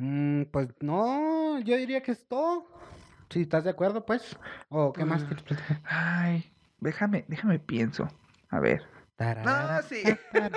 Mm, 0.00 0.44
pues 0.52 0.68
no, 0.80 1.58
yo 1.58 1.76
diría 1.76 2.02
que 2.02 2.12
es 2.12 2.24
todo. 2.28 2.68
Si 3.30 3.42
estás 3.42 3.64
de 3.64 3.70
acuerdo, 3.70 4.06
pues. 4.06 4.36
¿O 4.68 4.92
qué 4.92 5.04
más 5.04 5.24
platicar? 5.24 5.80
Ay, 5.84 6.52
déjame, 6.80 7.24
déjame 7.28 7.58
pienso. 7.58 8.08
A 8.48 8.60
ver. 8.60 8.86
Tarara, 9.18 9.82
sí. 9.82 10.04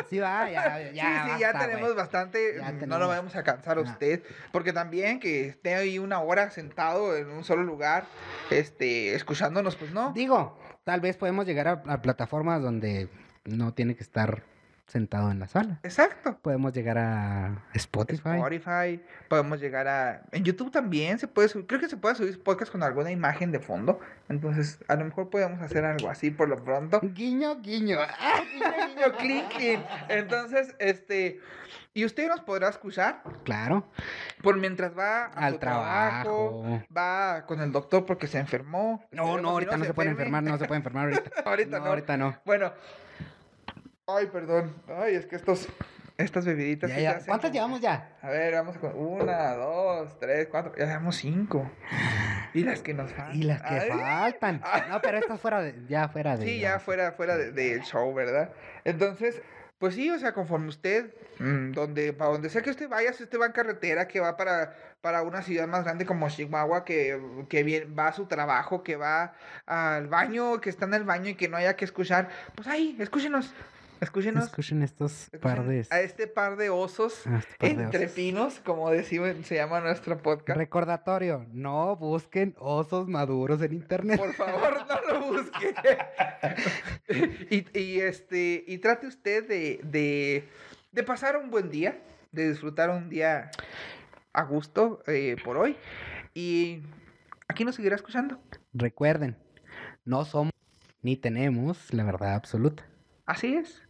Sí, 0.08 0.20
va, 0.20 0.48
ya, 0.52 0.92
ya. 0.92 1.24
sí, 1.26 1.34
sí, 1.34 1.40
ya 1.40 1.52
basta, 1.52 1.68
tenemos 1.68 1.96
bastante. 1.96 2.58
Ya 2.60 2.72
No 2.86 3.00
lo 3.00 3.08
vamos 3.08 3.36
a 3.36 3.42
cansar 3.42 3.80
a 3.80 3.82
No. 3.82 3.90
usted. 3.90 4.22
Porque 4.52 4.72
también 4.72 5.20
que 5.20 5.48
esté 5.48 5.74
ahí 5.74 5.98
una 5.98 6.20
hora 6.22 6.52
sentado 6.52 7.18
en 7.18 7.32
un 7.32 7.44
solo 7.44 7.64
lugar, 7.64 8.06
este, 8.52 9.16
escuchándonos, 9.16 9.76
pues 9.76 9.92
no. 9.92 10.14
Digo, 10.14 10.60
tal 10.84 11.02
vez 11.02 11.18
podemos 11.18 11.48
llegar 11.48 11.68
a, 11.68 11.82
a 11.88 12.02
plataformas 12.04 12.62
donde 12.62 13.10
no 13.46 13.74
tiene 13.74 13.96
que 13.96 14.04
estar 14.04 14.44
sentado 14.92 15.32
en 15.32 15.40
la 15.40 15.48
sala. 15.48 15.80
Exacto. 15.84 16.38
Podemos 16.42 16.74
llegar 16.74 16.98
a 16.98 17.64
Spotify. 17.74 18.30
Spotify, 18.38 19.02
podemos 19.30 19.60
llegar 19.60 19.88
a... 19.88 20.22
En 20.32 20.44
YouTube 20.44 20.72
también 20.72 21.18
se 21.18 21.28
puede 21.28 21.48
subir, 21.48 21.66
creo 21.66 21.80
que 21.80 21.88
se 21.90 21.98
puede 21.98 22.16
subir 22.16 22.42
podcast 22.44 22.72
con 22.72 22.84
alguna 22.84 23.10
imagen 23.12 23.52
de 23.52 23.60
fondo, 23.60 24.00
entonces 24.30 24.80
a 24.88 24.96
lo 24.96 25.06
mejor 25.06 25.30
podemos 25.30 25.62
hacer 25.62 25.86
algo 25.86 26.10
así 26.10 26.30
por 26.30 26.50
lo 26.50 26.64
pronto. 26.64 27.00
Guiño, 27.02 27.62
guiño. 27.62 27.98
Ah, 28.24 28.42
Niño, 28.54 28.88
niño, 28.88 29.18
clic, 29.18 29.50
clic. 29.50 29.80
Entonces, 30.10 30.76
este, 30.80 31.40
y 31.94 32.06
usted 32.06 32.28
nos 32.28 32.42
podrá 32.42 32.70
escuchar 32.70 33.24
Claro, 33.44 33.88
por 34.44 34.58
mientras 34.58 34.98
va 34.98 35.26
al 35.26 35.58
trabajo. 35.60 36.82
va 36.96 37.46
con 37.48 37.62
el 37.62 37.72
doctor 37.72 38.06
porque 38.06 38.28
se 38.28 38.38
enfermó. 38.40 39.06
No, 39.12 39.40
no, 39.40 39.50
ahorita 39.50 39.78
no, 39.78 39.86
se 39.86 39.94
puede 39.94 40.10
enferme. 40.10 40.38
enfermar, 40.38 40.44
no 40.52 40.58
se 40.58 40.66
puede 40.68 40.78
enfermar 40.78 41.06
ahorita. 41.06 41.32
ahorita 41.46 41.78
no, 41.80 41.84
no. 41.86 41.90
ahorita 41.90 42.18
no. 42.18 42.38
Bueno, 42.46 42.72
ay, 44.08 44.28
perdón, 44.28 44.76
ay, 44.88 45.16
es 45.16 45.26
que 45.26 45.36
estos, 45.36 45.68
estas 46.18 46.46
bebiditas. 46.46 46.90
Ya, 46.90 46.96
te 46.96 47.02
ya. 47.02 47.14
¿Cuántas 47.26 47.50
como- 47.50 47.54
llevamos 47.54 47.82
ya? 47.82 48.18
A 48.22 48.30
ver, 48.30 48.54
vamos 48.54 48.78
con 48.78 48.92
una, 48.98 49.54
dos, 49.56 50.18
tres, 50.20 50.48
cuatro. 50.50 50.74
Ya 50.78 50.86
llevamos 50.86 51.16
cinco. 51.18 51.70
Y 52.54 52.64
las 52.64 52.82
que 52.82 52.94
nos 52.94 53.12
faltan. 53.12 53.36
Y 53.38 53.44
las 53.44 53.62
que 53.62 53.68
Ay, 53.70 53.90
faltan. 53.90 54.62
No, 54.90 55.02
pero 55.02 55.18
estas 55.20 55.40
fuera 55.40 55.62
de, 55.62 55.76
ya 55.88 56.10
fuera 56.10 56.36
de. 56.38 56.46
Sí, 56.46 56.60
ya 56.60 56.80
fuera, 56.80 57.12
fuera 57.14 57.38
de- 57.38 57.52
del 57.52 57.82
show, 57.84 58.14
¿verdad? 58.14 58.52
Entonces, 58.84 59.42
pues 59.80 59.96
sí, 59.96 60.10
o 60.12 60.20
sea, 60.20 60.34
conforme 60.34 60.68
usted, 60.68 61.14
mm, 61.40 61.72
donde, 61.72 62.14
para 62.14 62.32
donde 62.32 62.50
sea 62.50 62.62
que 62.62 62.70
usted 62.70 62.90
vaya, 62.90 63.14
si 63.14 63.24
usted 63.24 63.40
va 63.40 63.46
en 63.48 63.52
carretera, 63.54 64.08
que 64.08 64.20
va 64.20 64.36
para, 64.38 64.76
para 65.00 65.24
una 65.24 65.42
ciudad 65.42 65.66
más 65.68 65.84
grande 65.86 66.06
como 66.06 66.30
Chihuahua, 66.30 66.84
que, 66.86 67.20
que 67.50 67.64
bien, 67.64 67.96
va 67.98 68.10
a 68.10 68.14
su 68.14 68.26
trabajo, 68.28 68.84
que 68.84 68.96
va 68.98 69.34
al 69.66 70.08
baño, 70.08 70.60
que 70.62 70.70
está 70.70 70.86
en 70.86 70.94
el 70.96 71.04
baño 71.06 71.30
y 71.30 71.36
que 71.36 71.48
no 71.48 71.58
haya 71.58 71.76
que 71.78 71.86
escuchar, 71.86 72.28
pues 72.54 72.68
ahí, 72.68 72.96
escúchenos. 73.00 73.54
Escúchenos. 74.02 74.46
Escuchen 74.46 74.82
estos 74.82 75.26
escuchen 75.26 75.40
par 75.40 75.68
de... 75.68 75.86
A 75.92 76.02
este 76.02 76.26
par 76.26 76.58
de 76.58 76.72
osos 76.72 77.26
este 77.28 77.56
par 77.58 77.78
de 77.78 77.84
entre 77.84 78.06
osos. 78.06 78.16
pinos, 78.16 78.60
como 78.60 78.90
decimos, 78.90 79.36
se 79.44 79.56
llama 79.56 79.80
nuestro 79.80 80.18
podcast. 80.18 80.58
Recordatorio, 80.58 81.46
no 81.52 81.96
busquen 81.96 82.56
osos 82.58 83.08
maduros 83.08 83.62
en 83.62 83.74
internet. 83.74 84.20
Por 84.20 84.34
favor, 84.34 84.86
no 84.88 85.14
lo 85.14 85.28
busque. 85.28 85.76
y, 87.52 87.80
y, 87.80 88.00
este, 88.00 88.64
y 88.66 88.80
trate 88.80 89.06
usted 89.06 89.48
de, 89.48 89.80
de, 89.84 90.50
de 90.92 91.04
pasar 91.04 91.38
un 91.38 91.52
buen 91.52 91.70
día, 91.70 92.02
de 92.32 92.50
disfrutar 92.50 92.90
un 92.90 93.08
día 93.08 93.52
a 94.34 94.44
gusto 94.46 95.04
eh, 95.06 95.36
por 95.46 95.58
hoy. 95.58 95.78
Y 96.34 96.82
aquí 97.48 97.64
nos 97.66 97.76
seguirá 97.76 97.96
escuchando. 97.98 98.42
Recuerden, 98.74 99.38
no 100.06 100.26
somos 100.26 100.52
ni 101.04 101.18
tenemos 101.18 101.94
la 101.94 102.04
verdad 102.04 102.34
absoluta. 102.34 102.84
Así 103.28 103.56
es. 103.56 103.82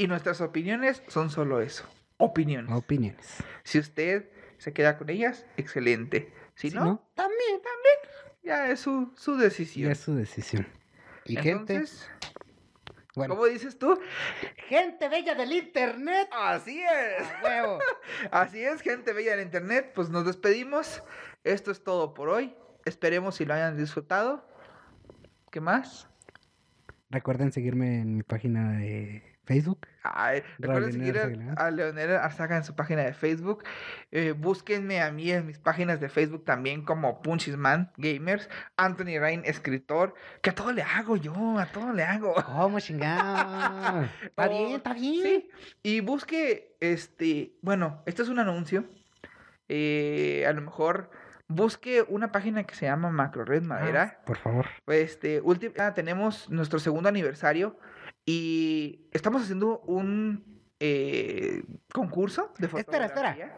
Y 0.00 0.06
nuestras 0.06 0.40
opiniones 0.40 1.02
son 1.08 1.28
solo 1.28 1.60
eso. 1.60 1.84
Opiniones. 2.16 2.72
Opiniones. 2.74 3.36
Si 3.64 3.78
usted 3.78 4.30
se 4.56 4.72
queda 4.72 4.96
con 4.96 5.10
ellas, 5.10 5.44
excelente. 5.58 6.32
Si, 6.54 6.70
Si 6.70 6.74
no, 6.76 6.84
no, 6.84 7.10
también, 7.14 7.60
también. 7.62 7.96
Ya 8.42 8.70
es 8.70 8.80
su, 8.80 9.12
su 9.14 9.34
Y 9.34 9.40
decisión. 9.42 9.90
es 9.90 9.98
su 10.00 10.14
decisión. 10.14 10.66
Y 11.26 11.36
gente, 11.36 11.74
Entonces, 11.74 12.10
bueno, 13.14 13.34
¿cómo 13.34 13.46
dices 13.46 13.78
tú? 13.78 14.00
gente 14.68 15.06
bella 15.10 15.34
del 15.34 15.52
internet. 15.52 16.28
Así 16.32 16.80
es. 16.82 17.26
¡A 17.28 17.40
huevo! 17.44 17.78
Así 18.30 18.64
es, 18.64 18.80
gente 18.80 19.12
bella 19.12 19.32
del 19.36 19.44
internet. 19.44 19.92
Pues 19.94 20.08
nos 20.08 20.24
despedimos. 20.24 21.02
Esto 21.44 21.70
es 21.70 21.84
todo 21.84 22.14
por 22.14 22.30
hoy. 22.30 22.54
Esperemos 22.86 23.34
si 23.34 23.44
lo 23.44 23.52
hayan 23.52 23.76
disfrutado. 23.76 24.48
¿Qué 25.50 25.60
más? 25.60 26.08
Recuerden 27.10 27.52
seguirme 27.52 28.00
en 28.00 28.16
mi 28.16 28.22
página 28.22 28.72
de 28.78 29.29
Facebook. 29.54 29.86
Ay, 30.02 30.42
recuerden 30.58 30.92
seguir 30.92 31.18
a- 31.56 31.70
Leonel 31.70 32.12
Arzaga 32.16 32.56
en 32.56 32.64
su 32.64 32.74
página 32.76 33.02
de 33.02 33.12
Facebook. 33.12 33.64
Eh, 34.12 34.32
búsquenme 34.32 35.00
a 35.02 35.10
mí 35.10 35.30
en 35.30 35.46
mis 35.46 35.58
páginas 35.58 36.00
de 36.00 36.08
Facebook 36.08 36.44
también 36.44 36.84
como 36.84 37.20
Punchisman 37.20 37.90
Gamers. 37.96 38.48
Anthony 38.76 39.18
Rain, 39.18 39.42
escritor. 39.44 40.14
Que 40.40 40.50
a 40.50 40.54
todo 40.54 40.72
le 40.72 40.82
hago 40.82 41.16
yo, 41.16 41.58
a 41.58 41.66
todo 41.66 41.92
le 41.92 42.04
hago. 42.04 42.34
¿Cómo 42.34 42.78
chingado? 42.80 44.02
Está 44.22 44.46
Oh, 44.46 44.48
bien, 44.48 44.76
está 44.76 44.94
bien. 44.94 45.22
Sí. 45.24 45.50
Y 45.82 46.00
busque, 46.00 46.76
este, 46.80 47.54
bueno, 47.60 48.02
este 48.06 48.22
es 48.22 48.28
un 48.28 48.38
anuncio. 48.38 48.84
Eh, 49.68 50.44
a 50.48 50.52
lo 50.52 50.62
mejor 50.62 51.10
busque 51.48 52.04
una 52.08 52.32
página 52.32 52.64
que 52.64 52.74
se 52.74 52.86
llama 52.86 53.10
Macro 53.10 53.44
Red 53.44 53.62
Madera. 53.62 54.16
Ah, 54.20 54.24
por 54.24 54.36
favor. 54.38 54.66
Este, 54.86 55.40
última, 55.40 55.94
tenemos 55.94 56.48
nuestro 56.48 56.78
segundo 56.78 57.08
aniversario 57.08 57.76
y 58.26 59.08
estamos 59.12 59.42
haciendo 59.42 59.80
un 59.80 60.44
eh, 60.78 61.62
concurso 61.92 62.52
de 62.58 62.66
Espera, 62.66 62.80
espera. 62.80 63.08
fotografía. 63.08 63.56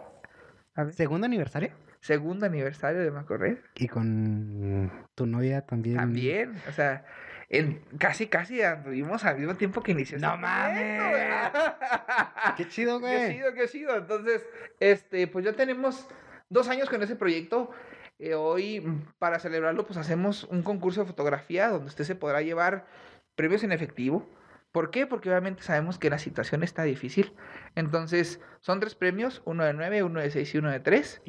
A 0.75 0.85
ver, 0.85 0.95
Segundo 0.95 1.27
aniversario. 1.27 1.71
segundo 2.01 2.47
aniversario 2.47 3.01
de 3.01 3.11
Macro 3.11 3.37
Red. 3.37 3.59
Y 3.77 3.89
con 3.89 4.91
tu 5.15 5.27
novia 5.27 5.63
también. 5.67 5.97
También, 5.97 6.61
o 6.69 6.73
sea, 6.73 7.05
en, 7.49 7.83
casi, 7.99 8.27
casi 8.29 8.63
anduvimos 8.63 9.25
al 9.25 9.39
mismo 9.39 9.55
tiempo 9.57 9.83
que 9.83 9.93
inició. 9.93 10.19
¡No 10.19 10.35
este 10.35 10.43
¿verdad? 10.43 11.77
Qué 12.57 12.69
chido, 12.69 12.99
Qué 13.01 13.07
güey. 13.07 13.33
chido, 13.37 13.55
qué 13.55 13.69
chido. 13.69 13.97
Entonces, 13.97 14.47
este, 14.81 15.27
pues 15.27 15.45
ya 15.45 15.53
tenemos 15.53 16.09
dos 16.49 16.69
años 16.69 16.89
con 16.89 17.03
ese 17.03 17.15
proyecto. 17.17 17.71
Eh, 18.19 18.35
hoy, 18.35 18.81
mm, 18.81 19.13
para 19.19 19.39
celebrarlo, 19.39 19.85
pues 19.87 19.99
hacemos 19.99 20.45
un 20.45 20.63
concurso 20.63 21.01
de 21.03 21.07
fotografía 21.09 21.69
donde 21.69 21.87
usted 21.89 22.05
se 22.05 22.15
podrá 22.15 22.41
llevar 22.41 22.87
premios 23.37 23.63
en 23.65 23.73
efectivo. 23.73 24.27
¿Por 24.73 24.91
qué? 24.91 25.07
Porque 25.07 25.29
obviamente 25.29 25.63
sabemos 25.63 25.99
que 25.99 26.09
la 26.09 26.19
situación 26.19 26.63
está 26.63 26.83
difícil. 26.83 27.35
Entonces, 27.75 28.41
son 28.61 28.81
tres 28.81 28.95
premios, 28.95 29.43
uno 29.45 29.65
de 29.65 29.75
nueve, 29.75 30.03
uno 30.03 30.21
de 30.21 30.31
seis 30.31 30.55
y 30.55 30.59
uno 30.59 30.71
de 30.71 30.81
tres. 30.81 31.21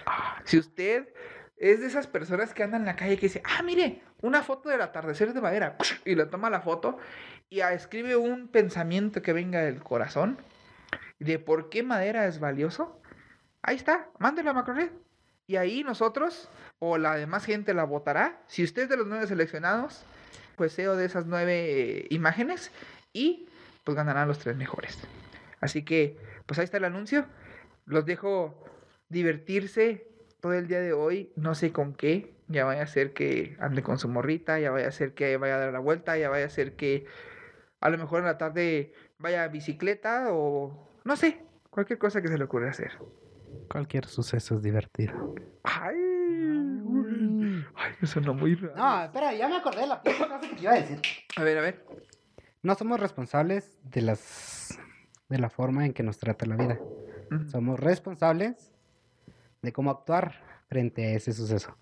Si 0.46 0.58
usted 0.58 1.14
es 1.58 1.82
de 1.82 1.88
esas 1.88 2.08
personas 2.08 2.54
que 2.54 2.64
andan 2.64 2.82
en 2.82 2.88
la 2.88 2.96
calle 2.96 3.18
que 3.18 3.28
dice, 3.28 3.44
ah, 3.46 3.62
mire, 3.62 4.02
una 4.22 4.44
foto 4.44 4.70
del 4.70 4.82
atardecer 4.82 5.34
de 5.34 5.42
madera, 5.42 5.78
y 6.06 6.16
le 6.16 6.26
toma 6.26 6.50
la 6.50 6.62
foto 6.62 6.98
y 7.50 7.60
ah, 7.60 7.74
escribe 7.74 8.16
un 8.16 8.48
pensamiento 8.48 9.22
que 9.22 9.34
venga 9.34 9.62
del 9.62 9.84
corazón 9.84 10.38
de 11.20 11.38
por 11.38 11.70
qué 11.70 11.84
madera 11.84 12.28
es 12.28 12.40
valioso, 12.40 13.02
ahí 13.62 13.76
está, 13.76 14.10
mándelo 14.20 14.52
a 14.52 14.54
Macrored. 14.54 14.92
Y 15.46 15.58
ahí 15.58 15.84
nosotros 15.84 16.50
o 16.80 16.98
la 16.98 17.16
demás 17.16 17.46
gente 17.46 17.74
la 17.74 17.84
votará. 17.84 18.42
Si 18.48 18.64
usted 18.64 18.84
es 18.84 18.90
de 18.90 18.98
los 18.98 19.08
nueve 19.08 19.28
seleccionados, 19.28 20.06
pues 20.56 20.72
SEO 20.72 20.96
de 20.96 21.06
esas 21.06 21.26
nueve 21.26 22.00
eh, 22.00 22.08
imágenes 22.10 22.72
y 23.14 23.48
pues 23.84 23.96
ganarán 23.96 24.28
los 24.28 24.40
tres 24.40 24.56
mejores. 24.56 24.98
Así 25.62 25.84
que, 25.84 26.18
pues 26.46 26.60
ahí 26.60 26.66
está 26.66 26.78
el 26.78 26.86
anuncio. 26.86 27.26
Los 27.86 28.06
dejo 28.06 28.64
divertirse 29.10 30.08
todo 30.42 30.54
el 30.54 30.68
día 30.68 30.82
de 30.82 30.94
hoy, 30.94 31.32
no 31.36 31.56
sé 31.56 31.72
con 31.72 31.94
qué. 31.94 32.34
Ya 32.48 32.66
vaya 32.66 32.84
a 32.84 32.88
ser 32.88 33.14
que 33.14 33.56
ande 33.60 33.82
con 33.84 33.98
su 33.98 34.10
morrita, 34.10 34.60
ya 34.60 34.72
vaya 34.72 34.90
a 34.90 34.92
ser 34.92 35.14
que 35.14 35.38
vaya 35.38 35.56
a 35.56 35.60
dar 35.60 35.74
la 35.74 35.80
vuelta, 35.80 36.18
ya 36.18 36.30
vaya 36.30 36.46
a 36.46 36.50
ser 36.50 36.76
que 36.76 37.06
a 37.80 37.90
lo 37.90 37.98
mejor 37.98 38.20
en 38.20 38.26
la 38.26 38.38
tarde 38.38 38.94
vaya 39.18 39.44
a 39.44 39.48
bicicleta 39.48 40.28
o 40.32 40.90
no 41.06 41.16
sé, 41.16 41.42
cualquier 41.70 42.00
cosa 42.00 42.22
que 42.22 42.28
se 42.28 42.38
le 42.38 42.44
ocurra 42.44 42.70
hacer. 42.70 42.92
Cualquier 43.70 44.06
suceso 44.06 44.56
es 44.56 44.62
divertido. 44.62 45.36
Ay, 45.64 45.96
me 48.00 48.08
sonó 48.08 48.34
muy 48.34 48.56
raro. 48.56 48.76
No, 48.76 49.04
espera, 49.04 49.34
ya 49.34 49.48
me 49.48 49.58
acordé 49.58 49.82
de 49.82 49.88
la 49.88 50.02
puta 50.02 50.18
cosa 50.18 50.40
que 50.40 50.56
te 50.56 50.62
iba 50.62 50.72
a 50.74 50.76
decir. 50.76 51.00
A 51.38 51.44
ver, 51.44 51.58
a 51.58 51.62
ver. 51.62 51.86
No 52.64 52.76
somos 52.76 53.00
responsables 53.00 53.78
de 53.84 54.02
las 54.02 54.80
de 55.30 55.38
la 55.40 55.50
forma 55.50 55.86
en 55.86 55.94
que 55.94 56.04
nos 56.04 56.18
trata 56.18 56.46
la 56.46 56.56
vida. 56.56 56.80
Somos 57.50 57.80
responsables 57.80 58.72
de 59.62 59.74
cómo 59.74 59.90
actuar 59.90 60.42
frente 60.68 61.06
a 61.08 61.16
ese 61.16 61.34
suceso. 61.34 61.76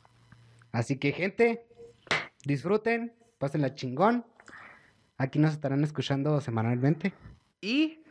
Así 0.71 0.97
que, 0.97 1.11
gente, 1.11 1.65
disfruten, 2.45 3.13
pásenla 3.37 3.75
chingón. 3.75 4.25
Aquí 5.17 5.37
nos 5.39 5.51
estarán 5.53 5.83
escuchando 5.83 6.39
semanalmente. 6.39 7.13
Y 7.59 8.03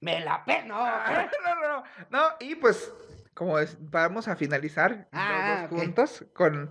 ¡Me 0.00 0.20
la 0.20 0.44
peno! 0.44 0.76
Ah, 0.78 1.28
no, 1.44 1.54
no, 1.54 1.68
no, 1.68 1.84
no, 2.10 2.20
y 2.40 2.54
pues, 2.54 2.92
como 3.34 3.58
es, 3.58 3.76
vamos 3.90 4.28
a 4.28 4.36
finalizar 4.36 5.08
Ah, 5.12 5.60
los 5.60 5.70
dos 5.70 5.72
ok. 5.72 5.84
juntos 5.84 6.24
con 6.34 6.70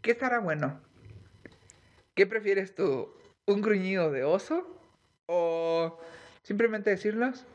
¿qué 0.00 0.12
estará 0.12 0.38
bueno? 0.38 0.80
¿Qué 2.14 2.26
prefieres 2.26 2.74
tú? 2.74 3.12
¿Un 3.48 3.62
gruñido 3.62 4.10
de 4.10 4.24
oso? 4.24 4.62
¿O 5.24 5.98
simplemente 6.42 6.90
decirlos? 6.90 7.46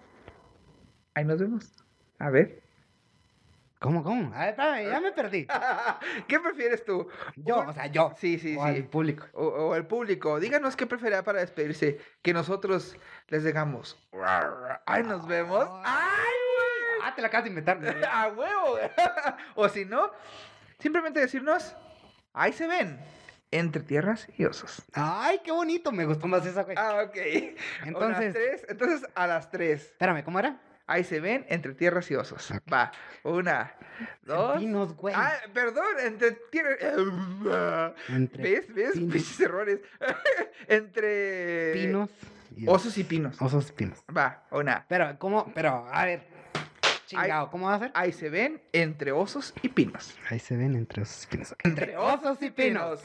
Ahí 1.14 1.24
nos 1.24 1.40
vemos. 1.40 1.72
A 2.18 2.32
ver. 2.32 2.64
¿Cómo, 3.78 4.02
cómo? 4.02 4.34
A 4.34 4.40
ver, 4.40 4.50
espérame, 4.50 4.90
ya 4.90 5.00
me 5.00 5.12
perdí. 5.12 5.46
¿Qué 6.28 6.40
prefieres 6.40 6.84
tú? 6.84 7.08
Yo, 7.36 7.60
o 7.60 7.74
sea, 7.74 7.86
yo. 7.86 8.12
Sí, 8.18 8.40
sí, 8.40 8.58
o 8.58 8.66
sí. 8.74 8.82
público. 8.82 9.28
O, 9.34 9.46
o 9.46 9.76
el 9.76 9.86
público. 9.86 10.40
Díganos 10.40 10.76
qué 10.76 10.88
preferirá 10.88 11.24
para 11.24 11.42
despedirse. 11.42 12.00
Que 12.24 12.34
nosotros 12.34 12.98
les 13.28 13.44
digamos. 13.44 14.04
Ay, 14.88 15.04
nos 15.04 15.28
vemos. 15.28 15.68
¡Ay, 15.84 16.34
güey! 16.56 17.02
Ah, 17.04 17.14
te 17.14 17.22
la 17.22 17.28
acabas 17.28 17.44
de 17.44 17.50
inventar. 17.50 17.78
¡A 18.12 18.30
huevo! 18.30 18.80
o 19.56 19.70
si 19.70 19.86
no, 19.86 20.10
simplemente 20.80 21.20
decirnos, 21.20 21.76
ahí 22.34 22.52
se 22.52 22.66
ven, 22.66 23.00
entre 23.58 23.82
tierras 23.84 24.28
y 24.38 24.46
osos. 24.46 24.84
Ay, 24.94 25.40
qué 25.44 25.52
bonito. 25.52 25.92
Me 25.92 26.06
gustó 26.06 26.28
más 26.28 26.46
esa, 26.46 26.64
güey. 26.64 26.76
Ah, 26.78 27.04
ok. 27.06 27.16
Entonces- 27.86 27.86
Entonces, 27.86 28.34
tres, 28.34 28.66
entonces 28.70 29.10
a 29.16 29.28
las 29.28 29.50
tres, 29.52 29.82
Espérame, 29.92 30.24
¿cómo 30.24 30.40
era? 30.40 30.60
ahí 30.86 31.04
se 31.06 31.20
ven, 31.22 31.46
entre 31.48 31.74
tierras 31.74 32.12
y 32.12 32.16
osos. 32.16 32.52
Va, 32.72 32.92
una, 33.24 33.74
dos. 34.24 34.58
Pinos, 34.60 34.96
güey. 34.96 35.16
Ah, 35.18 35.34
perdón, 35.54 35.86
entre 36.04 36.32
tierras. 36.52 36.78
Entre 38.10 38.44
¿Ves? 38.44 38.74
¿Ves? 38.74 38.92
Pinches 38.94 39.40
errores. 39.40 39.80
entre 40.68 41.72
pinos 41.74 42.10
y 42.56 42.68
osos 42.68 42.98
y 42.98 43.04
pinos. 43.04 43.42
Osos 43.42 43.70
y 43.70 43.74
pinos. 43.74 44.04
Va, 44.16 44.44
una. 44.52 44.86
Pero, 44.88 45.18
¿cómo? 45.20 45.52
Pero, 45.56 45.88
a 45.92 46.06
ver. 46.06 46.33
Chingado, 47.22 47.50
¿cómo 47.50 47.68
va 47.68 47.76
a 47.76 47.80
ser? 47.80 47.92
Ahí 47.94 48.12
se 48.12 48.30
ven 48.30 48.62
entre 48.72 49.12
osos 49.12 49.54
y 49.62 49.70
pinos. 49.70 50.16
Ahí 50.30 50.40
se 50.40 50.56
ven 50.58 50.76
entre 50.76 51.04
osos 51.04 51.24
y 51.24 51.28
pinos. 51.28 51.56
Entre 51.64 51.98
osos 51.98 52.42
y 52.42 52.50
pinos. 52.50 53.02